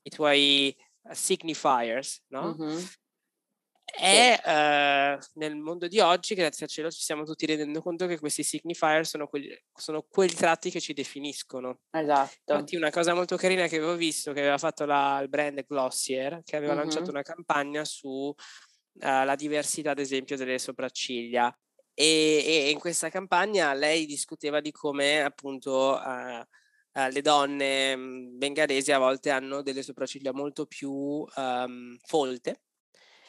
i 0.02 0.10
tuoi 0.10 0.76
signifiers, 1.10 2.22
no? 2.28 2.56
Mm-hmm 2.58 2.84
è 3.98 4.40
eh, 4.44 5.18
nel 5.34 5.56
mondo 5.56 5.88
di 5.88 6.00
oggi, 6.00 6.34
grazie 6.34 6.66
al 6.66 6.70
cielo, 6.70 6.90
ci 6.90 7.00
stiamo 7.00 7.24
tutti 7.24 7.46
rendendo 7.46 7.80
conto 7.80 8.06
che 8.06 8.18
questi 8.18 8.42
signifier 8.42 9.06
sono, 9.06 9.26
quelli, 9.26 9.48
sono 9.74 10.02
quei 10.08 10.28
tratti 10.28 10.70
che 10.70 10.80
ci 10.80 10.92
definiscono. 10.92 11.80
Esatto. 11.90 12.52
Infatti 12.52 12.76
una 12.76 12.90
cosa 12.90 13.14
molto 13.14 13.36
carina 13.36 13.66
che 13.66 13.76
avevo 13.76 13.96
visto, 13.96 14.32
che 14.32 14.40
aveva 14.40 14.58
fatto 14.58 14.84
la, 14.84 15.20
il 15.22 15.28
brand 15.28 15.64
Glossier, 15.66 16.42
che 16.44 16.56
aveva 16.56 16.74
mm-hmm. 16.74 16.82
lanciato 16.82 17.10
una 17.10 17.22
campagna 17.22 17.84
su 17.84 18.08
uh, 18.08 18.34
la 18.98 19.34
diversità, 19.34 19.92
ad 19.92 19.98
esempio, 19.98 20.36
delle 20.36 20.58
sopracciglia. 20.58 21.56
E, 21.94 22.44
e, 22.44 22.70
in 22.70 22.78
questa 22.78 23.08
campagna 23.08 23.72
lei 23.72 24.04
discuteva 24.04 24.60
di 24.60 24.70
come 24.70 25.22
appunto 25.22 25.98
uh, 25.98 26.40
uh, 27.00 27.08
le 27.10 27.22
donne 27.22 27.96
mm, 27.96 28.36
bengalesi 28.36 28.92
a 28.92 28.98
volte 28.98 29.30
hanno 29.30 29.62
delle 29.62 29.82
sopracciglia 29.82 30.34
molto 30.34 30.66
più 30.66 30.92
um, 30.92 31.96
folte 32.04 32.60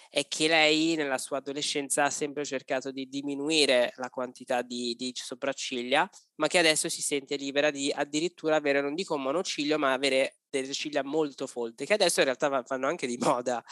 è 0.10 0.28
che 0.28 0.48
lei 0.48 0.96
nella 0.96 1.18
sua 1.18 1.38
adolescenza 1.38 2.06
ha 2.06 2.10
sempre 2.10 2.46
cercato 2.46 2.92
di 2.92 3.08
diminuire 3.08 3.94
la 3.98 4.10
quantità 4.10 4.62
di, 4.62 4.96
di 4.96 5.12
sopracciglia, 5.16 6.10
ma 6.36 6.48
che 6.48 6.58
adesso 6.58 6.90
si 6.90 7.02
sente 7.02 7.36
libera 7.36 7.72
di 7.72 7.92
addirittura 7.92 8.56
avere, 8.56 8.82
non 8.82 8.96
dico 8.96 9.16
un 9.16 9.24
monociglio, 9.24 9.78
ma 9.78 9.94
avere 9.94 10.38
delle 10.50 10.74
ciglia 10.74 11.04
molto 11.04 11.48
folte, 11.48 11.86
che 11.86 11.94
adesso 11.94 12.20
in 12.20 12.26
realtà 12.26 12.48
vanno 12.50 12.88
anche 12.88 13.08
di 13.08 13.18
moda. 13.18 13.64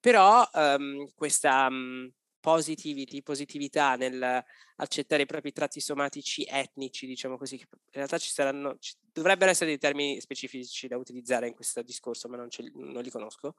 Però 0.00 0.46
um, 0.52 1.08
questa 1.14 1.66
um, 1.68 2.10
positivity, 2.40 3.22
positività 3.22 3.96
nel 3.96 4.44
accettare 4.76 5.22
i 5.22 5.26
propri 5.26 5.52
tratti 5.52 5.80
somatici 5.80 6.44
etnici, 6.44 7.06
diciamo 7.06 7.38
così, 7.38 7.56
che 7.56 7.66
in 7.70 7.78
realtà 7.92 8.18
ci 8.18 8.30
saranno, 8.30 8.76
ci, 8.80 8.94
dovrebbero 9.00 9.50
essere 9.50 9.70
dei 9.70 9.78
termini 9.78 10.20
specifici 10.20 10.88
da 10.88 10.98
utilizzare 10.98 11.46
in 11.46 11.54
questo 11.54 11.80
discorso, 11.82 12.28
ma 12.28 12.36
non, 12.36 12.50
ce, 12.50 12.70
non 12.74 13.02
li 13.02 13.10
conosco 13.10 13.56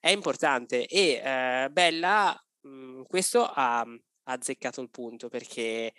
è 0.00 0.10
importante 0.10 0.86
e 0.86 1.20
eh, 1.22 1.68
Bella 1.70 2.34
mh, 2.62 2.68
mhmm, 2.68 3.02
questo 3.04 3.44
ha, 3.44 3.80
ha 3.80 3.86
azzeccato 4.24 4.80
il 4.80 4.90
punto 4.90 5.28
perché 5.28 5.92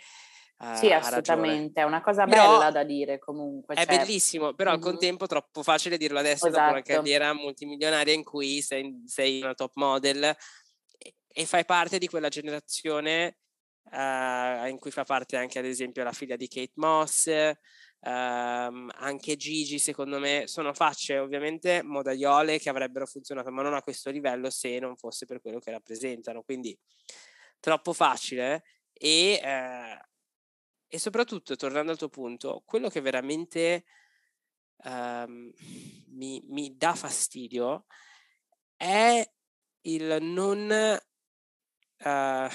Uh, 0.62 0.76
sì, 0.76 0.92
assolutamente, 0.92 1.82
è 1.82 1.84
una 1.84 2.04
cosa 2.04 2.26
però 2.26 2.60
bella 2.60 2.70
da 2.70 2.84
dire 2.84 3.18
comunque. 3.18 3.74
È 3.74 3.84
cioè... 3.84 3.98
bellissimo, 3.98 4.54
però 4.54 4.70
mm-hmm. 4.70 4.80
al 4.80 4.86
contempo 4.86 5.26
troppo 5.26 5.64
facile 5.64 5.98
dirlo 5.98 6.20
adesso 6.20 6.46
esatto. 6.46 6.52
dopo 6.52 6.70
una 6.70 6.82
esatto. 6.82 6.98
carriera 6.98 7.34
multimilionaria 7.34 8.14
in 8.14 8.24
cui 8.24 8.62
sei, 8.62 9.02
sei, 9.08 9.42
una 9.42 9.56
top 9.56 9.72
model 9.74 10.24
e, 10.24 11.16
e 11.28 11.46
fai 11.48 11.66
parte 11.66 11.98
di 11.98 12.08
quella 12.08 12.30
generazione 12.30 13.38
uh, 13.86 14.68
in 14.68 14.78
cui 14.80 14.92
fa 14.92 15.04
parte 15.04 15.36
anche 15.36 15.58
ad 15.58 15.66
esempio 15.66 16.04
la 16.04 16.12
figlia 16.12 16.36
di 16.36 16.48
Kate 16.48 16.74
Moss, 16.76 17.28
Um, 18.04 18.90
anche 18.96 19.36
Gigi, 19.36 19.78
secondo 19.78 20.18
me, 20.18 20.48
sono 20.48 20.74
facce 20.74 21.20
ovviamente 21.20 21.84
modaiole 21.84 22.58
che 22.58 22.70
avrebbero 22.70 23.06
funzionato, 23.06 23.52
ma 23.52 23.62
non 23.62 23.76
a 23.76 23.84
questo 23.84 24.10
livello 24.10 24.50
se 24.50 24.80
non 24.80 24.96
fosse 24.96 25.26
per 25.26 25.40
quello 25.40 25.60
che 25.60 25.72
rappresentano. 25.72 26.42
Quindi 26.42 26.78
troppo 27.60 27.94
facile. 27.94 28.64
E, 28.94 29.40
eh, 29.44 30.00
e 30.88 31.00
soprattutto, 31.00 31.56
tornando 31.56 31.92
al 31.92 31.98
tuo 31.98 32.10
punto, 32.10 32.64
quello 32.66 32.90
che 32.90 33.02
veramente 33.02 33.86
um, 34.84 35.52
mi, 36.08 36.42
mi 36.48 36.76
dà 36.76 36.96
fastidio 36.96 37.86
è 38.76 39.24
il 39.82 40.18
non. 40.22 41.00
Uh, 42.04 42.50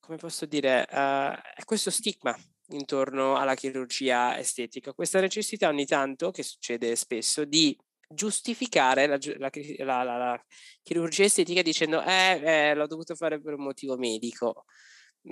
come 0.00 0.18
posso 0.18 0.44
dire, 0.44 0.86
uh, 0.90 1.40
è 1.54 1.64
questo 1.64 1.90
stigma 1.90 2.36
intorno 2.68 3.36
alla 3.36 3.54
chirurgia 3.54 4.38
estetica, 4.38 4.92
questa 4.92 5.20
necessità 5.20 5.68
ogni 5.68 5.86
tanto, 5.86 6.30
che 6.30 6.42
succede 6.42 6.96
spesso, 6.96 7.44
di 7.44 7.76
giustificare 8.08 9.06
la, 9.06 9.18
la, 9.38 9.50
la, 9.78 10.02
la 10.02 10.44
chirurgia 10.82 11.24
estetica 11.24 11.62
dicendo 11.62 12.02
eh, 12.02 12.40
eh, 12.42 12.74
l'ho 12.74 12.86
dovuto 12.86 13.14
fare 13.14 13.40
per 13.40 13.54
un 13.54 13.64
motivo 13.64 13.96
medico. 13.96 14.64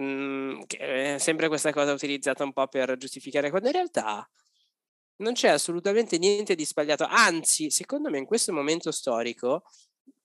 Mm, 0.01 0.62
è 0.68 1.16
sempre 1.18 1.49
questa 1.49 1.72
cosa 1.72 1.93
utilizzata 1.93 2.45
un 2.45 2.53
po' 2.53 2.66
per 2.66 2.97
giustificare, 2.97 3.51
quando 3.51 3.68
in 3.68 3.74
realtà 3.74 4.28
non 5.16 5.35
c'è 5.35 5.49
assolutamente 5.49 6.18
niente 6.18 6.55
di 6.55 6.64
sbagliato, 6.64 7.05
anzi, 7.05 7.70
secondo 7.70 8.11
me 8.11 8.18
in 8.18 8.24
questo 8.24 8.53
momento 8.53 8.91
storico, 8.91 9.64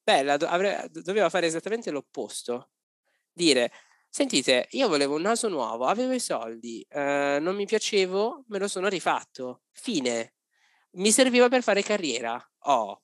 Bella 0.01 0.37
doveva 0.37 1.29
fare 1.29 1.47
esattamente 1.47 1.91
l'opposto. 1.91 2.69
Dire, 3.31 3.71
Sentite, 4.09 4.67
io 4.71 4.87
volevo 4.87 5.15
un 5.15 5.21
naso 5.21 5.47
nuovo, 5.47 5.85
avevo 5.85 6.13
i 6.13 6.19
soldi, 6.19 6.85
eh, 6.89 7.37
non 7.39 7.55
mi 7.55 7.65
piacevo, 7.65 8.45
me 8.47 8.59
lo 8.59 8.67
sono 8.67 8.87
rifatto. 8.87 9.63
Fine. 9.71 10.33
Mi 10.91 11.11
serviva 11.11 11.49
per 11.49 11.61
fare 11.61 11.83
carriera. 11.83 12.43
Oh. 12.61 13.01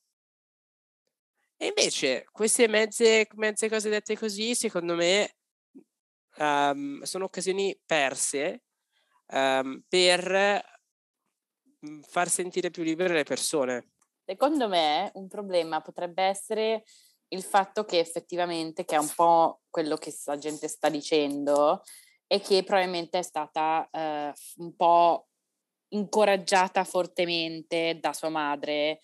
E 1.55 1.67
invece 1.67 2.25
queste 2.31 2.67
mezze, 2.67 3.27
mezze 3.35 3.69
cose 3.69 3.89
dette 3.89 4.17
così, 4.17 4.55
secondo 4.55 4.95
me, 4.95 5.35
um, 6.37 7.01
sono 7.03 7.25
occasioni 7.25 7.79
perse 7.85 8.63
um, 9.27 9.83
per 9.87 10.63
mm, 11.85 12.01
far 12.01 12.29
sentire 12.29 12.71
più 12.71 12.83
libere 12.83 13.13
le 13.13 13.23
persone. 13.23 13.91
Secondo 14.25 14.67
me 14.67 15.11
un 15.15 15.27
problema 15.27 15.81
potrebbe 15.81 16.23
essere 16.23 16.83
il 17.33 17.43
fatto 17.43 17.83
che 17.83 17.99
effettivamente, 17.99 18.85
che 18.85 18.95
è 18.95 18.99
un 18.99 19.11
po' 19.13 19.61
quello 19.69 19.97
che 19.97 20.13
la 20.25 20.37
gente 20.37 20.67
sta 20.67 20.89
dicendo, 20.89 21.81
è 22.27 22.39
che 22.39 22.63
probabilmente 22.63 23.19
è 23.19 23.21
stata 23.21 23.87
eh, 23.91 24.33
un 24.57 24.75
po' 24.75 25.27
incoraggiata 25.89 26.83
fortemente 26.83 27.99
da 27.99 28.13
sua 28.13 28.29
madre 28.29 29.01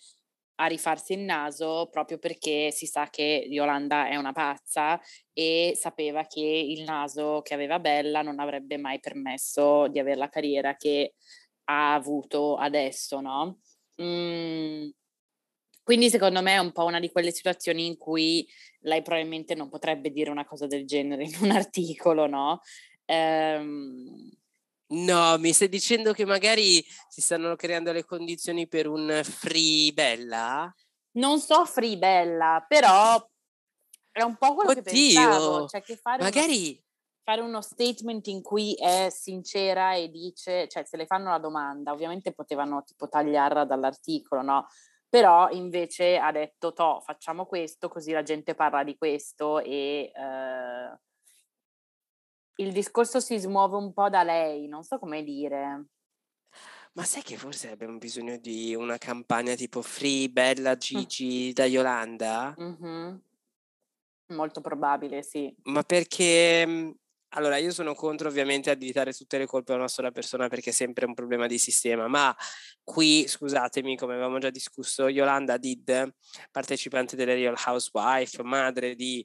a 0.56 0.66
rifarsi 0.66 1.14
il 1.14 1.20
naso 1.20 1.88
proprio 1.90 2.18
perché 2.18 2.70
si 2.70 2.86
sa 2.86 3.08
che 3.08 3.46
Yolanda 3.48 4.08
è 4.08 4.16
una 4.16 4.32
pazza 4.32 5.00
e 5.32 5.72
sapeva 5.74 6.24
che 6.26 6.40
il 6.40 6.82
naso 6.82 7.40
che 7.42 7.54
aveva 7.54 7.78
Bella 7.78 8.22
non 8.22 8.40
avrebbe 8.40 8.76
mai 8.76 9.00
permesso 9.00 9.88
di 9.88 9.98
avere 9.98 10.16
la 10.16 10.28
carriera 10.28 10.76
che 10.76 11.14
ha 11.64 11.94
avuto 11.94 12.56
adesso, 12.56 13.20
no? 13.20 13.60
Mm. 14.02 14.90
Quindi 15.90 16.08
secondo 16.08 16.40
me 16.40 16.52
è 16.52 16.58
un 16.58 16.70
po' 16.70 16.84
una 16.84 17.00
di 17.00 17.10
quelle 17.10 17.32
situazioni 17.32 17.84
in 17.84 17.96
cui 17.96 18.48
lei 18.82 19.02
probabilmente 19.02 19.56
non 19.56 19.68
potrebbe 19.68 20.12
dire 20.12 20.30
una 20.30 20.44
cosa 20.44 20.68
del 20.68 20.86
genere 20.86 21.24
in 21.24 21.36
un 21.40 21.50
articolo, 21.50 22.28
no? 22.28 22.60
Ehm, 23.06 24.30
No, 24.92 25.36
mi 25.38 25.52
stai 25.52 25.68
dicendo 25.68 26.12
che 26.12 26.24
magari 26.24 26.80
si 27.08 27.20
stanno 27.20 27.56
creando 27.56 27.90
le 27.90 28.04
condizioni 28.04 28.68
per 28.68 28.86
un 28.86 29.20
free 29.24 29.92
bella? 29.92 30.72
Non 31.14 31.40
so 31.40 31.64
free 31.64 31.98
bella, 31.98 32.64
però 32.68 33.28
è 34.12 34.22
un 34.22 34.36
po' 34.36 34.54
quello 34.54 34.70
Oddio, 34.70 34.82
che 34.84 34.90
pensavo, 34.92 35.66
cioè 35.66 35.82
che 35.82 35.96
fare 35.96 36.22
magari... 36.22 36.68
Uno, 36.68 36.84
fare 37.24 37.40
uno 37.40 37.60
statement 37.62 38.28
in 38.28 38.42
cui 38.42 38.74
è 38.74 39.08
sincera 39.10 39.94
e 39.94 40.08
dice, 40.08 40.68
cioè 40.68 40.84
se 40.84 40.96
le 40.96 41.06
fanno 41.06 41.30
la 41.30 41.38
domanda, 41.38 41.90
ovviamente 41.90 42.32
potevano 42.32 42.84
tipo 42.84 43.08
tagliarla 43.08 43.64
dall'articolo, 43.64 44.42
no? 44.42 44.66
Però 45.10 45.50
invece 45.50 46.16
ha 46.16 46.32
detto, 46.32 46.72
to, 46.72 47.00
facciamo 47.00 47.44
questo, 47.44 47.88
così 47.88 48.12
la 48.12 48.22
gente 48.22 48.54
parla 48.54 48.82
di 48.82 48.96
questo 48.96 49.58
e... 49.58 50.10
Eh, 50.14 50.98
il 52.60 52.72
discorso 52.72 53.20
si 53.20 53.38
smuove 53.38 53.76
un 53.76 53.92
po' 53.92 54.10
da 54.10 54.22
lei, 54.22 54.68
non 54.68 54.82
so 54.82 54.98
come 54.98 55.22
dire. 55.22 55.86
Ma 56.92 57.04
sai 57.04 57.22
che 57.22 57.36
forse 57.36 57.70
abbiamo 57.70 57.96
bisogno 57.98 58.36
di 58.36 58.74
una 58.74 58.98
campagna 58.98 59.54
tipo 59.54 59.80
Free, 59.80 60.28
Bella, 60.28 60.76
Gigi 60.76 61.52
da 61.52 61.64
Yolanda? 61.64 62.54
Mm-hmm. 62.60 63.16
Molto 64.34 64.60
probabile, 64.60 65.22
sì. 65.22 65.52
Ma 65.64 65.82
perché 65.82 66.66
mhmm, 66.66 66.94
allora 67.30 67.56
io 67.58 67.70
sono 67.70 67.94
contro 67.94 68.28
ovviamente 68.28 68.70
additare 68.70 69.12
tutte 69.12 69.38
le 69.38 69.46
colpe 69.46 69.72
a 69.72 69.76
una 69.76 69.88
sola 69.88 70.10
persona 70.10 70.48
perché 70.48 70.70
è 70.70 70.72
sempre 70.72 71.06
un 71.06 71.14
problema 71.14 71.46
di 71.46 71.58
sistema, 71.58 72.08
ma 72.08 72.34
qui, 72.82 73.26
scusatemi, 73.28 73.96
come 73.96 74.14
avevamo 74.14 74.38
già 74.38 74.50
discusso, 74.50 75.08
Yolanda 75.08 75.56
Did, 75.56 76.14
partecipante 76.50 77.16
delle 77.16 77.34
Real 77.34 77.56
Housewife, 77.64 78.42
madre 78.42 78.94
di 78.94 79.24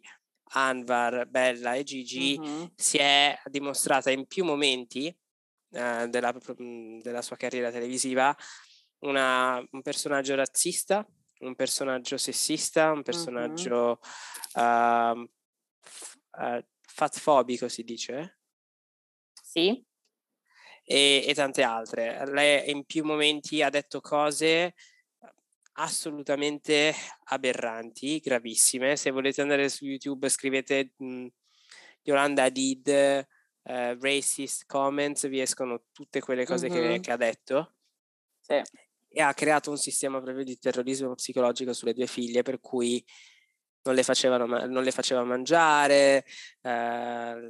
Anvar, 0.53 1.26
Bella 1.28 1.74
e 1.74 1.84
Gigi, 1.84 2.38
uh-huh. 2.39 2.72
si 2.76 2.97
è 2.97 3.39
dimostrata 3.45 4.12
in 4.12 4.28
più 4.28 4.43
momenti 4.43 5.08
eh, 5.08 6.08
della, 6.08 6.34
della, 7.01 7.22
sua 7.24 7.36
carriera 7.36 7.72
televisiva 7.72 8.36
una, 8.99 9.58
un 9.72 9.82
personaggio 9.82 10.36
razzista, 10.36 11.06
un 11.39 11.56
personaggio 11.56 12.18
sessista, 12.18 12.91
un 12.91 13.01
personaggio 13.01 13.99
uh-huh. 14.53 14.62
uh, 14.62 15.30
uh, 16.38 16.66
fatfobico, 16.96 17.68
si 17.68 17.84
dice? 17.84 18.39
Sì. 19.43 19.86
E, 20.84 21.26
e 21.28 21.34
tante 21.34 21.62
altre. 21.62 22.26
Lei 22.32 22.72
in 22.72 22.86
più 22.86 23.04
momenti 23.04 23.62
ha 23.62 23.70
detto 23.70 24.00
cose 24.00 24.74
assolutamente 25.74 26.93
aberranti, 27.26 28.20
gravissime. 28.20 28.96
Se 28.96 29.12
volete 29.12 29.41
andare 29.41 29.68
su 29.68 29.86
YouTube 29.86 30.30
scrivete 30.30 30.93
mh, 30.96 31.06
mhmm, 31.06 31.28
Yolanda 32.04 32.50
did 32.50 32.88
eh, 32.88 33.28
racist 34.00 34.66
comments, 34.66 35.28
vi 35.28 35.41
escono 35.41 35.86
tutte 35.91 36.22
quelle 36.22 36.46
cose 36.46 36.70
mm-hmm. 36.70 36.91
che, 36.93 37.00
che, 37.02 37.12
ha 37.12 37.18
detto. 37.18 37.76
Sì. 38.39 38.62
E 39.10 39.22
ha 39.22 39.34
creato 39.34 39.70
un 39.70 39.78
sistema 39.78 40.22
proprio 40.22 40.46
di 40.46 40.58
terrorismo 40.58 41.14
psicologico 41.16 41.74
sulle 41.74 41.93
due 41.93 42.08
figlie, 42.08 42.41
per 42.41 42.62
cui 42.62 43.04
non 43.86 43.96
le, 43.96 44.04
facevano, 44.04 44.46
non 44.46 44.84
le 44.84 44.92
faceva 44.92 45.24
mangiare, 45.24 46.26
eh, 46.62 47.50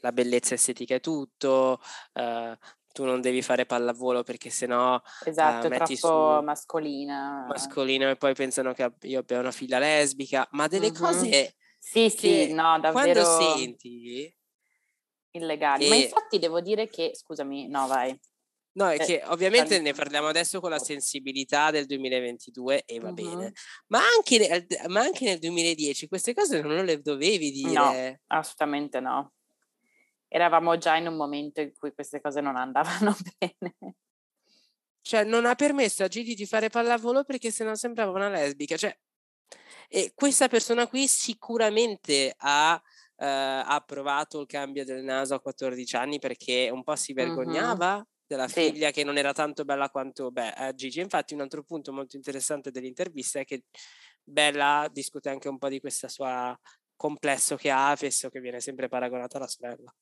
la 0.00 0.12
bellezza 0.12 0.54
estetica 0.54 0.94
è 0.94 1.00
tutto, 1.00 1.80
eh, 2.12 2.56
tu 2.92 3.04
non 3.04 3.20
devi 3.20 3.42
fare 3.42 3.66
pallavolo 3.66 4.22
perché 4.22 4.50
sennò 4.50 5.00
esatto, 5.24 5.66
uh, 5.66 5.70
metti 5.70 5.98
troppo 5.98 6.42
mascolina. 6.42 7.46
Mascolina 7.48 8.10
e 8.10 8.16
poi 8.16 8.34
pensano 8.34 8.72
che 8.72 8.92
io 9.02 9.20
abbia 9.20 9.38
una 9.38 9.52
figlia 9.52 9.78
lesbica, 9.78 10.46
ma 10.52 10.66
delle 10.66 10.90
mm-hmm. 10.90 11.00
cose 11.00 11.54
Sì, 11.78 12.10
sì, 12.10 12.52
no, 12.52 12.78
davvero 12.80 13.22
quando 13.22 13.56
senti 13.56 14.34
illegali. 15.32 15.84
Che... 15.84 15.88
Ma 15.88 15.94
infatti 15.96 16.38
devo 16.38 16.60
dire 16.60 16.88
che 16.88 17.12
scusami, 17.14 17.68
no, 17.68 17.86
vai. 17.86 18.18
No, 18.78 18.88
è 18.88 18.94
eh, 18.94 19.04
che 19.04 19.22
ovviamente 19.26 19.80
ne 19.80 19.92
parliamo 19.92 20.28
adesso 20.28 20.60
con 20.60 20.70
la 20.70 20.78
sensibilità 20.78 21.70
del 21.70 21.86
2022 21.86 22.84
e 22.84 23.00
va 23.00 23.08
uh-huh. 23.08 23.14
bene, 23.14 23.52
ma 23.88 24.00
anche, 24.16 24.66
ma 24.86 25.00
anche, 25.00 25.24
nel 25.24 25.38
2010 25.38 26.06
queste 26.06 26.32
cose 26.32 26.60
non 26.60 26.84
le 26.84 27.00
dovevi 27.00 27.50
dire. 27.50 27.72
No, 27.72 28.18
assolutamente 28.28 29.00
no 29.00 29.32
eravamo 30.28 30.76
già 30.76 30.96
in 30.96 31.06
un 31.06 31.16
momento 31.16 31.60
in 31.60 31.72
cui 31.76 31.92
queste 31.92 32.20
cose 32.20 32.40
non 32.40 32.56
andavano 32.56 33.16
bene. 33.38 33.96
Cioè, 35.00 35.24
non 35.24 35.46
ha 35.46 35.54
permesso 35.54 36.04
a 36.04 36.08
Gigi 36.08 36.34
di 36.34 36.46
fare 36.46 36.68
pallavolo 36.68 37.24
perché 37.24 37.50
sennò 37.50 37.74
sembrava 37.74 38.12
una 38.12 38.28
lesbica. 38.28 38.76
Cioè, 38.76 38.96
e 39.88 40.12
questa 40.14 40.48
persona 40.48 40.86
qui 40.86 41.08
sicuramente 41.08 42.34
ha 42.36 42.80
eh, 43.16 43.26
approvato 43.26 44.40
il 44.40 44.46
cambio 44.46 44.84
del 44.84 45.02
naso 45.02 45.34
a 45.34 45.40
14 45.40 45.96
anni 45.96 46.18
perché 46.18 46.68
un 46.70 46.82
po' 46.82 46.94
si 46.94 47.14
vergognava 47.14 47.94
mm-hmm. 47.94 48.02
Della 48.28 48.46
sì. 48.46 48.70
figlia 48.70 48.90
che 48.90 49.02
non 49.04 49.16
era 49.16 49.32
tanto 49.32 49.64
bella 49.64 49.88
quanto 49.88 50.30
beh, 50.30 50.68
eh, 50.68 50.74
Gigi. 50.74 51.00
Infatti, 51.00 51.34
un 51.34 51.40
altro 51.40 51.64
punto 51.64 51.92
molto 51.92 52.14
interessante 52.14 52.70
dell'intervista 52.70 53.40
è 53.40 53.44
che 53.44 53.64
Bella 54.22 54.88
discute 54.92 55.30
anche 55.30 55.48
un 55.48 55.56
po' 55.56 55.68
di 55.68 55.80
questo 55.80 56.06
suo 56.06 56.58
complesso 56.94 57.56
che 57.56 57.70
ha, 57.70 57.96
fesso 57.96 58.28
che 58.28 58.40
viene 58.40 58.60
sempre 58.60 58.88
paragonata 58.88 59.38
alla 59.38 59.46
sorella. 59.46 59.92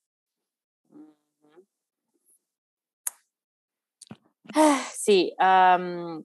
Eh, 4.49 4.79
sì, 4.93 5.33
um, 5.37 6.25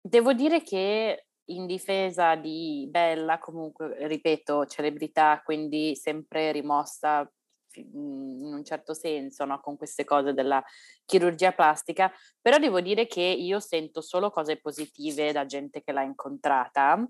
devo 0.00 0.32
dire 0.32 0.62
che 0.62 1.26
in 1.50 1.66
difesa 1.66 2.34
di 2.34 2.88
Bella, 2.90 3.38
comunque, 3.38 4.08
ripeto, 4.08 4.66
celebrità, 4.66 5.42
quindi 5.44 5.94
sempre 5.94 6.50
rimossa 6.50 7.30
in 7.80 8.52
un 8.54 8.64
certo 8.64 8.94
senso 8.94 9.44
no? 9.44 9.60
con 9.60 9.76
queste 9.76 10.04
cose 10.04 10.32
della 10.32 10.62
chirurgia 11.04 11.52
plastica, 11.52 12.12
però 12.40 12.58
devo 12.58 12.80
dire 12.80 13.06
che 13.06 13.22
io 13.22 13.60
sento 13.60 14.00
solo 14.00 14.30
cose 14.30 14.58
positive 14.60 15.32
da 15.32 15.46
gente 15.46 15.82
che 15.82 15.92
l'ha 15.92 16.02
incontrata 16.02 17.08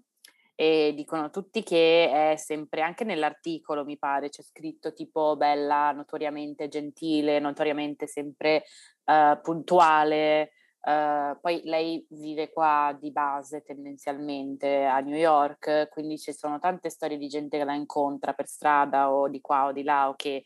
e 0.59 0.95
dicono 0.97 1.29
tutti 1.29 1.63
che 1.63 2.33
è 2.33 2.37
sempre, 2.37 2.81
anche 2.81 3.05
nell'articolo 3.05 3.85
mi 3.85 3.99
pare, 3.99 4.31
c'è 4.31 4.43
scritto 4.43 4.95
tipo 4.95 5.37
bella, 5.37 5.93
notoriamente 5.93 6.69
gentile, 6.69 7.39
notoriamente 7.39 8.07
sempre 8.07 8.65
uh, 9.05 9.39
puntuale. 9.43 10.53
Uh, 10.81 11.39
poi 11.41 11.61
lei 11.65 12.07
vive 12.11 12.51
qua 12.51 12.97
di 12.99 13.11
base 13.11 13.63
tendenzialmente 13.63 14.85
a 14.85 15.01
New 15.01 15.17
York, 15.17 15.89
quindi 15.91 16.17
ci 16.17 16.33
sono 16.33 16.59
tante 16.59 16.89
storie 16.89 17.19
di 17.19 17.29
gente 17.29 17.59
che 17.59 17.65
la 17.65 17.75
incontra 17.75 18.33
per 18.33 18.47
strada 18.47 19.13
o 19.13 19.29
di 19.29 19.41
qua 19.43 19.67
o 19.67 19.73
di 19.73 19.83
là 19.83 20.09
o 20.09 20.15
che, 20.15 20.45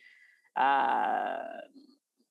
uh, 0.55 1.71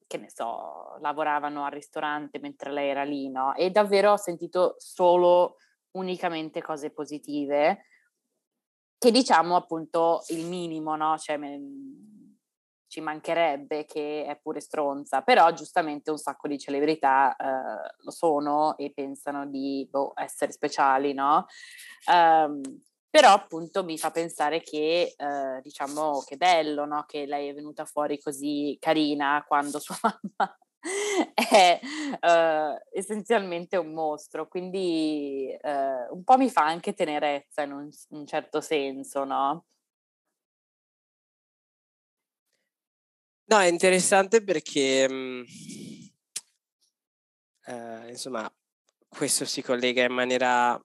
che 0.07 0.17
ne 0.17 0.29
so, 0.29 0.97
lavoravano 1.01 1.65
al 1.65 1.71
ristorante 1.71 2.39
mentre 2.39 2.71
lei 2.71 2.89
era 2.89 3.03
lì, 3.03 3.29
no? 3.29 3.53
E 3.55 3.69
davvero 3.69 4.13
ho 4.13 4.17
sentito 4.17 4.75
solo 4.77 5.57
unicamente 5.91 6.61
cose 6.61 6.91
positive, 6.91 7.85
che 8.97 9.11
diciamo 9.11 9.55
appunto 9.55 10.23
il 10.29 10.45
minimo, 10.45 10.95
no? 10.95 11.17
Cioè, 11.17 11.37
me, 11.37 11.61
ci 12.89 13.01
mancherebbe 13.01 13.85
che 13.85 14.25
è 14.25 14.35
pure 14.41 14.59
stronza, 14.59 15.21
però 15.21 15.53
giustamente 15.53 16.09
un 16.09 16.17
sacco 16.17 16.47
di 16.47 16.57
celebrità 16.57 17.35
eh, 17.35 17.95
lo 17.99 18.11
sono 18.11 18.75
e 18.77 18.91
pensano 18.91 19.45
di 19.45 19.87
boh, 19.89 20.13
essere 20.15 20.51
speciali, 20.51 21.13
no? 21.13 21.45
Um, 22.11 22.61
però 23.09 23.33
appunto 23.33 23.83
mi 23.83 23.97
fa 23.97 24.11
pensare 24.11 24.61
che 24.61 25.15
eh, 25.17 25.61
diciamo 25.61 26.21
che 26.25 26.37
bello, 26.37 26.85
no? 26.85 27.05
Che 27.07 27.25
lei 27.25 27.49
è 27.49 27.53
venuta 27.53 27.85
fuori 27.85 28.19
così 28.19 28.77
carina 28.79 29.43
quando 29.47 29.79
sua 29.79 29.97
mamma 30.01 30.57
è 31.33 31.79
uh, 32.21 32.97
essenzialmente 32.97 33.77
un 33.77 33.93
mostro, 33.93 34.47
quindi 34.47 35.49
uh, 35.61 36.15
un 36.15 36.23
po' 36.23 36.37
mi 36.37 36.49
fa 36.49 36.65
anche 36.65 36.93
tenerezza 36.93 37.63
in 37.63 37.71
un, 37.73 37.89
un 38.09 38.25
certo 38.25 38.61
senso, 38.61 39.23
no? 39.23 39.65
No, 43.45 43.59
è 43.59 43.65
interessante 43.65 44.43
perché, 44.43 45.09
mh, 45.09 45.43
uh, 47.65 48.07
insomma, 48.07 48.47
questo 49.07 49.43
si 49.45 49.63
collega 49.63 50.03
in 50.03 50.13
maniera 50.13 50.79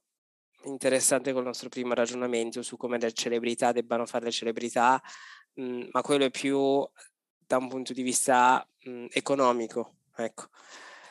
interessante 0.65 1.33
col 1.33 1.45
nostro 1.45 1.69
primo 1.69 1.95
ragionamento 1.95 2.63
su 2.63 2.77
come 2.77 2.99
le 2.99 3.13
celebrità 3.13 3.73
debbano 3.73 4.07
fare 4.07 4.27
le 4.27 4.31
celebrità, 4.31 5.01
mh, 5.55 5.63
mhmm, 5.63 5.89
ma 5.93 6.03
quello 6.03 6.25
è 6.25 6.31
più 6.31 6.87
da 7.47 7.57
un 7.59 7.69
punto 7.69 7.93
di 7.93 8.03
vista 8.03 8.67
mh, 8.85 9.07
economico. 9.11 9.97
Ecco. 10.17 10.49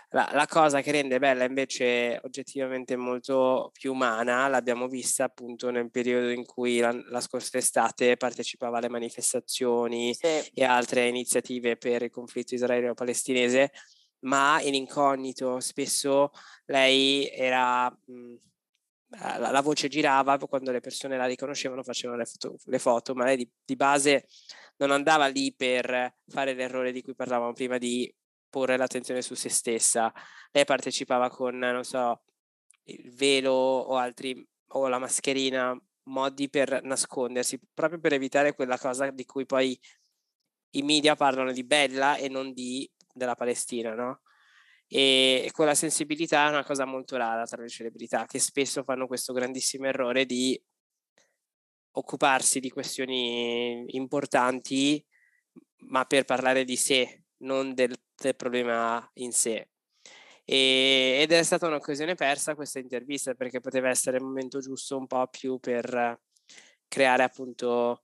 La, 0.10 0.30
la, 0.32 0.46
cosa 0.46 0.82
che 0.82 0.92
rende 0.92 1.18
bella 1.18 1.44
invece 1.44 2.20
oggettivamente 2.24 2.96
molto 2.96 3.72
più 3.74 3.94
umana 3.94 4.48
l'abbiamo 4.48 4.88
vista 4.88 5.24
appunto 5.24 5.72
nel 5.72 5.90
periodo 5.90 6.30
in 6.30 6.46
cui 6.46 6.78
la, 6.78 6.94
la 7.10 7.20
scorsa 7.20 7.58
estate 7.58 8.16
partecipava 8.16 8.78
alle 8.78 8.90
manifestazioni 8.90 10.14
sì. 10.14 10.28
e 10.54 10.64
altre 10.64 11.08
iniziative 11.08 11.78
per 11.78 12.04
il 12.04 12.12
conflitto 12.12 12.54
israelo-palestinese, 12.54 13.72
ma 14.20 14.62
in 14.62 14.76
incognito. 14.76 15.60
Spesso 15.60 16.32
lei 16.66 17.28
era... 17.30 17.90
Mh, 17.90 18.36
la, 19.20 19.52
la, 19.52 19.62
voce 19.62 19.88
girava 19.88 20.38
quando 20.40 20.72
le 20.72 20.80
persone 20.80 21.18
la 21.18 21.26
riconoscevano, 21.26 21.84
facevano 21.84 22.20
le 22.20 22.26
foto, 22.26 22.58
le 22.66 22.80
foto 22.80 23.14
ma 23.14 23.26
lei 23.26 23.38
di, 23.38 23.50
di 23.64 23.76
base 23.76 24.28
non 24.78 24.92
andava 24.92 25.28
lì 25.28 25.54
per 25.54 26.16
fare 26.28 26.54
l'errore 26.54 26.92
di 26.92 27.02
cui 27.02 27.14
parlavamo 27.14 27.54
prima 27.54 27.78
di 27.78 28.14
porre 28.50 28.78
l'attenzione 28.78 29.22
su 29.22 29.34
se 29.36 29.50
stessa. 29.50 30.12
Lei 30.52 30.66
partecipava 30.66 31.30
con, 31.30 31.58
non 31.58 31.84
so, 31.84 32.24
il 32.86 33.14
velo 33.16 33.52
o 33.52 33.96
altri, 33.98 34.48
o 34.76 34.88
la 34.88 35.00
mascherina, 35.00 35.76
modi 36.04 36.50
per 36.50 36.84
nascondersi, 36.84 37.60
proprio 37.74 38.00
per 38.00 38.14
evitare 38.14 38.54
quella 38.54 38.78
cosa 38.78 39.10
di 39.10 39.26
cui 39.26 39.46
poi 39.46 39.80
i 40.72 40.82
media 40.82 41.16
parlano 41.16 41.52
di 41.52 41.64
bella 41.64 42.16
e 42.18 42.30
non 42.30 42.54
di, 42.54 42.90
della 43.14 43.36
Palestina, 43.36 43.94
no? 43.94 44.22
E, 44.94 45.50
quella 45.54 45.76
sensibilità 45.76 46.46
è 46.48 46.50
una 46.50 46.64
cosa 46.64 46.86
molto 46.86 47.18
rara 47.18 47.46
tra 47.46 47.62
le 47.62 47.70
celebrità, 47.70 48.26
che 48.26 48.40
spesso 48.40 48.84
fanno 48.84 49.08
questo 49.08 49.34
grandissimo 49.34 49.88
errore 49.88 50.26
di 50.26 50.62
occuparsi 51.96 52.60
di 52.60 52.70
questioni 52.70 53.86
importanti, 53.96 55.04
ma 55.90 56.06
per 56.06 56.26
parlare 56.26 56.64
di 56.64 56.76
sé, 56.76 57.24
non 57.38 57.74
del 57.74 57.96
del 58.24 58.36
problema 58.36 59.08
in 59.16 59.32
sé. 59.32 59.70
E, 60.46 61.20
ed 61.22 61.32
è 61.32 61.44
stata 61.44 61.68
un'occasione 61.68 62.16
persa 62.16 62.56
questa 62.56 62.80
intervista 62.80 63.34
perché 63.34 63.60
poteva 63.60 63.90
essere 63.90 64.18
il 64.18 64.24
momento 64.24 64.60
giusto 64.60 64.98
un 64.98 65.08
po' 65.08 65.28
più 65.28 65.60
per 65.60 66.20
creare 66.88 67.24
appunto 67.24 68.02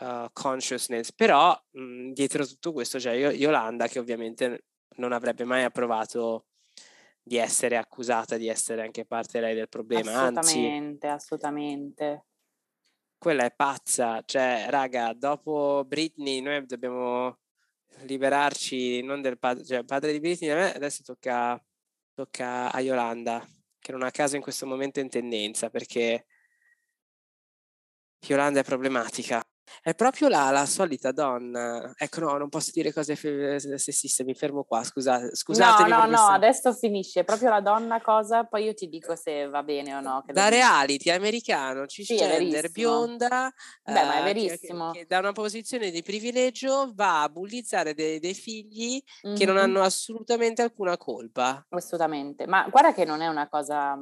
uh, 0.00 0.26
consciousness. 0.32 1.12
Però 1.12 1.58
mh, 1.72 2.12
dietro 2.12 2.46
tutto 2.46 2.72
questo 2.72 2.98
c'è 2.98 3.14
Yolanda 3.14 3.88
che 3.88 3.98
ovviamente 3.98 4.64
non 4.96 5.12
avrebbe 5.12 5.44
mai 5.44 5.64
approvato 5.64 6.46
di 7.22 7.36
essere 7.36 7.76
accusata 7.76 8.36
di 8.36 8.46
essere 8.46 8.82
anche 8.82 9.04
parte 9.04 9.40
lei 9.40 9.54
del 9.54 9.68
problema. 9.68 10.12
Assolutamente, 10.12 11.06
Anzi, 11.08 11.24
assolutamente. 11.24 12.26
Quella 13.18 13.44
è 13.44 13.52
pazza, 13.52 14.22
cioè 14.24 14.66
raga, 14.68 15.12
dopo 15.12 15.84
Britney 15.84 16.40
noi 16.40 16.64
dobbiamo 16.66 17.38
liberarci 18.02 19.02
non 19.02 19.22
del 19.22 19.38
padre, 19.38 19.64
cioè 19.64 19.84
padre 19.84 20.12
di 20.12 20.20
Britney, 20.20 20.50
adesso 20.50 21.02
tocca, 21.02 21.60
tocca 22.14 22.70
a 22.70 22.80
Yolanda, 22.80 23.44
che 23.80 23.90
non 23.90 24.02
a 24.02 24.10
caso 24.12 24.36
in 24.36 24.42
questo 24.42 24.66
momento 24.66 25.00
è 25.00 25.02
in 25.02 25.08
tendenza, 25.08 25.68
perché 25.68 26.26
Yolanda 28.20 28.60
è 28.60 28.64
problematica. 28.64 29.42
È 29.82 29.94
proprio 29.94 30.28
la, 30.28 30.50
la 30.50 30.66
solita 30.66 31.12
donna. 31.12 31.92
Ecco, 31.96 32.20
no, 32.20 32.36
non 32.36 32.48
posso 32.48 32.70
dire 32.72 32.92
cose 32.92 33.16
sessiste, 33.78 34.24
mi 34.24 34.34
fermo 34.34 34.64
qua, 34.64 34.82
scusate. 34.82 35.34
Scusatemi 35.34 35.90
no, 35.90 36.04
no, 36.04 36.10
no, 36.10 36.26
adesso 36.26 36.72
finisce. 36.72 37.20
È 37.20 37.24
proprio 37.24 37.50
la 37.50 37.60
donna 37.60 38.00
cosa, 38.00 38.44
poi 38.44 38.64
io 38.64 38.74
ti 38.74 38.88
dico 38.88 39.16
se 39.16 39.46
va 39.48 39.62
bene 39.62 39.94
o 39.94 40.00
no. 40.00 40.24
da 40.32 40.48
reality 40.48 41.10
americano, 41.10 41.86
cisgender, 41.86 42.66
sì, 42.66 42.72
bionda, 42.72 43.52
Beh, 43.84 43.92
ma 43.92 44.20
è 44.20 44.22
verissimo. 44.22 44.90
Che, 44.90 45.00
che, 45.00 45.06
da 45.06 45.18
una 45.18 45.32
posizione 45.32 45.90
di 45.90 46.02
privilegio 46.02 46.92
va 46.94 47.22
a 47.22 47.28
bullizzare 47.28 47.94
dei, 47.94 48.18
dei 48.18 48.34
figli 48.34 49.02
mm-hmm. 49.26 49.36
che 49.36 49.44
non 49.44 49.56
hanno 49.56 49.82
assolutamente 49.82 50.62
alcuna 50.62 50.96
colpa. 50.96 51.64
Assolutamente, 51.70 52.46
ma 52.46 52.66
guarda 52.68 52.92
che 52.92 53.04
non 53.04 53.20
è 53.20 53.26
una 53.26 53.48
cosa... 53.48 53.98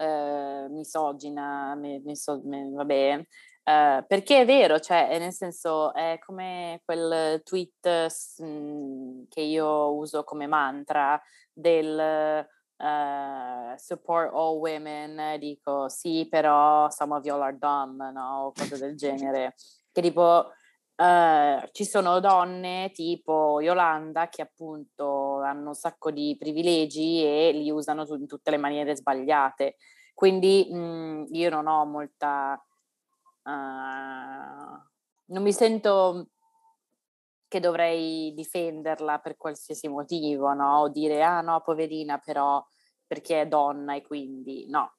Eh, 0.00 0.66
misogina, 0.70 1.74
mi, 1.74 2.00
mi 2.04 2.14
so, 2.14 2.40
mi, 2.44 2.72
vabbè, 2.72 3.20
Uh, 3.68 4.02
perché 4.06 4.40
è 4.40 4.46
vero, 4.46 4.80
cioè, 4.80 5.18
nel 5.18 5.30
senso, 5.30 5.92
è 5.92 6.18
come 6.24 6.80
quel 6.86 7.42
tweet 7.42 8.08
mh, 8.38 9.24
che 9.28 9.42
io 9.42 9.92
uso 9.92 10.24
come 10.24 10.46
mantra 10.46 11.20
del 11.52 12.48
uh, 12.78 13.76
support 13.76 14.32
all 14.32 14.56
women, 14.56 15.38
dico 15.38 15.86
sì, 15.90 16.26
però 16.30 16.88
some 16.88 17.14
of 17.14 17.22
you 17.26 17.38
are 17.38 17.58
dumb, 17.58 18.10
no? 18.10 18.46
O 18.46 18.52
cose 18.52 18.78
del 18.78 18.96
genere. 18.96 19.54
che 19.92 20.00
tipo, 20.00 20.50
uh, 20.96 21.68
ci 21.72 21.84
sono 21.84 22.20
donne 22.20 22.90
tipo 22.94 23.60
Yolanda 23.60 24.30
che 24.30 24.40
appunto 24.40 25.42
hanno 25.42 25.68
un 25.68 25.74
sacco 25.74 26.10
di 26.10 26.36
privilegi 26.38 27.22
e 27.22 27.52
li 27.52 27.70
usano 27.70 28.06
in 28.14 28.26
tutte 28.26 28.50
le 28.50 28.56
maniere 28.56 28.96
sbagliate. 28.96 29.76
Quindi 30.14 30.66
mh, 30.72 31.26
io 31.32 31.50
non 31.50 31.66
ho 31.66 31.84
molta 31.84 32.58
uh, 33.48 34.86
non 35.26 35.42
mi 35.42 35.52
sento 35.52 36.28
che 37.48 37.60
dovrei 37.60 38.32
difenderla 38.34 39.18
per 39.20 39.36
qualsiasi 39.36 39.88
motivo, 39.88 40.52
no? 40.52 40.80
O 40.80 40.88
dire, 40.90 41.22
ah 41.22 41.40
no, 41.40 41.62
poverina, 41.62 42.18
però 42.18 42.64
perché 43.06 43.42
è 43.42 43.46
donna 43.46 43.94
e 43.94 44.02
quindi 44.02 44.66
no. 44.68 44.96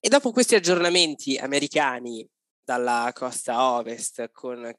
E 0.00 0.08
dopo 0.08 0.32
questi 0.32 0.56
aggiornamenti 0.56 1.36
americani 1.36 2.28
dalla 2.64 3.10
costa 3.14 3.74
ovest 3.74 4.30
con 4.32 4.72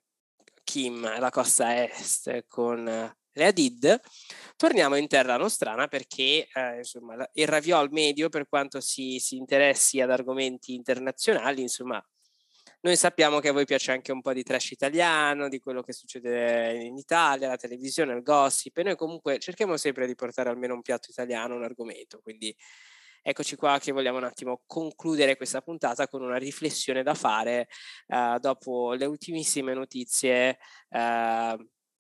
Kim 0.63 1.20
la 1.20 1.30
costa 1.30 1.84
est 1.86 2.45
con 2.47 2.84
le 2.84 3.45
Hadid, 3.45 4.01
torniamo 4.55 4.95
in 4.95 5.07
terra 5.07 5.38
nostrana 5.38 5.88
perché 5.88 6.47
eh, 6.51 6.78
insomma, 6.78 7.15
il 7.34 7.47
raviol 7.47 7.89
medio, 7.91 8.30
per 8.30 8.47
quanto 8.49 8.82
si, 8.82 9.20
si 9.20 9.38
interessi 9.38 10.01
ad 10.01 10.09
argomenti 10.09 10.74
internazionali, 10.74 11.61
insomma, 11.61 12.03
noi 12.82 12.95
sappiamo 12.95 13.39
che 13.39 13.49
a 13.49 13.53
voi 13.53 13.65
piace 13.65 13.91
anche 13.91 14.11
un 14.11 14.21
po' 14.21 14.34
di 14.34 14.43
trash 14.43 14.71
italiano, 14.71 15.49
di 15.49 15.59
quello 15.59 15.82
che 15.82 15.93
succede 15.93 16.73
in 16.84 16.95
Italia, 16.95 17.47
la 17.47 17.55
televisione, 17.57 18.13
il 18.13 18.21
gossip, 18.21 18.78
e 18.78 18.84
noi 18.84 18.95
comunque 18.95 19.39
cerchiamo 19.39 19.78
sempre 19.78 20.05
di 20.05 20.15
portare 20.15 20.49
almeno 20.49 20.75
un 20.75 20.82
piatto 20.82 21.09
italiano, 21.09 21.55
un 21.55 21.63
argomento, 21.63 22.19
quindi 22.21 22.55
eccoci 23.21 23.55
qua 23.55 23.78
che 23.80 23.91
vogliamo 23.91 24.17
un 24.17 24.23
attimo 24.23 24.63
concludere 24.65 25.36
questa 25.36 25.61
puntata 25.61 26.07
con 26.07 26.21
una 26.21 26.38
riflessione 26.38 27.03
da 27.03 27.13
fare 27.13 27.67
uh, 28.07 28.38
dopo 28.39 28.93
le 28.93 29.05
ultimissime 29.05 29.73
notizie 29.73 30.59
uh, 30.91 31.57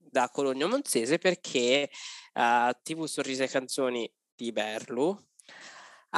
da 0.09 0.29
Cologno 0.31 0.67
Monzese 0.69 1.17
perché 1.17 1.89
uh, 2.33 2.71
TV 2.81 3.05
Sorrisi 3.05 3.43
e 3.43 3.49
Canzoni 3.49 4.09
di 4.33 4.51
Berlu 4.53 5.26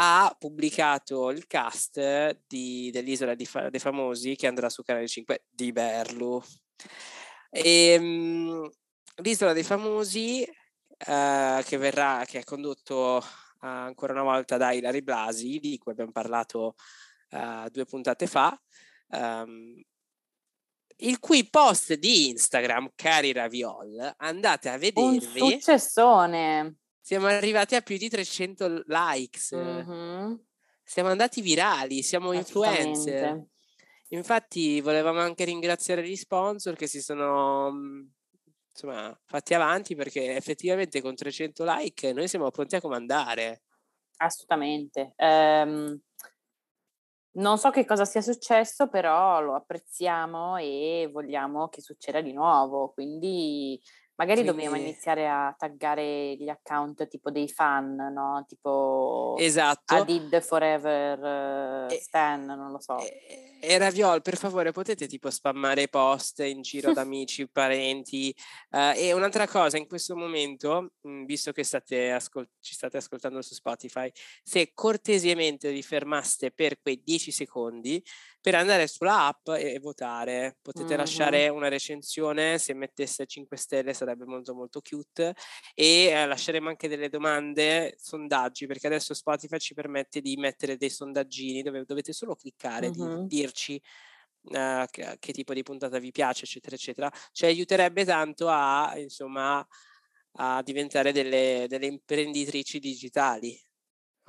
ha 0.01 0.33
pubblicato 0.39 1.29
il 1.29 1.45
cast 1.45 2.39
di, 2.47 2.89
dell'Isola 2.89 3.35
dei 3.35 3.79
Famosi 3.79 4.35
che 4.37 4.47
andrà 4.47 4.69
su 4.69 4.81
Canale 4.81 5.09
5 5.09 5.43
di 5.49 5.73
Berlu. 5.73 6.41
E, 7.49 7.97
um, 7.99 8.69
L'Isola 9.21 9.51
dei 9.51 9.63
Famosi 9.63 10.47
uh, 10.47 11.61
che 11.63 11.77
verrà, 11.77 12.23
che 12.25 12.39
è 12.39 12.43
condotto 12.45 13.17
uh, 13.17 13.65
ancora 13.65 14.13
una 14.13 14.23
volta 14.23 14.55
da 14.55 14.71
Ilari 14.71 15.01
Blasi, 15.01 15.59
di 15.59 15.77
cui 15.77 15.91
abbiamo 15.91 16.11
parlato 16.13 16.75
uh, 17.31 17.69
due 17.69 17.83
puntate 17.83 18.25
fa. 18.25 18.57
Um, 19.07 19.83
il 21.01 21.19
cui 21.19 21.49
post 21.49 21.95
di 21.95 22.29
Instagram, 22.29 22.91
cari 22.95 23.33
Raviol, 23.33 24.13
andate 24.17 24.69
a 24.69 24.77
vedervi. 24.77 25.41
Un 25.41 25.49
successone 25.51 26.77
siamo 27.09 27.25
arrivati 27.25 27.73
a 27.73 27.81
più 27.81 27.97
di 27.97 28.07
300 28.07 28.83
likes. 28.85 29.55
Mm-hmm. 29.55 30.35
Siamo 30.83 31.09
andati 31.09 31.41
virali, 31.41 32.03
siamo 32.03 32.33
influencer. 32.33 33.47
Infatti 34.09 34.79
volevamo 34.79 35.19
anche 35.19 35.43
ringraziare 35.43 36.07
gli 36.07 36.15
sponsor 36.15 36.75
che 36.75 36.85
si 36.85 37.01
sono 37.01 37.71
mm, 37.71 38.05
insomma, 38.69 39.19
fatti 39.25 39.55
avanti 39.55 39.95
perché 39.95 40.35
effettivamente 40.35 41.01
con 41.01 41.15
300 41.15 41.63
like 41.65 42.13
noi 42.13 42.27
siamo 42.27 42.51
pronti 42.51 42.75
a 42.75 42.81
comandare. 42.81 43.63
Assolutamente. 44.17 45.15
Um, 45.17 45.99
non 47.37 47.57
so 47.57 47.71
che 47.71 47.85
cosa 47.85 48.05
sia 48.05 48.21
successo, 48.21 48.87
però 48.87 49.41
lo 49.41 49.55
apprezziamo 49.55 50.57
e 50.57 51.09
vogliamo 51.11 51.69
che 51.69 51.81
succeda 51.81 52.21
di 52.21 52.33
nuovo. 52.33 52.91
Quindi 52.91 53.81
Magari 54.19 54.41
Quindi... 54.41 54.63
dobbiamo 54.63 54.75
iniziare 54.75 55.29
a 55.29 55.55
taggare 55.57 56.35
gli 56.35 56.49
account 56.49 57.07
tipo 57.07 57.31
dei 57.31 57.47
fan, 57.47 57.95
no? 57.95 58.43
Tipo 58.49 59.37
esatto. 59.39 59.95
Adid 59.95 60.41
Forever 60.41 61.87
uh, 61.89 61.95
Stan, 61.97 62.43
non 62.43 62.69
lo 62.69 62.81
so. 62.81 62.99
E, 62.99 63.57
e 63.61 63.77
Raviol, 63.77 64.21
per 64.21 64.35
favore, 64.35 64.73
potete 64.73 65.07
tipo 65.07 65.29
spammare 65.29 65.87
post 65.87 66.39
in 66.39 66.61
giro 66.61 66.89
ad 66.89 66.97
amici, 66.99 67.47
parenti. 67.47 68.35
Uh, 68.71 68.91
e 68.93 69.13
un'altra 69.13 69.47
cosa, 69.47 69.77
in 69.77 69.87
questo 69.87 70.17
momento, 70.17 70.95
mh, 70.99 71.09
mm, 71.09 71.23
visto 71.23 71.53
che 71.53 71.63
state 71.63 72.11
ascol- 72.11 72.49
ci 72.59 72.73
state 72.73 72.97
ascoltando 72.97 73.41
su 73.41 73.53
Spotify, 73.53 74.11
se 74.43 74.71
cortesemente 74.73 75.71
vi 75.71 75.81
fermaste 75.81 76.51
per 76.51 76.81
quei 76.81 77.01
10 77.01 77.31
secondi 77.31 78.03
per 78.41 78.55
andare 78.55 78.87
sulla 78.87 79.27
app 79.27 79.49
e, 79.49 79.73
e 79.73 79.79
votare. 79.79 80.57
Potete 80.61 80.89
mm-hmm. 80.89 80.97
lasciare 80.97 81.49
una 81.49 81.67
recensione, 81.67 82.57
se 82.57 82.73
mettesse 82.73 83.25
5 83.25 83.57
stelle 83.57 83.93
sarebbe 83.93 84.25
molto 84.25 84.53
molto 84.53 84.81
cute 84.81 85.35
e 85.73 86.05
eh, 86.05 86.25
lasceremo 86.25 86.69
anche 86.69 86.87
delle 86.87 87.09
domande, 87.09 87.95
sondaggi, 87.97 88.65
perché 88.65 88.87
adesso 88.87 89.13
Spotify 89.13 89.57
ci 89.57 89.73
permette 89.73 90.21
di 90.21 90.35
mettere 90.37 90.77
dei 90.77 90.89
sondaggini 90.89 91.61
dove 91.61 91.83
dovete 91.85 92.13
solo 92.13 92.35
cliccare, 92.35 92.89
mm-hmm. 92.89 93.25
di 93.25 93.27
dirci 93.27 93.81
Uh, 94.41 94.85
che, 94.89 95.17
che, 95.19 95.33
tipo 95.33 95.53
di 95.53 95.63
puntata 95.63 95.99
vi 95.99 96.11
piace, 96.11 96.45
eccetera, 96.45 96.73
eccetera, 96.73 97.11
ci 97.33 97.45
aiuterebbe 97.45 98.05
tanto 98.05 98.47
a, 98.47 98.97
insomma, 98.97 99.63
a 100.37 100.61
diventare 100.63 101.11
delle, 101.11 101.65
delle 101.67 101.87
imprenditrici 101.87 102.79
digitali 102.79 103.61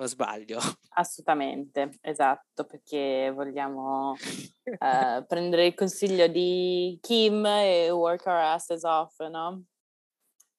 o 0.03 0.07
sbaglio? 0.07 0.59
Assolutamente, 0.95 1.99
esatto, 2.01 2.65
perché 2.65 3.31
vogliamo 3.35 4.13
uh, 4.13 4.17
prendere 5.27 5.67
il 5.67 5.75
consiglio 5.75 6.27
di 6.27 6.99
Kim 7.01 7.45
e 7.47 7.91
work 7.91 8.27
our 8.27 8.35
asses 8.35 8.83
off, 8.83 9.19
no? 9.21 9.65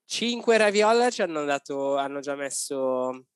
Cinque 0.06 0.58
Raviola 0.58 1.10
ci 1.10 1.22
hanno 1.22 1.46
dato, 1.46 1.96
hanno 1.98 2.20
già 2.20 2.36
messo 2.36 3.28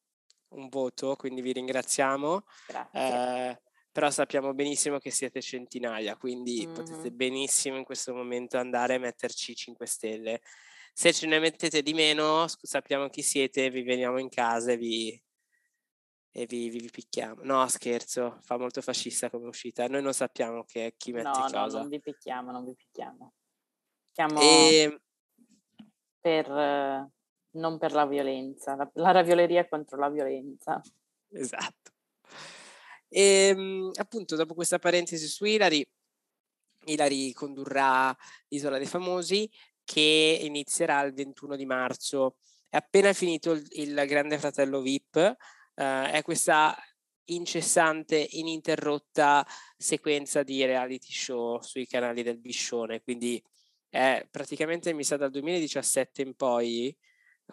un 0.50 0.70
voto, 0.70 1.16
quindi 1.16 1.42
vi 1.42 1.54
ringraziamo. 1.54 2.44
Grazie. 2.68 3.00
Eh, 3.00 3.62
però 3.96 4.10
sappiamo 4.10 4.54
benissimo 4.54 4.98
che 4.98 5.10
siete 5.10 5.42
centinaia, 5.42 6.18
quindi 6.18 6.66
mm-hmm. 6.66 6.76
potete 6.76 7.12
benissimo 7.12 7.78
in 7.78 7.86
questo 7.86 8.14
momento 8.14 8.58
andare 8.58 8.96
a 8.96 9.00
metterci 9.00 9.56
5 9.56 9.86
stelle. 9.86 10.42
Se 10.92 11.14
ce 11.14 11.28
ne 11.28 11.40
mettete 11.40 11.82
di 11.82 11.94
meno, 11.94 12.46
sappiamo 12.48 13.08
chi 13.08 13.22
siete, 13.22 13.70
vi 13.70 13.84
veniamo 13.84 14.18
in 14.20 14.28
casa 14.28 14.74
e 14.74 14.78
vi, 14.78 15.24
e 16.38 16.46
vi, 16.48 16.68
vi, 16.68 16.80
vi, 16.80 16.90
picchiamo. 16.90 17.44
No, 17.44 17.66
scherzo, 17.70 18.40
fa 18.42 18.58
molto 18.58 18.82
fascista 18.82 19.30
come 19.30 19.48
uscita. 19.48 19.88
Noi 19.88 20.02
non 20.02 20.12
sappiamo 20.12 20.66
che, 20.66 20.96
chi 20.98 21.14
mette 21.14 21.30
no, 21.30 21.34
cosa. 21.40 21.78
No, 21.78 21.78
non 21.78 21.88
vi 21.88 22.02
picchiamo, 22.02 22.52
non 22.52 22.66
vi 22.66 22.76
picchiamo. 22.76 23.34
Picchiamo 24.08 24.42
e... 24.42 25.02
per, 26.20 26.52
eh, 26.52 27.10
non 27.52 27.78
per 27.78 27.94
la 27.94 28.06
violenza, 28.06 28.76
la, 28.76 28.92
la 28.96 29.12
ravioleria 29.12 29.66
contro 29.66 29.98
la 29.98 30.10
violenza. 30.10 30.82
Esatto. 31.30 31.94
E 33.08 33.48
ehm, 33.48 33.92
appunto, 33.96 34.36
dopo 34.36 34.56
questa 34.56 34.78
parentesi 34.78 35.28
su 35.28 35.46
Ilari, 35.46 35.88
Ilari 36.88 37.32
condurrà 37.32 38.14
l'Isola 38.50 38.78
dei 38.78 38.88
Famosi 38.88 39.50
che 39.86 40.42
inizierà 40.44 41.02
il 41.04 41.14
21 41.14 41.56
di 41.56 41.66
marzo. 41.66 42.36
È 42.68 42.76
appena 42.76 43.14
finito 43.14 43.52
il, 43.52 43.66
il 43.70 44.04
Grande 44.06 44.38
Fratello 44.38 44.82
VIP, 44.82 45.38
uh, 45.76 46.10
è 46.12 46.22
questa 46.24 46.76
incessante, 47.26 48.28
ininterrotta 48.32 49.46
sequenza 49.78 50.44
di 50.44 50.64
reality 50.66 51.12
show 51.12 51.62
sui 51.62 51.88
canali 51.88 52.24
del 52.24 52.40
Biscione, 52.40 53.02
quindi 53.02 53.42
è 53.90 54.28
praticamente 54.30 54.94
mi 54.94 55.04
sa 55.04 55.18
dal 55.18 55.32
2017 55.32 56.22
in 56.22 56.36
poi, 56.36 56.96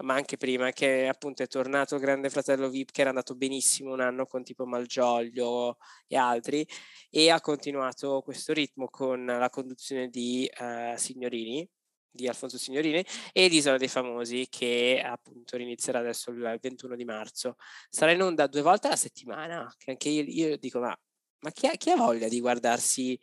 ma 0.03 0.15
anche 0.15 0.37
prima 0.37 0.71
che 0.73 1.07
appunto 1.09 1.43
è 1.43 1.47
tornato 1.47 1.99
Grande 1.99 2.31
Fratello 2.31 2.69
VIP 2.69 2.91
che 2.93 3.01
era 3.03 3.11
andato 3.11 3.35
benissimo 3.35 3.93
un 3.93 4.01
anno 4.01 4.27
con 4.27 4.43
tipo 4.43 4.67
Malgioglio 4.67 5.77
e 6.07 6.17
altri 6.17 6.67
e 7.11 7.31
ha 7.31 7.41
continuato 7.41 8.23
questo 8.23 8.53
ritmo 8.53 8.89
con 8.89 9.25
la 9.27 9.51
conduzione 9.51 10.09
di 10.09 10.51
uh, 10.59 10.97
Signorini 10.97 11.69
di 12.13 12.29
Alfonso 12.29 12.59
Signorini 12.59 13.05
e 13.33 13.49
l'Isola 13.49 13.79
dei 13.79 13.89
Famosi 13.89 14.47
che 14.51 15.03
appunto 15.05 15.57
inizierà 15.57 16.01
adesso 16.01 16.31
il 16.31 16.59
21 16.61 16.95
di 16.95 17.05
marzo. 17.05 17.57
Sarà 17.89 18.13
in 18.13 18.23
onda 18.23 18.47
due 18.47 18.63
volte 18.63 18.89
alla 18.89 18.97
settimana, 18.97 19.73
che 19.79 19.93
anche 19.93 20.09
io, 20.11 20.23
io 20.23 20.57
dico 20.59 20.79
ma, 20.81 20.97
ma 21.41 21.51
chi, 21.51 21.67
ha, 21.67 21.73
chi, 21.73 21.91
ha, 21.91 21.97
voglia 21.97 22.29
di 22.29 22.41
guardarsi 22.41 23.19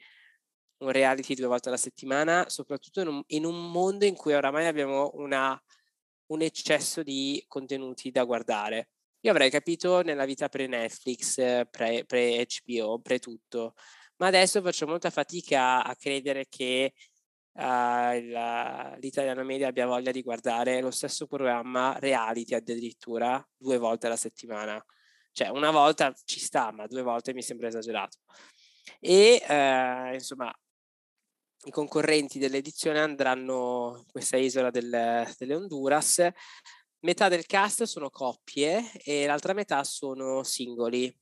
un 0.80 0.92
reality 0.92 1.36
due 1.36 1.48
volte 1.48 1.70
alla 1.70 1.78
settimana, 1.78 2.50
soprattutto 2.50 3.02
in 3.02 3.08
un, 3.08 3.24
in 3.28 3.46
un 3.46 3.72
mondo 3.72 4.06
in 4.06 4.16
cui 4.16 4.34
oramai 4.34 4.66
abbiamo 4.66 5.12
una, 5.16 5.62
un 6.28 6.42
eccesso 6.42 7.04
di 7.04 7.44
contenuti 7.48 8.12
da 8.12 8.24
guardare. 8.24 8.90
Io 9.22 9.32
avrei 9.32 9.50
capito 9.50 10.02
nella 10.02 10.26
vita 10.26 10.48
pre-Netflix, 10.48 11.36
pre-HBO, 11.70 12.06
pre, 12.08 13.00
pre 13.02 13.20
tutto, 13.20 13.74
ma 14.18 14.28
adesso 14.28 14.62
faccio 14.62 14.88
molta 14.88 15.10
fatica 15.10 15.84
a 15.84 15.96
credere 15.96 16.46
che 16.50 16.94
uh, 17.60 18.98
l'italiano 19.00 19.44
media 19.44 19.68
abbia 19.68 19.86
voglia 19.86 20.12
di 20.12 20.22
guardare 20.22 20.82
lo 20.82 20.92
stesso 20.92 21.28
programma 21.28 21.98
reality 22.00 22.56
addirittura 22.56 23.46
due 23.58 23.78
volte 23.78 24.08
alla 24.08 24.16
settimana. 24.16 24.84
Cioè 25.32 25.50
una 25.50 25.72
volta 25.72 26.14
ci 26.26 26.40
sta, 26.40 26.72
ma 26.72 26.88
due 26.88 27.02
volte 27.02 27.34
mi 27.34 27.42
sembra 27.42 27.68
esagerato. 27.68 28.18
E 29.00 29.44
uh, 29.48 30.14
insomma, 30.14 30.54
i 31.66 31.72
concorrenti 31.72 32.40
dell'edizione 32.40 33.00
andranno 33.00 33.96
in 33.98 34.12
questa 34.12 34.38
isola 34.38 34.70
del, 34.70 35.28
delle 35.38 35.56
Honduras. 35.56 36.28
Metà 37.02 37.30
del 37.30 37.46
cast 37.46 37.84
sono 37.84 38.10
coppie 38.10 38.92
e 39.04 39.26
l'altra 39.26 39.54
metà 39.54 39.84
sono 39.84 40.44
singoli. 40.44 41.14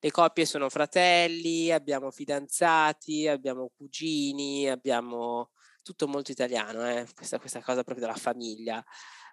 Le 0.00 0.10
coppie 0.10 0.46
sono 0.46 0.68
fratelli, 0.68 1.72
abbiamo 1.72 2.10
fidanzati, 2.10 3.26
abbiamo 3.26 3.70
cugini, 3.76 4.68
abbiamo 4.68 5.50
tutto 5.88 6.06
molto 6.06 6.32
italiano, 6.32 6.86
eh? 6.86 7.06
questa, 7.14 7.38
questa, 7.38 7.62
cosa 7.62 7.82
proprio 7.82 8.06
della 8.06 8.18
famiglia. 8.18 8.84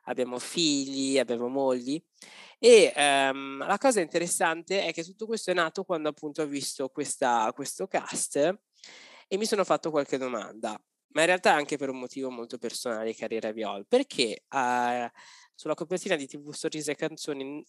Abbiamo 0.04 0.40
figli, 0.40 1.18
abbiamo 1.20 1.50
mogli. 1.50 2.02
E 2.60 2.94
um, 2.96 3.58
la 3.58 3.78
cosa 3.78 4.00
interessante 4.00 4.86
è 4.86 4.94
che 4.94 5.04
tutto 5.04 5.26
questo 5.26 5.52
è 5.52 5.54
nato 5.54 5.84
quando 5.84 6.08
appunto 6.10 6.44
ho 6.44 6.46
visto 6.46 6.88
questa, 6.90 7.52
questo 7.54 7.88
cast 7.88 8.36
e 9.28 9.38
mi 9.38 9.46
sono 9.46 9.64
fatto 9.66 9.90
qualche 9.90 10.18
domanda, 10.18 10.80
ma 11.10 11.22
in 11.22 11.28
realtà 11.28 11.54
anche 11.54 11.76
per 11.78 11.90
un 11.90 12.00
motivo 12.00 12.30
molto 12.30 12.58
personale, 12.58 13.16
carriera 13.16 13.52
Viol, 13.52 13.86
perché 13.88 14.44
uh, 14.50 15.10
sulla 15.54 15.74
copertina 15.74 16.16
di 16.16 16.28
TV 16.28 16.54
Sorrisi 16.54 16.92
e 16.92 16.96
Canzoni, 16.96 17.66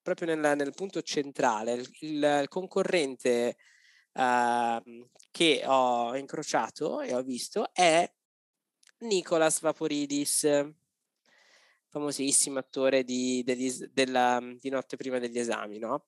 proprio 0.00 0.34
nel, 0.34 0.56
nel 0.56 0.72
punto 0.72 1.02
centrale, 1.02 1.72
il, 1.72 1.90
il 2.00 2.46
concorrente 2.48 3.56
uh, 4.12 5.08
che 5.30 5.62
ho 5.66 6.16
incrociato 6.16 7.00
e 7.00 7.14
ho 7.14 7.22
visto 7.22 7.72
è 7.72 8.10
Nicolas 9.02 9.60
Vaporidis, 9.60 10.46
famosissimo 11.88 12.58
attore 12.58 13.04
di, 13.04 13.42
degli, 13.44 13.70
della, 13.92 14.40
di 14.58 14.70
Notte 14.70 14.96
prima 14.96 15.18
degli 15.18 15.38
esami, 15.38 15.78
no? 15.78 16.06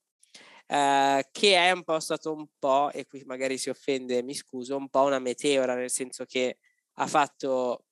Eh, 0.67 1.29
che 1.31 1.57
è 1.57 1.71
un 1.73 1.85
po' 1.85 2.01
stato 2.01 2.33
un 2.33 2.47
po', 2.59 2.91
e 2.91 3.07
qui 3.07 3.23
magari 3.25 3.59
si 3.59 3.69
offende, 3.69 4.23
mi 4.23 4.35
scuso, 4.35 4.77
un 4.77 4.89
po' 4.89 5.03
una 5.03 5.19
meteora, 5.19 5.75
nel 5.75 5.91
senso 5.91 6.25
che 6.25 6.59
ha 6.95 7.07
fatto 7.07 7.85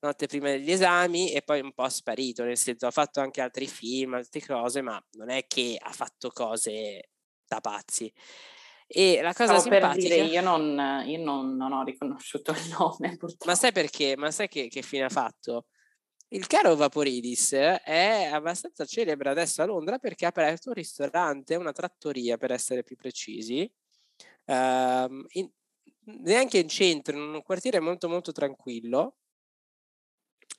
Notte 0.00 0.26
prima 0.26 0.48
degli 0.50 0.72
esami 0.72 1.32
e 1.32 1.42
poi 1.42 1.60
un 1.60 1.72
po' 1.72 1.88
sparito, 1.88 2.42
nel 2.42 2.56
senso 2.56 2.86
ha 2.86 2.90
fatto 2.90 3.20
anche 3.20 3.40
altri 3.40 3.68
film, 3.68 4.14
altre 4.14 4.40
cose, 4.44 4.80
ma 4.82 5.00
non 5.12 5.28
è 5.30 5.46
che 5.46 5.76
ha 5.80 5.92
fatto 5.92 6.30
cose 6.30 7.10
da 7.46 7.60
pazzi. 7.60 8.12
E 8.94 9.22
la 9.22 9.32
cosa 9.32 9.58
Stavo 9.58 9.60
simpatica... 9.62 9.88
per 9.88 9.96
dire, 9.96 10.16
io, 10.16 10.42
non, 10.42 11.02
io 11.06 11.18
non, 11.24 11.56
non, 11.56 11.72
ho 11.72 11.82
riconosciuto 11.82 12.50
il 12.50 12.76
nome 12.78 13.16
purtroppo. 13.16 13.46
Ma 13.48 13.54
sai 13.54 13.72
perché? 13.72 14.16
Ma 14.18 14.30
sai 14.30 14.48
che, 14.48 14.68
che 14.68 14.82
fine 14.82 15.04
ha 15.04 15.08
fatto? 15.08 15.64
Il 16.28 16.46
caro 16.46 16.76
Vaporidis 16.76 17.52
è 17.52 18.28
abbastanza 18.30 18.84
celebre 18.84 19.30
adesso 19.30 19.62
a 19.62 19.64
Londra 19.64 19.98
perché 19.98 20.26
ha 20.26 20.28
aperto 20.28 20.68
un 20.68 20.74
ristorante, 20.74 21.56
una 21.56 21.72
trattoria 21.72 22.36
per 22.36 22.52
essere 22.52 22.82
più 22.82 22.96
precisi, 22.96 23.70
uh, 24.44 24.52
in, 24.52 25.50
neanche 26.04 26.58
in 26.58 26.68
centro, 26.68 27.16
in 27.16 27.22
un 27.22 27.42
quartiere 27.42 27.80
molto 27.80 28.10
molto 28.10 28.30
tranquillo 28.32 29.16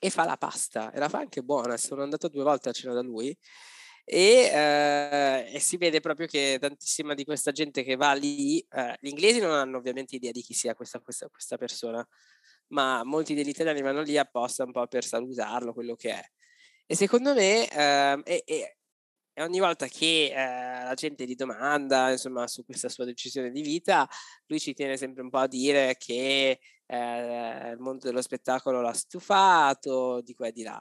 e 0.00 0.10
fa 0.10 0.24
la 0.24 0.36
pasta 0.36 0.90
e 0.90 0.98
la 0.98 1.08
fa 1.08 1.18
anche 1.18 1.42
buona. 1.42 1.76
Sono 1.76 2.02
andato 2.02 2.26
due 2.26 2.42
volte 2.42 2.68
a 2.68 2.72
cena 2.72 2.94
da 2.94 3.02
lui 3.02 3.36
e, 4.04 4.50
eh, 4.52 5.50
e, 5.54 5.58
si 5.60 5.76
vede 5.78 6.00
proprio 6.00 6.26
che 6.26 6.58
tantissima 6.60 7.14
di 7.14 7.24
questa 7.24 7.52
gente 7.52 7.82
che 7.82 7.96
va 7.96 8.12
lì, 8.12 8.60
eh, 8.60 8.96
gli 9.00 9.08
inglesi 9.08 9.40
non 9.40 9.52
hanno 9.52 9.78
ovviamente 9.78 10.16
idea 10.16 10.30
di 10.30 10.42
chi 10.42 10.52
sia 10.52 10.74
questa, 10.74 11.00
questa, 11.00 11.28
questa 11.28 11.56
persona, 11.56 12.06
ma 12.68 13.02
molti 13.04 13.34
degli 13.34 13.48
italiani 13.48 13.80
vanno 13.82 14.02
lì 14.02 14.18
apposta 14.18 14.64
un 14.64 14.72
po' 14.72 14.86
per 14.86 15.04
salutarlo, 15.04 15.72
quello 15.72 15.94
che 15.96 16.10
è. 16.10 16.24
E 16.86 16.96
secondo 16.96 17.34
me, 17.34 17.68
eh, 17.68 18.20
e, 18.24 18.42
e, 18.46 18.76
ogni 19.42 19.58
volta 19.58 19.86
che 19.86 20.26
eh, 20.34 20.84
la 20.84 20.94
gente 20.94 21.24
gli 21.26 21.34
domanda 21.34 22.10
insomma, 22.10 22.46
su 22.46 22.64
questa 22.64 22.88
sua 22.88 23.04
decisione 23.06 23.50
di 23.50 23.62
vita, 23.62 24.08
lui 24.46 24.60
ci 24.60 24.74
tiene 24.74 24.96
sempre 24.96 25.22
un 25.22 25.30
po' 25.30 25.38
a 25.38 25.46
dire 25.46 25.96
che 25.98 26.60
eh, 26.86 27.70
il 27.70 27.78
mondo 27.78 28.06
dello 28.06 28.22
spettacolo 28.22 28.80
l'ha 28.82 28.92
stufato, 28.92 30.20
di 30.22 30.34
qua 30.34 30.48
e 30.48 30.52
di 30.52 30.62
là. 30.62 30.80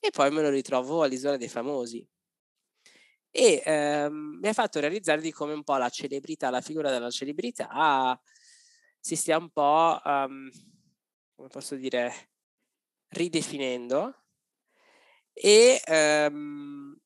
E 0.00 0.10
poi 0.10 0.30
me 0.30 0.42
lo 0.42 0.50
ritrovo 0.50 1.02
all'Isola 1.02 1.36
dei 1.36 1.48
Famosi. 1.48 2.06
E 3.30 3.62
ehm, 3.64 4.38
mi 4.40 4.48
ha 4.48 4.52
fatto 4.52 4.80
realizzare 4.80 5.20
di 5.20 5.32
come 5.32 5.52
un 5.52 5.62
po' 5.62 5.76
la 5.76 5.88
celebrità, 5.88 6.50
la 6.50 6.60
figura 6.60 6.90
della 6.90 7.10
celebrità 7.10 8.20
si 9.00 9.16
stia 9.16 9.38
un 9.38 9.50
po', 9.50 10.00
um, 10.04 10.50
come 11.34 11.48
posso 11.48 11.74
dire, 11.74 12.30
ridefinendo. 13.08 14.14
E 15.32 15.80
um, 16.30 16.96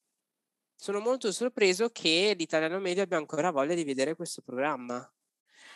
sono 0.74 0.98
molto 0.98 1.30
sorpreso 1.30 1.90
che 1.90 2.34
l'italiano 2.36 2.80
medio 2.80 3.02
abbia 3.04 3.16
ancora 3.16 3.50
voglia 3.50 3.74
di 3.74 3.84
vedere 3.84 4.16
questo 4.16 4.42
programma. 4.42 5.08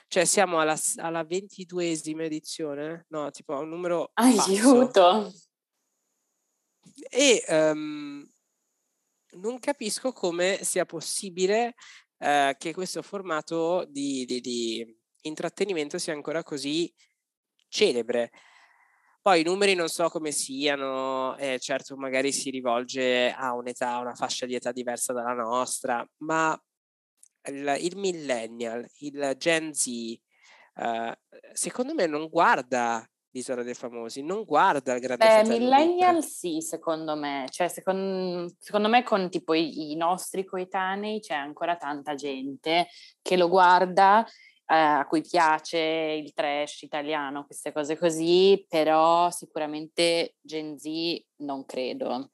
Cioè 0.08 0.24
siamo 0.24 0.58
alla, 0.58 0.76
alla 0.96 1.22
22esima 1.22 2.22
edizione, 2.22 3.06
no, 3.08 3.30
tipo 3.30 3.58
un 3.58 3.68
numero 3.68 4.10
Aiuto! 4.14 5.32
E 7.10 7.44
um, 7.48 8.26
non 9.40 9.58
capisco 9.58 10.12
come 10.12 10.62
sia 10.62 10.84
possibile 10.84 11.74
uh, 12.18 12.56
che 12.56 12.72
questo 12.72 13.02
formato 13.02 13.84
di, 13.88 14.24
di, 14.24 14.40
di 14.40 14.98
intrattenimento 15.22 15.98
sia 15.98 16.12
ancora 16.12 16.42
così 16.42 16.92
celebre. 17.68 18.30
Poi 19.20 19.40
i 19.40 19.44
numeri 19.44 19.74
non 19.74 19.88
so 19.88 20.08
come 20.08 20.30
siano, 20.30 21.36
eh, 21.36 21.58
certo 21.58 21.96
magari 21.96 22.32
si 22.32 22.50
rivolge 22.50 23.30
a 23.30 23.52
un'età, 23.52 23.94
a 23.94 24.00
una 24.00 24.14
fascia 24.14 24.46
di 24.46 24.54
età 24.54 24.72
diversa 24.72 25.12
dalla 25.12 25.34
nostra, 25.34 26.08
ma 26.18 26.58
il, 27.48 27.76
il 27.80 27.96
millennial, 27.96 28.88
il 29.00 29.34
Gen 29.36 29.74
Z, 29.74 29.86
uh, 30.76 31.12
secondo 31.52 31.94
me 31.94 32.06
non 32.06 32.28
guarda 32.28 33.06
l'Isola 33.38 33.62
dei 33.62 33.74
Famosi, 33.74 34.22
non 34.22 34.44
guarda 34.44 34.94
il 34.94 35.00
Grande 35.00 35.42
Beh, 35.42 35.48
millennial 35.48 36.16
Vip. 36.16 36.24
sì, 36.24 36.60
secondo 36.60 37.14
me. 37.14 37.46
Cioè, 37.48 37.68
secondo, 37.68 38.52
secondo 38.58 38.88
me 38.88 39.02
con 39.02 39.30
tipo 39.30 39.54
i, 39.54 39.92
i, 39.92 39.96
nostri 39.96 40.44
coetanei 40.44 41.20
c'è 41.20 41.34
ancora 41.34 41.76
tanta 41.76 42.14
gente 42.14 42.88
che 43.22 43.36
lo 43.36 43.48
guarda, 43.48 44.24
eh, 44.66 44.74
a 44.74 45.06
cui 45.06 45.22
piace 45.22 45.78
il 45.78 46.32
trash 46.34 46.82
italiano, 46.82 47.44
queste 47.44 47.72
cose 47.72 47.96
così, 47.96 48.64
però 48.68 49.30
sicuramente 49.30 50.36
Gen 50.40 50.76
Z 50.78 50.88
non 51.36 51.64
credo 51.64 52.30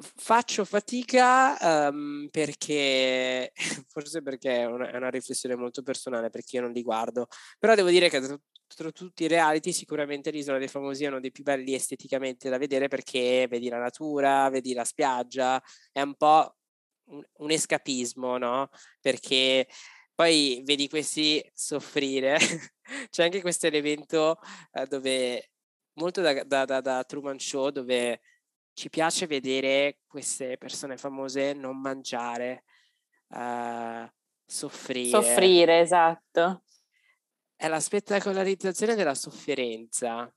faccio 0.00 0.64
fatica 0.64 1.88
um, 1.88 2.28
perché, 2.30 3.52
forse 3.88 4.22
perché 4.22 4.58
è 4.58 4.64
una, 4.66 4.90
è 4.90 4.96
una, 4.96 5.10
riflessione 5.10 5.56
molto 5.56 5.82
personale, 5.82 6.30
perché 6.30 6.56
io 6.56 6.62
non 6.62 6.72
li 6.72 6.82
guardo, 6.82 7.26
però 7.58 7.74
devo 7.74 7.88
dire 7.88 8.08
che 8.08 8.20
tra, 8.66 8.90
tutti 8.90 9.24
i 9.24 9.28
reality 9.28 9.72
sicuramente 9.72 10.30
l'Isola 10.30 10.58
dei 10.58 10.68
Famosi 10.68 11.04
è 11.04 11.08
uno 11.08 11.20
dei 11.20 11.32
più 11.32 11.44
belli 11.44 11.74
esteticamente 11.74 12.48
da 12.48 12.58
vedere 12.58 12.88
perché 12.88 13.46
vedi 13.48 13.68
la 13.68 13.78
natura, 13.78 14.48
vedi 14.50 14.74
la 14.74 14.84
spiaggia, 14.84 15.62
è 15.92 16.00
un 16.02 16.14
po' 16.14 16.56
un, 17.10 17.22
un 17.38 17.50
escapismo, 17.50 18.38
no? 18.38 18.68
Perché 19.00 19.66
poi 20.14 20.62
vedi 20.64 20.88
questi 20.88 21.44
soffrire, 21.54 22.38
c'è 23.10 23.24
anche 23.24 23.40
questo 23.40 23.66
elemento 23.66 24.38
uh, 24.72 24.86
dove, 24.86 25.50
molto 25.94 26.20
da, 26.20 26.42
da, 26.44 26.64
da, 26.64 26.80
da 26.80 27.04
Truman 27.04 27.38
Show, 27.38 27.70
dove 27.70 28.20
ci 28.76 28.90
piace 28.90 29.26
vedere 29.26 30.00
queste 30.06 30.58
persone 30.58 30.98
famose 30.98 31.54
non 31.54 31.80
mangiare, 31.80 32.64
uh, 33.28 34.06
soffrire. 34.44 35.08
Soffrire, 35.08 35.80
esatto. 35.80 36.62
È 37.56 37.68
la 37.68 37.80
spettacolarizzazione 37.80 38.94
della 38.94 39.14
sofferenza 39.14 40.30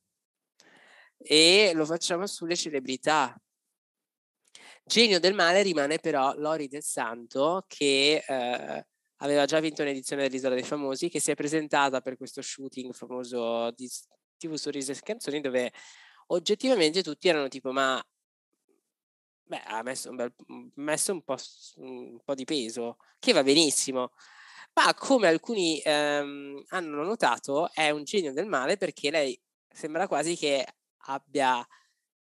e 1.18 1.74
lo 1.76 1.84
facciamo 1.84 2.26
sulle 2.28 2.56
celebrità. 2.56 3.38
Genio 4.86 5.20
del 5.20 5.34
male 5.34 5.62
rimane 5.62 6.00
però 6.00 6.34
Lori 6.38 6.70
del 6.70 6.82
Santo 6.82 7.66
che 7.68 8.24
uh, 8.26 8.82
aveva 9.18 9.44
già 9.44 9.60
vinto 9.60 9.82
un'edizione 9.82 10.22
dell'Isola 10.22 10.56
dei 10.56 10.64
Famosi, 10.64 11.10
che 11.10 11.20
si 11.20 11.32
è 11.32 11.36
presentata 11.36 12.00
per 12.00 12.16
questo 12.16 12.42
shooting 12.42 12.94
famoso 12.94 13.70
di 13.72 13.90
TV 14.38 14.54
Sorrisi 14.54 14.92
e 14.92 15.00
Canzoni 15.04 15.42
dove 15.42 15.74
oggettivamente 16.28 17.04
tutti 17.04 17.28
erano 17.28 17.50
tipo 17.50 17.74
ma 17.74 18.02
Beh, 19.50 19.64
ha 19.66 19.82
messo 19.82 20.12
un, 20.12 20.16
bel, 20.16 20.32
mhmm, 20.46 20.70
messo 20.76 21.12
un, 21.12 21.24
po', 21.24 21.36
un 21.78 22.20
po' 22.24 22.36
di 22.36 22.46
peso, 22.46 22.98
che 23.18 23.34
va 23.34 23.42
benissimo. 23.42 24.12
Ma 24.74 24.94
come 24.94 25.28
alcuni 25.28 25.82
ehm, 25.84 26.64
hanno 26.68 27.04
notato, 27.04 27.72
è 27.74 27.90
un 27.90 28.04
genio 28.04 28.32
del 28.32 28.46
male 28.46 28.78
perché 28.78 29.10
lei 29.10 29.40
sembra 29.68 30.08
quasi 30.08 30.36
che 30.38 30.64
abbia 31.08 31.66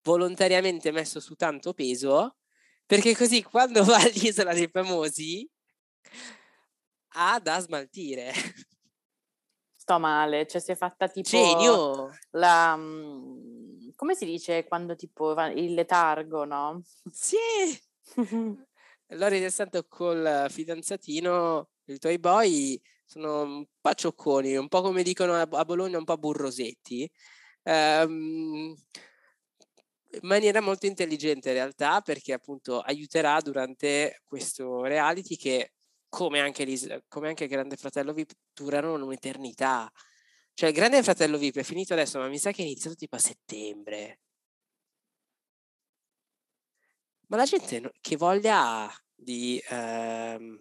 volontariamente 0.03 0.91
messo 0.91 1.21
su 1.21 1.35
tanto 1.35 1.75
peso, 1.75 2.37
perché 2.87 3.15
così 3.15 3.43
quando 3.45 3.85
va 3.85 3.99
all'isola 3.99 4.55
dei 4.55 4.69
famosi 4.73 5.47
ha 7.15 7.39
da 7.41 7.61
smaltire. 7.61 8.33
Sto 9.77 9.99
male, 9.99 10.47
cioè 10.47 10.61
si 10.61 10.73
è 10.73 10.75
fatta 10.75 11.09
tipo 11.09 11.29
Genio! 11.29 12.11
la 12.31 12.77
mhmm, 12.77 13.68
come 13.99 14.15
si 14.15 14.25
dice 14.27 14.65
quando 14.65 14.95
tipo 14.95 15.33
il 15.49 15.75
letargo, 15.75 16.45
no? 16.45 16.81
Sì! 17.11 17.37
Lori 19.09 19.41
del 19.41 19.51
Santo 19.51 19.85
col 19.89 20.47
fidanzatino, 20.49 21.69
il 21.87 21.99
Toy 21.99 22.17
Boy, 22.19 22.81
sono 23.05 23.43
un 23.43 23.67
po' 23.81 23.95
ciocconi, 23.95 24.55
un 24.55 24.69
po' 24.69 24.83
come 24.83 25.03
dicono 25.03 25.35
a 25.35 25.65
Bologna, 25.65 25.99
un 25.99 26.05
po' 26.05 26.17
burrosetti. 26.17 27.11
Um, 27.65 28.73
in 30.11 30.21
maniera 30.23 30.61
molto 30.61 30.87
intelligente 30.87 31.49
in 31.49 31.57
realtà 31.57 32.01
perché 32.01 32.33
appunto 32.33 32.79
aiuterà 32.81 33.41
durante 33.41 34.21
questo 34.25 34.85
reality 34.85 35.37
che 35.37 35.73
come 36.09 36.39
anche, 36.39 37.03
come 37.09 37.29
anche 37.29 37.49
Grande 37.49 37.77
Fratello 37.77 38.13
vi 38.13 38.25
durano 38.55 38.95
un'eternità 38.95 39.91
cioè, 40.59 40.71
il 40.71 40.75
Grande 40.75 41.05
Fratello 41.05 41.39
VIP 41.39 41.59
è 41.59 41.63
finito 41.63 41.93
adesso, 41.93 42.19
ma 42.19 42.27
mi 42.27 42.37
sa 42.37 42.51
che 42.51 42.63
è 42.63 42.65
iniziato 42.65 42.97
tipo 42.97 43.15
a 43.15 43.21
settembre. 43.21 44.19
Ma 47.29 47.37
la 47.37 47.45
gente 47.45 47.93
che 48.01 48.17
voglia 48.17 48.59
ha 48.59 49.03
di... 49.15 49.63
Ehm... 49.69 50.61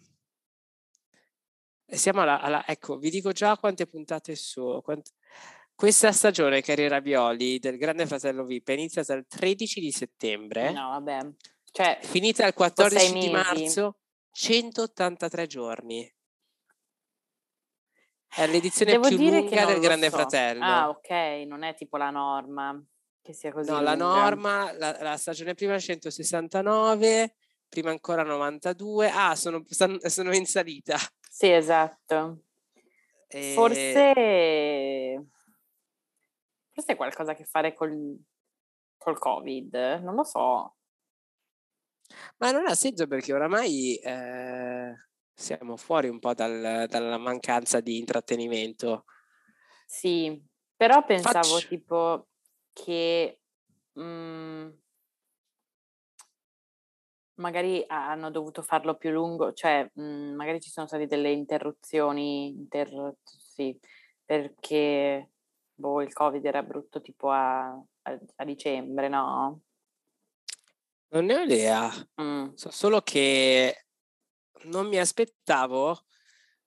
Siamo 1.87 2.21
alla, 2.21 2.39
alla, 2.39 2.63
Ecco, 2.67 2.99
vi 2.99 3.09
dico 3.09 3.31
già 3.31 3.57
quante 3.57 3.87
puntate 3.87 4.35
su... 4.35 4.81
Quant... 4.83 5.09
Questa 5.73 6.11
stagione 6.11 6.61
Carriera 6.61 6.99
Violi 6.99 7.57
del 7.57 7.79
Grande 7.79 8.05
Fratello 8.05 8.45
VIP 8.45 8.69
è 8.69 8.73
iniziata 8.73 9.15
il 9.15 9.25
13 9.27 9.79
di 9.79 9.91
settembre. 9.91 10.73
No, 10.73 10.89
vabbè. 10.89 11.27
Cioè, 11.71 11.97
finita 12.03 12.45
il 12.45 12.53
14 12.53 13.13
di 13.13 13.29
marzo, 13.31 13.97
183 14.29 15.47
giorni. 15.47 16.16
È 18.29 18.45
l'edizione 18.47 18.91
Devo 18.91 19.07
più 19.07 19.17
dire 19.17 19.39
lunga 19.39 19.65
del 19.65 19.79
Grande 19.79 20.09
so. 20.09 20.15
Fratello. 20.15 20.63
Ah, 20.63 20.89
ok, 20.89 21.09
non 21.47 21.63
è 21.63 21.73
tipo 21.75 21.97
la 21.97 22.09
norma 22.09 22.79
che 23.21 23.33
sia 23.33 23.51
così. 23.51 23.69
No, 23.69 23.77
lunga. 23.77 23.95
la 23.95 23.95
norma, 23.95 24.71
la, 24.73 24.97
la, 25.01 25.17
stagione 25.17 25.53
prima 25.53 25.75
è 25.75 25.79
169, 25.79 27.35
prima 27.67 27.89
ancora 27.89 28.23
92. 28.23 29.09
Ah, 29.09 29.35
sono, 29.35 29.63
sono 29.67 30.35
in 30.35 30.45
salita. 30.45 30.97
Sì, 31.29 31.51
esatto. 31.51 32.43
E... 33.27 33.53
Forse... 33.53 35.25
Forse 36.71 36.93
è 36.93 36.95
qualcosa 36.95 37.31
a 37.31 37.35
che 37.35 37.43
fare 37.43 37.73
col, 37.73 38.17
col 38.97 39.17
Covid, 39.17 39.99
non 40.03 40.15
lo 40.15 40.23
so. 40.23 40.75
Ma 42.37 42.51
non 42.51 42.67
ha 42.67 42.75
senso 42.75 43.07
perché 43.07 43.33
oramai 43.33 43.95
eh, 43.95 44.93
siamo 45.37 45.77
fuori 45.77 46.09
un 46.09 46.17
po' 46.17 46.33
dal, 46.33 46.87
dalla 46.89 47.17
mancanza 47.17 47.79
di 47.79 47.99
intrattenimento. 47.99 49.05
Sì, 49.85 50.41
però 50.75 51.05
pensavo 51.05 51.59
Faccio... 51.59 51.67
tipo 51.67 52.27
che 52.73 53.39
mh, 53.93 54.01
mhmm 54.01 54.77
magari 57.35 57.83
hanno 57.87 58.31
dovuto 58.31 58.61
farlo 58.63 58.95
più 58.95 59.11
lungo, 59.11 59.53
cioè 59.53 59.87
mh, 59.93 60.01
mhmm, 60.01 60.35
magari 60.35 60.59
ci 60.59 60.69
sono 60.69 60.87
state 60.87 61.05
delle 61.05 61.31
interruzioni, 61.31 62.47
inter... 62.47 63.15
sì, 63.23 63.77
perché 64.25 65.29
boh, 65.73 66.01
il 66.01 66.13
Covid 66.13 66.43
era 66.43 66.63
brutto 66.63 66.99
tipo 66.99 67.29
a, 67.29 67.67
a, 67.67 68.19
a 68.35 68.43
dicembre, 68.43 69.07
no? 69.07 69.61
Non 71.09 71.25
ne 71.25 71.35
ho 71.35 71.41
idea, 71.41 71.89
mm. 72.21 72.53
so 72.55 72.71
solo 72.71 73.01
che 73.01 73.86
non 74.63 74.87
mi 74.87 74.97
aspettavo 74.97 76.05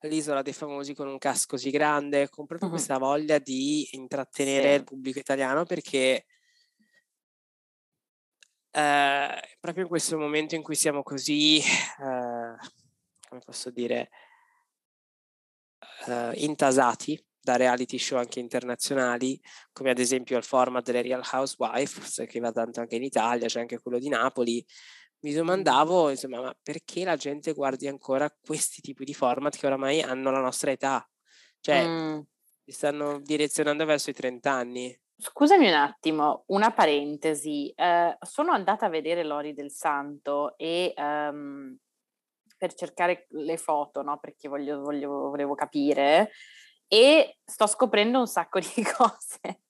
l'isola 0.00 0.42
dei 0.42 0.52
famosi 0.52 0.94
con 0.94 1.08
un 1.08 1.18
cast 1.18 1.46
così 1.46 1.70
grande, 1.70 2.28
con 2.28 2.46
proprio 2.46 2.68
uh-huh. 2.68 2.74
questa 2.74 2.98
voglia 2.98 3.38
di 3.38 3.88
intrattenere 3.92 4.70
sì. 4.70 4.74
il 4.76 4.84
pubblico 4.84 5.18
italiano 5.18 5.64
perché 5.64 6.24
eh, 8.72 9.56
proprio 9.58 9.82
in 9.82 9.88
questo 9.88 10.16
momento 10.16 10.54
in 10.54 10.62
cui 10.62 10.76
siamo 10.76 11.02
così, 11.02 11.58
eh, 11.58 12.56
come 13.28 13.40
posso 13.44 13.70
dire, 13.70 14.10
eh, 16.06 16.32
intasati 16.36 17.22
da 17.42 17.56
reality 17.56 17.98
show 17.98 18.18
anche 18.18 18.38
internazionali, 18.38 19.40
come 19.72 19.90
ad 19.90 19.98
esempio 19.98 20.36
il 20.36 20.44
format 20.44 20.84
delle 20.84 21.02
Real 21.02 21.26
Housewives, 21.32 22.24
che 22.28 22.38
va 22.38 22.52
tanto 22.52 22.80
anche 22.80 22.96
in 22.96 23.02
Italia, 23.02 23.48
c'è 23.48 23.60
anche 23.60 23.80
quello 23.80 23.98
di 23.98 24.08
Napoli. 24.08 24.64
Mi 25.22 25.32
domandavo, 25.32 26.10
insomma, 26.10 26.40
ma 26.40 26.56
perché 26.62 27.04
la 27.04 27.16
gente 27.16 27.52
guardi 27.52 27.86
ancora 27.86 28.30
questi 28.30 28.80
tipi 28.80 29.04
di 29.04 29.12
format 29.12 29.56
che 29.56 29.66
oramai 29.66 30.00
hanno 30.00 30.30
la 30.30 30.40
nostra 30.40 30.70
età? 30.70 31.06
Cioè, 31.60 31.86
mm. 31.86 32.20
si 32.64 32.72
stanno 32.72 33.20
direzionando 33.20 33.84
verso 33.84 34.10
i 34.10 34.14
30 34.14 34.50
anni. 34.50 35.00
Scusami 35.18 35.68
un 35.68 35.74
attimo, 35.74 36.44
una 36.46 36.72
parentesi. 36.72 37.70
Eh, 37.76 38.16
sono 38.20 38.52
andata 38.52 38.86
a 38.86 38.88
vedere 38.90 39.22
Lori 39.22 39.52
del 39.52 39.70
Santo 39.70 40.56
e 40.56 40.94
um, 40.96 41.76
per 42.56 42.72
cercare 42.72 43.26
le 43.30 43.58
foto, 43.58 44.00
no? 44.00 44.18
Perché 44.18 44.48
voglio, 44.48 44.80
voglio, 44.80 45.28
volevo 45.28 45.54
capire 45.54 46.30
e 46.88 47.38
sto 47.44 47.66
scoprendo 47.66 48.18
un 48.18 48.26
sacco 48.26 48.58
di 48.58 48.82
cose. 48.96 49.60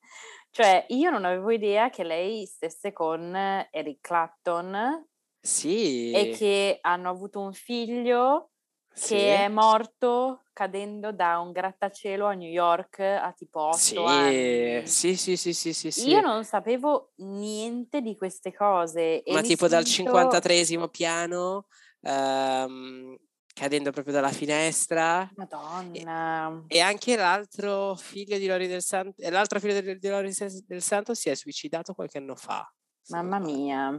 Cioè, 0.50 0.86
io 0.88 1.10
non 1.10 1.24
avevo 1.24 1.50
idea 1.50 1.90
che 1.90 2.02
lei 2.02 2.46
stesse 2.46 2.92
con 2.92 3.34
Eric 3.70 4.00
Clapton. 4.00 5.08
Sì. 5.40 6.12
E 6.12 6.34
che 6.36 6.78
hanno 6.82 7.08
avuto 7.08 7.40
un 7.40 7.52
figlio 7.52 8.50
sì. 8.92 9.14
che 9.14 9.36
è 9.44 9.48
morto 9.48 10.42
cadendo 10.52 11.12
da 11.12 11.38
un 11.38 11.52
grattacielo 11.52 12.26
a 12.26 12.34
New 12.34 12.50
York 12.50 12.98
a 13.00 13.32
tipo 13.34 13.60
8 13.68 13.76
sì. 13.76 13.96
anni. 13.96 14.86
Sì, 14.86 15.16
sì, 15.16 15.36
sì, 15.36 15.54
sì, 15.54 15.72
sì, 15.72 15.90
sì. 15.90 16.08
Io 16.08 16.20
non 16.20 16.44
sapevo 16.44 17.12
niente 17.16 18.02
di 18.02 18.14
queste 18.14 18.52
cose. 18.52 19.22
Ma 19.26 19.40
tipo 19.40 19.66
sento... 19.66 19.74
dal 19.74 19.84
53 19.84 20.88
piano, 20.90 21.66
um, 22.00 23.16
cadendo 23.54 23.90
proprio 23.90 24.12
dalla 24.12 24.32
finestra. 24.32 25.30
Madonna. 25.36 26.62
E, 26.66 26.76
e 26.76 26.80
anche 26.80 27.16
l'altro 27.16 27.94
figlio 27.94 28.36
di 28.36 28.46
Lori 28.46 28.66
del 28.66 28.82
Santo, 28.82 29.14
l'altro 29.30 29.60
figlio 29.60 29.80
di, 29.80 29.98
di 29.98 30.08
Lori 30.08 30.30
del 30.66 30.82
Santo 30.82 31.14
si 31.14 31.30
è 31.30 31.34
suicidato 31.34 31.94
qualche 31.94 32.18
anno 32.18 32.34
fa. 32.34 32.70
Mamma 33.08 33.38
mia. 33.38 33.98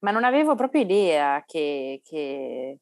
Ma 0.00 0.10
non 0.10 0.24
avevo 0.24 0.54
proprio 0.54 0.82
idea 0.82 1.42
che, 1.46 2.00
che 2.02 2.78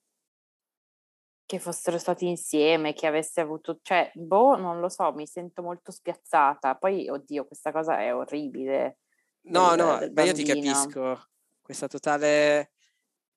che 1.48 1.58
fossero 1.58 1.96
stati 1.96 2.26
insieme, 2.26 2.92
che 2.92 3.06
avesse 3.06 3.40
avuto, 3.40 3.78
cioè, 3.80 4.10
boh, 4.12 4.56
non 4.56 4.80
lo 4.80 4.90
so, 4.90 5.14
mi 5.14 5.26
sento 5.26 5.62
molto 5.62 5.90
spiazzata. 5.90 6.74
Poi, 6.74 7.08
oddio, 7.08 7.46
questa 7.46 7.72
cosa 7.72 7.98
è 7.98 8.14
orribile. 8.14 8.98
No, 9.44 9.74
del, 9.74 9.78
no, 9.78 9.98
del 9.98 10.12
beh, 10.12 10.24
io 10.24 10.32
ti 10.34 10.44
capisco. 10.44 11.30
Questa 11.62 11.86
totale 11.86 12.72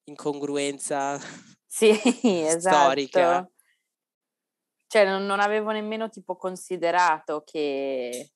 incongruenza 0.03 1.17
sì, 1.65 1.91
esatto. 2.21 2.75
storica. 2.75 3.49
Cioè, 4.87 5.05
non, 5.05 5.25
non 5.25 5.39
avevo 5.39 5.71
nemmeno 5.71 6.09
tipo 6.09 6.35
considerato 6.35 7.43
che 7.45 8.31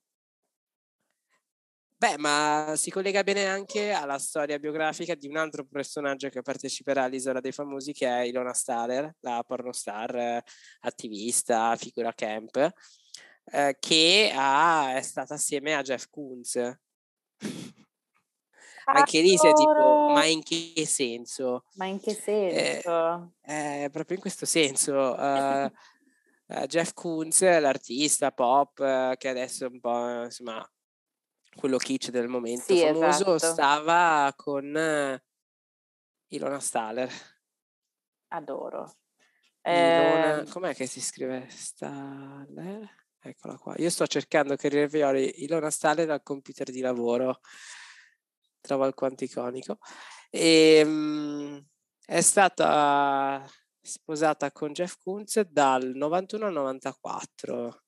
Beh, 2.05 2.19
ma 2.19 2.73
si 2.75 2.91
collega 2.91 3.23
bene 3.23 3.47
anche 3.47 3.89
alla 3.89 4.19
storia 4.19 4.59
biografica 4.59 5.15
di 5.15 5.27
un 5.27 5.37
altro 5.37 5.65
personaggio 5.65 6.29
che 6.29 6.43
parteciperà 6.43 7.01
all'Isola 7.01 7.39
dei 7.39 7.51
Famosi, 7.51 7.93
che 7.93 8.07
è 8.07 8.25
Ilona 8.25 8.53
Staller, 8.53 9.15
la 9.21 9.43
pornostar, 9.43 10.43
attivista, 10.81 11.75
figura 11.77 12.13
camp, 12.13 12.73
eh, 13.45 13.77
che 13.79 14.31
ha, 14.35 14.95
è 14.95 15.01
stata 15.01 15.33
assieme 15.33 15.73
a 15.73 15.81
Jeff 15.81 16.05
Koons. 16.11 16.77
Anche 18.83 19.21
lì 19.21 19.35
si 19.35 19.47
è 19.47 19.53
tipo, 19.53 20.11
ma 20.13 20.25
in 20.25 20.43
che 20.43 20.85
senso? 20.85 21.63
Ma 21.73 21.85
in 21.85 21.99
che 21.99 22.11
eh, 22.11 22.13
senso? 22.13 23.33
Eh, 23.41 23.85
eh, 23.85 23.89
proprio 23.89 24.17
in 24.17 24.21
questo 24.21 24.45
senso. 24.45 24.93
Uh, 24.93 25.71
Jeff 26.67 26.93
Koons, 26.93 27.41
l'artista 27.41 28.31
pop, 28.31 29.15
che 29.17 29.27
adesso 29.27 29.65
è 29.65 29.69
un 29.69 29.79
po', 29.79 30.25
insomma, 30.25 30.63
quello 31.55 31.77
kitsch 31.77 32.09
del 32.09 32.27
momento 32.27 32.73
sì, 32.73 32.81
famoso, 32.81 33.35
esatto. 33.35 33.53
stava 33.53 34.33
con 34.35 34.65
uh, 34.65 35.17
Ilona 36.27 36.59
Staller. 36.59 37.11
Adoro. 38.29 38.97
Ilona, 39.63 40.41
eh... 40.41 40.45
com'è 40.49 40.75
che 40.75 40.85
si 40.85 41.01
scrive 41.01 41.47
Staller? 41.49 43.03
Eccola 43.19 43.57
qua. 43.57 43.73
Io 43.77 43.89
sto 43.89 44.05
cercando 44.05 44.55
che 44.55 44.67
riveoli 44.69 45.43
Ilona 45.43 45.71
Staller 45.71 46.05
dal 46.05 46.21
computer 46.21 46.69
di 46.69 46.81
lavoro. 46.81 47.39
Trovo 48.59 48.83
alquanto 48.83 49.23
iconico. 49.23 49.77
E, 50.29 50.81
um, 50.85 51.65
è 52.05 52.21
stata 52.21 53.43
sposata 53.81 54.51
con 54.51 54.73
Jeff 54.73 54.97
Koons 54.97 55.39
dal 55.41 55.93
91 55.95 56.47
al 56.47 56.53
94 56.53 57.84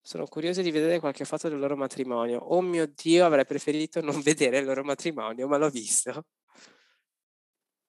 sono 0.00 0.26
curiosa 0.26 0.62
di 0.62 0.70
vedere 0.70 1.00
qualche 1.00 1.24
foto 1.24 1.48
del 1.48 1.58
loro 1.58 1.76
matrimonio. 1.76 2.38
Oh 2.38 2.60
mio 2.60 2.86
Dio, 2.86 3.24
avrei 3.24 3.44
preferito 3.44 4.00
non 4.00 4.20
vedere 4.22 4.58
il 4.58 4.64
loro 4.64 4.82
matrimonio, 4.82 5.46
ma 5.46 5.56
l'ho 5.56 5.70
visto. 5.70 6.24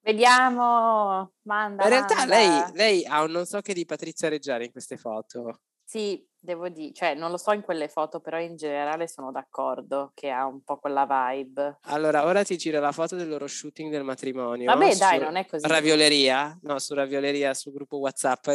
Vediamo, 0.02 1.34
manda. 1.44 1.84
in 1.84 1.90
realtà 1.90 2.26
lei, 2.26 2.72
lei, 2.74 3.06
ha 3.06 3.22
un 3.22 3.32
non 3.32 3.46
so 3.46 3.62
che 3.62 3.74
di 3.74 3.86
Patrizia 3.86 4.30
Reggiani 4.30 4.66
in 4.66 4.72
queste 4.72 4.98
foto. 4.98 5.60
Sì, 5.84 6.24
devo 6.40 6.70
dire, 6.70 6.94
cioè 6.94 7.16
non 7.16 7.32
lo 7.32 7.38
so 7.38 7.52
in 7.52 7.62
quelle 7.62 7.88
foto, 7.88 8.20
però 8.20 8.40
in 8.40 8.56
generale 8.56 9.08
sono 9.08 9.32
d'accordo 9.32 10.12
che 10.14 10.30
ha 10.30 10.46
un 10.46 10.62
po' 10.62 10.78
quella 10.78 11.06
vibe. 11.06 11.80
Allora, 11.82 12.26
ora 12.26 12.44
ti 12.44 12.58
giro 12.58 12.80
la 12.80 12.92
foto 12.92 13.16
del 13.16 13.28
loro 13.28 13.48
shooting 13.48 13.92
del 13.92 14.04
matrimonio. 14.04 14.66
Vabbè, 14.66 14.96
dai, 14.96 15.20
non 15.20 15.36
è 15.36 15.46
così. 15.46 15.68
Ravioleria? 15.68 16.58
No, 16.62 16.80
su 16.80 16.94
Ravioleria, 16.94 17.54
sul 17.54 17.74
gruppo 17.74 17.98
WhatsApp. 17.98 18.48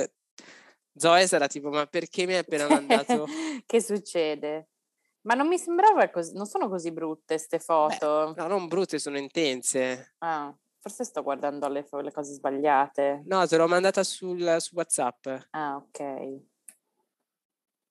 Zoe 0.97 1.27
sarà 1.27 1.47
tipo, 1.47 1.71
ma 1.71 1.87
perché 1.87 2.27
mi 2.27 2.33
hai 2.35 2.39
appena 2.47 2.69
mandato? 2.69 3.27
che 3.67 3.81
succede? 3.81 4.69
Ma 5.23 5.35
non 5.35 5.49
mi 5.49 5.59
sembrava 5.59 6.09
così, 6.11 6.35
non 6.35 6.47
sono 6.47 6.69
così 6.69 6.93
brutte 6.93 7.35
queste 7.35 7.59
foto. 7.59 8.33
Beh, 8.35 8.43
no, 8.43 8.49
non 8.49 8.69
brutte, 8.69 8.99
sono 8.99 9.19
intense. 9.19 10.15
Ah, 10.19 10.55
forse 10.81 11.05
sto 11.05 11.23
guardando 11.23 11.67
le, 11.69 11.87
le 11.91 12.13
cose 12.13 12.35
sbagliate. 12.35 13.23
No, 13.27 13.47
te 13.47 13.57
l'ho 13.57 13.67
mandata 13.67 14.05
sul, 14.05 14.57
su 14.61 14.75
WhatsApp. 14.75 15.27
Ah, 15.51 15.77
ok. 15.77 16.43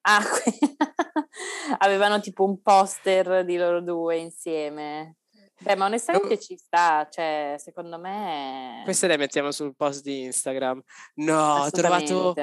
Ah, 0.05 0.21
avevano 1.79 2.19
tipo 2.19 2.43
un 2.43 2.61
poster 2.61 3.43
di 3.45 3.57
loro 3.57 3.81
due 3.81 4.17
insieme. 4.17 5.15
Beh, 5.63 5.75
ma 5.75 5.85
onestamente 5.85 6.37
ci 6.39 6.57
sta, 6.57 7.07
cioè, 7.09 7.55
secondo 7.57 7.97
me... 7.97 8.81
Queste 8.83 9.07
le 9.07 9.17
mettiamo 9.17 9.51
sul 9.51 9.75
post 9.75 10.01
di 10.01 10.23
Instagram. 10.23 10.81
No, 11.15 11.63
ho 11.63 11.69
trovato 11.71 12.33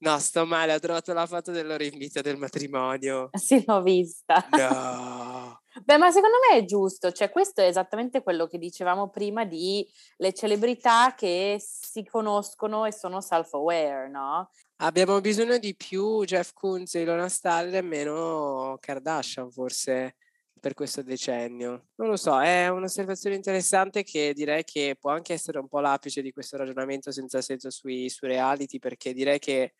No, 0.00 0.16
sto 0.20 0.46
male, 0.46 0.74
ho 0.74 0.78
trovato 0.78 1.12
la 1.12 1.26
foto 1.26 1.50
del 1.50 1.66
loro 1.66 1.82
invito 1.82 2.20
del 2.20 2.36
matrimonio. 2.36 3.30
Sì, 3.38 3.64
l'ho 3.66 3.82
vista. 3.82 4.46
No. 4.50 5.60
Beh, 5.84 5.96
ma 5.96 6.10
secondo 6.10 6.36
me 6.48 6.58
è 6.58 6.64
giusto, 6.64 7.10
cioè 7.12 7.30
questo 7.30 7.62
è 7.62 7.66
esattamente 7.66 8.22
quello 8.22 8.46
che 8.46 8.58
dicevamo 8.58 9.10
prima 9.10 9.44
di 9.44 9.88
le 10.18 10.32
celebrità 10.32 11.14
che 11.16 11.60
si 11.60 12.04
conoscono 12.04 12.84
e 12.84 12.92
sono 12.92 13.20
self-aware, 13.20 14.08
no? 14.08 14.50
Abbiamo 14.76 15.20
bisogno 15.20 15.58
di 15.58 15.74
più 15.74 16.24
Jeff 16.24 16.52
Koons 16.52 16.94
e 16.94 17.00
Ilona 17.00 17.28
Staller 17.28 17.76
e 17.76 17.82
meno 17.82 18.76
Kardashian 18.80 19.50
forse 19.50 20.14
per 20.58 20.74
questo 20.74 21.02
decennio. 21.02 21.88
Non 21.96 22.08
lo 22.08 22.16
so, 22.16 22.40
è 22.40 22.68
un'osservazione 22.68 23.36
interessante 23.36 24.02
che 24.02 24.32
direi 24.34 24.64
che 24.64 24.96
può 24.98 25.10
anche 25.10 25.32
essere 25.32 25.58
un 25.58 25.68
po' 25.68 25.80
l'apice 25.80 26.22
di 26.22 26.32
questo 26.32 26.56
ragionamento 26.56 27.10
senza 27.10 27.40
senso 27.40 27.70
sui, 27.70 28.08
sui 28.08 28.28
reality 28.28 28.78
perché 28.78 29.12
direi 29.12 29.38
che 29.38 29.74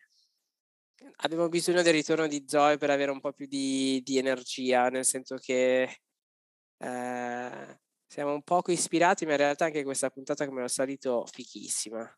abbiamo 1.17 1.47
bisogno 1.47 1.81
del 1.81 1.93
ritorno 1.93 2.27
di 2.27 2.43
Zoe 2.47 2.77
per 2.77 2.89
avere 2.89 3.11
un 3.11 3.19
po' 3.19 3.31
più 3.31 3.45
di, 3.45 4.01
di 4.03 4.17
energia, 4.17 4.89
nel 4.89 5.05
senso 5.05 5.35
che 5.37 6.01
eh, 6.77 7.79
siamo 8.07 8.33
un 8.33 8.43
poco 8.43 8.71
ispirati, 8.71 9.25
ma 9.25 9.31
in 9.31 9.37
realtà 9.37 9.65
anche 9.65 9.83
questa 9.83 10.09
puntata, 10.09 10.45
come 10.47 10.63
al 10.63 10.69
solito, 10.69 11.25
fichissima. 11.31 12.11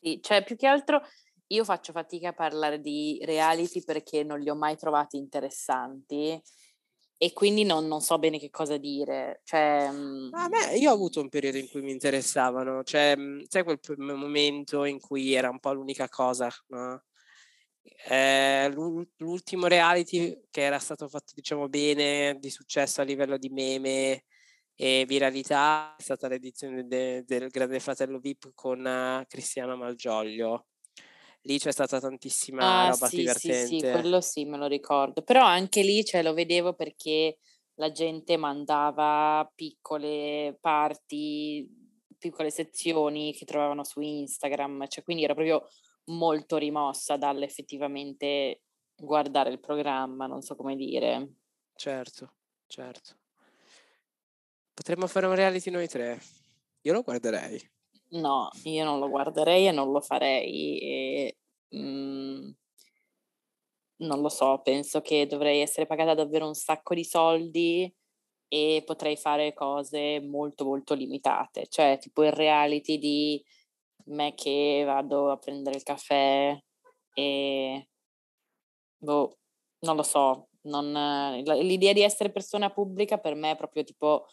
Sì, 0.00 0.20
cioè 0.22 0.44
più 0.44 0.56
che 0.56 0.66
altro 0.66 1.02
io 1.48 1.64
faccio 1.64 1.92
fatica 1.92 2.30
a 2.30 2.32
parlare 2.32 2.80
di 2.80 3.20
reality 3.24 3.82
perché 3.84 4.22
non 4.22 4.40
li 4.40 4.48
ho 4.48 4.54
mai 4.54 4.76
trovati 4.76 5.16
interessanti 5.16 6.40
e 7.16 7.32
quindi 7.32 7.64
non, 7.64 7.86
non 7.86 8.00
so 8.00 8.18
bene 8.18 8.38
che 8.38 8.50
cosa 8.50 8.76
dire. 8.76 9.40
Cioè, 9.44 9.88
a 9.88 10.48
me, 10.48 10.76
io 10.76 10.90
ho 10.90 10.94
avuto 10.94 11.20
un 11.20 11.28
periodo 11.28 11.58
in 11.58 11.68
cui 11.68 11.82
mi 11.82 11.92
interessavano, 11.92 12.82
cioè, 12.82 13.14
c'è 13.48 13.64
quel 13.64 13.78
momento 13.98 14.84
in 14.84 15.00
cui 15.00 15.32
era 15.34 15.50
un 15.50 15.58
po' 15.60 15.72
l'unica 15.72 16.08
cosa, 16.08 16.50
no? 16.68 17.04
Eh, 18.08 18.70
l'ultimo 19.16 19.66
reality 19.66 20.46
che 20.50 20.62
era 20.62 20.78
stato 20.78 21.06
fatto 21.08 21.32
diciamo 21.34 21.68
bene 21.68 22.36
di 22.40 22.50
successo 22.50 23.02
a 23.02 23.04
livello 23.04 23.36
di 23.36 23.50
meme 23.50 24.24
e 24.74 25.04
viralità 25.06 25.94
è 25.96 26.02
stata 26.02 26.28
l'edizione 26.28 26.86
de, 26.86 27.24
del 27.24 27.48
Grande 27.48 27.80
Fratello 27.80 28.18
VIP 28.18 28.52
con 28.54 28.80
uh, 28.84 29.24
Cristiano 29.26 29.76
Malgioglio 29.76 30.66
lì 31.44 31.58
c'è 31.58 31.72
stata 31.72 32.00
tantissima 32.00 32.84
ah, 32.84 32.88
roba 32.90 33.06
sì, 33.06 33.16
divertente 33.16 33.66
sì, 33.66 33.78
sì, 33.78 33.90
quello 33.90 34.20
sì 34.20 34.44
me 34.44 34.56
lo 34.56 34.66
ricordo 34.66 35.22
però 35.22 35.44
anche 35.44 35.82
lì 35.82 36.04
cioè, 36.04 36.22
lo 36.22 36.34
vedevo 36.34 36.74
perché 36.74 37.38
la 37.74 37.90
gente 37.90 38.36
mandava 38.36 39.50
piccole 39.54 40.56
parti 40.60 41.68
piccole 42.18 42.50
sezioni 42.50 43.34
che 43.34 43.44
trovavano 43.44 43.84
su 43.84 44.00
Instagram 44.00 44.86
cioè 44.88 45.04
quindi 45.04 45.24
era 45.24 45.34
proprio 45.34 45.66
molto 46.06 46.56
rimossa 46.56 47.16
dall'effettivamente 47.16 48.62
guardare 48.96 49.50
il 49.50 49.60
programma, 49.60 50.26
non 50.26 50.42
so 50.42 50.54
come 50.56 50.76
dire. 50.76 51.34
Certo, 51.74 52.34
certo. 52.66 53.16
Potremmo 54.72 55.06
fare 55.06 55.26
un 55.26 55.34
reality 55.34 55.70
noi 55.70 55.88
tre. 55.88 56.20
Io 56.82 56.92
lo 56.92 57.02
guarderei. 57.02 57.73
No, 58.14 58.50
io 58.64 58.84
non 58.84 58.98
lo 59.00 59.08
guarderei 59.08 59.66
e 59.66 59.72
non 59.72 59.90
lo 59.90 60.00
farei. 60.00 60.78
E, 60.78 61.36
mm, 61.76 62.50
non 63.98 64.20
lo 64.20 64.28
so, 64.28 64.60
penso 64.62 65.00
che 65.00 65.26
dovrei 65.26 65.60
essere 65.60 65.86
pagata 65.86 66.14
davvero 66.14 66.46
un 66.46 66.54
sacco 66.54 66.94
di 66.94 67.04
soldi 67.04 67.92
e 68.48 68.82
potrei 68.86 69.16
fare 69.16 69.54
cose 69.54 70.20
molto 70.20 70.64
molto 70.64 70.94
limitate, 70.94 71.66
cioè 71.68 71.98
tipo 72.00 72.24
il 72.24 72.32
reality 72.32 72.98
di 72.98 73.44
me 74.06 74.34
che 74.34 74.82
vado 74.86 75.30
a 75.30 75.38
prendere 75.38 75.76
il 75.76 75.82
caffè 75.82 76.58
e 77.14 77.88
boh, 78.98 79.38
non 79.80 79.96
lo 79.96 80.02
so, 80.02 80.48
non, 80.62 80.92
l'idea 81.44 81.92
di 81.92 82.02
essere 82.02 82.30
persona 82.30 82.70
pubblica 82.70 83.18
per 83.18 83.34
me 83.34 83.52
è 83.52 83.56
proprio 83.56 83.84
tipo 83.84 84.26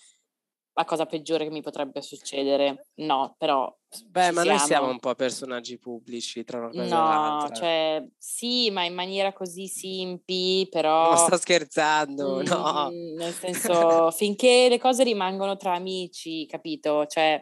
la 0.73 0.85
cosa 0.85 1.05
peggiore 1.05 1.43
che 1.43 1.51
mi 1.51 1.61
potrebbe 1.61 2.01
succedere. 2.01 2.87
No, 2.95 3.35
però. 3.37 3.73
Beh, 4.07 4.31
ma 4.31 4.41
siamo. 4.41 4.57
noi 4.57 4.59
siamo 4.59 4.89
un 4.89 4.99
po' 4.99 5.15
personaggi 5.15 5.77
pubblici 5.77 6.43
tra 6.45 6.59
una 6.59 6.69
cosa 6.69 6.81
no, 6.81 6.85
e 6.85 6.89
l'altra. 6.89 7.55
cioè, 7.55 8.07
sì, 8.17 8.71
ma 8.71 8.85
in 8.85 8.93
maniera 8.93 9.33
così 9.33 9.67
simpi, 9.67 10.67
però. 10.69 11.09
Non 11.09 11.17
sto 11.17 11.37
scherzando, 11.37 12.37
mm, 12.37 12.45
no. 12.45 12.89
Nel 12.89 13.33
senso, 13.33 14.11
finché 14.11 14.67
le 14.69 14.79
cose 14.79 15.03
rimangono 15.03 15.57
tra 15.57 15.73
amici, 15.73 16.45
capito? 16.45 17.05
Cioè, 17.05 17.41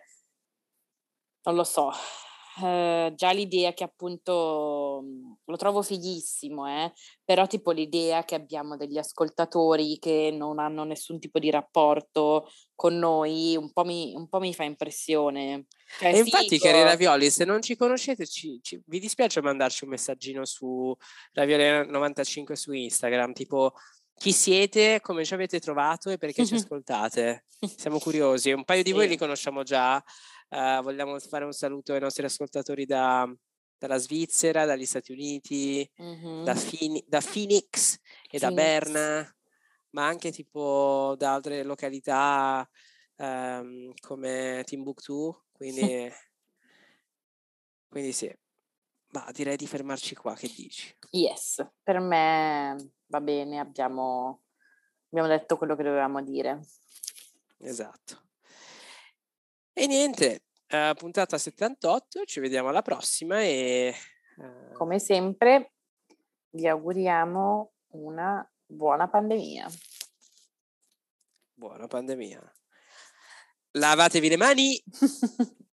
non 1.44 1.56
lo 1.56 1.64
so. 1.64 1.92
Uh, 2.62 3.14
già 3.14 3.32
l'idea 3.32 3.74
che 3.74 3.86
appunto 3.86 5.00
mhmm, 5.02 5.29
lo 5.50 5.58
trovo 5.58 5.82
fighissimo, 5.82 6.68
eh? 6.68 6.94
però 7.26 7.48
tipo 7.48 7.72
l'idea 7.72 8.24
che 8.24 8.36
abbiamo 8.36 8.78
degli 8.78 8.98
ascoltatori 9.00 9.98
che 9.98 10.30
non 10.32 10.60
hanno 10.60 10.84
nessun 10.84 11.20
tipo 11.20 11.40
di 11.40 11.50
rapporto 11.50 12.48
con 12.76 12.98
noi 12.98 13.56
un 13.56 13.74
po' 13.74 13.84
mi, 13.84 14.14
un 14.16 14.30
po 14.30 14.40
mi 14.40 14.54
fa 14.54 14.64
impressione. 14.64 15.66
Cioè, 15.98 16.14
e 16.14 16.20
infatti, 16.20 16.60
figo. 16.60 16.66
cari 16.66 16.84
Ravioli, 16.84 17.32
se 17.32 17.46
non 17.46 17.64
ci 17.64 17.76
conoscete, 17.76 18.28
ci, 18.28 18.60
ci, 18.62 18.80
vi 18.86 19.00
dispiace 19.00 19.42
mandarci 19.42 19.86
un 19.86 19.90
messaggino 19.90 20.46
su 20.46 20.96
Ravioli95 21.36 22.54
su 22.54 22.72
Instagram, 22.72 23.34
tipo 23.34 23.74
chi 24.16 24.32
siete, 24.32 25.00
come 25.02 25.26
ci 25.26 25.34
avete 25.34 25.60
trovato 25.60 26.12
e 26.12 26.18
perché 26.18 26.46
ci 26.46 26.54
ascoltate. 26.56 27.46
Siamo 27.76 27.98
curiosi, 27.98 28.52
un 28.52 28.64
paio 28.64 28.84
di 28.84 28.92
sì. 28.92 28.96
voi 28.96 29.08
li 29.08 29.18
conosciamo 29.18 29.64
già, 29.64 30.02
Uh, 30.52 30.82
vogliamo 30.82 31.20
fare 31.20 31.46
un 31.46 31.52
saluto 31.52 31.94
ai 31.94 32.00
nostri 32.00 32.26
ascoltatori 32.26 32.88
da, 32.88 33.32
dalla 33.80 33.98
Svizzera, 33.98 34.66
dagli 34.66 34.86
Stati 34.86 35.14
Uniti, 35.14 35.90
mm-hmm. 36.02 36.44
da, 36.44 36.54
Fini- 36.54 37.04
da, 37.08 37.22
Phoenix 37.22 37.96
e 37.96 38.38
Phoenix. 38.38 38.42
da 38.42 38.52
Berna, 38.52 39.36
ma 39.92 40.06
anche 40.06 40.32
tipo 40.32 41.16
da 41.18 41.34
altre 41.34 41.64
località 41.64 42.70
um, 43.16 43.92
come 44.00 44.64
Timbuktu. 44.66 45.46
Quindi, 45.52 46.12
quindi 47.90 48.12
sì, 48.12 48.32
ma 49.12 49.28
direi 49.32 49.56
di 49.56 49.66
fermarci 49.66 50.14
qua. 50.14 50.36
Che 50.36 50.52
dici? 50.54 50.94
Yes, 51.12 51.66
per 51.82 52.00
me 52.00 52.92
va 53.08 53.22
bene, 53.22 53.60
abbiamo, 53.60 54.42
abbiamo 55.10 55.30
detto 55.30 55.58
quello 55.58 55.76
che 55.78 55.84
dovevamo 55.84 56.22
dire. 56.22 56.60
Esatto. 57.60 58.28
E 59.72 59.88
niente, 59.88 60.44
uh, 60.72 60.94
puntata 60.96 61.38
78, 61.38 62.26
ci 62.26 62.40
vediamo 62.40 62.70
alla 62.70 62.82
prossima 62.82 63.42
e... 63.42 63.94
Uh... 64.38 64.74
Come 64.74 65.00
sempre 65.00 65.74
vi 66.52 66.68
auguriamo 66.68 67.74
una 67.94 68.50
buona 68.66 69.08
pandemia. 69.08 69.70
Buona 71.54 71.88
pandemia. 71.88 72.54
Lavatevi 73.72 74.30
le 74.30 74.38
mani. 74.38 74.84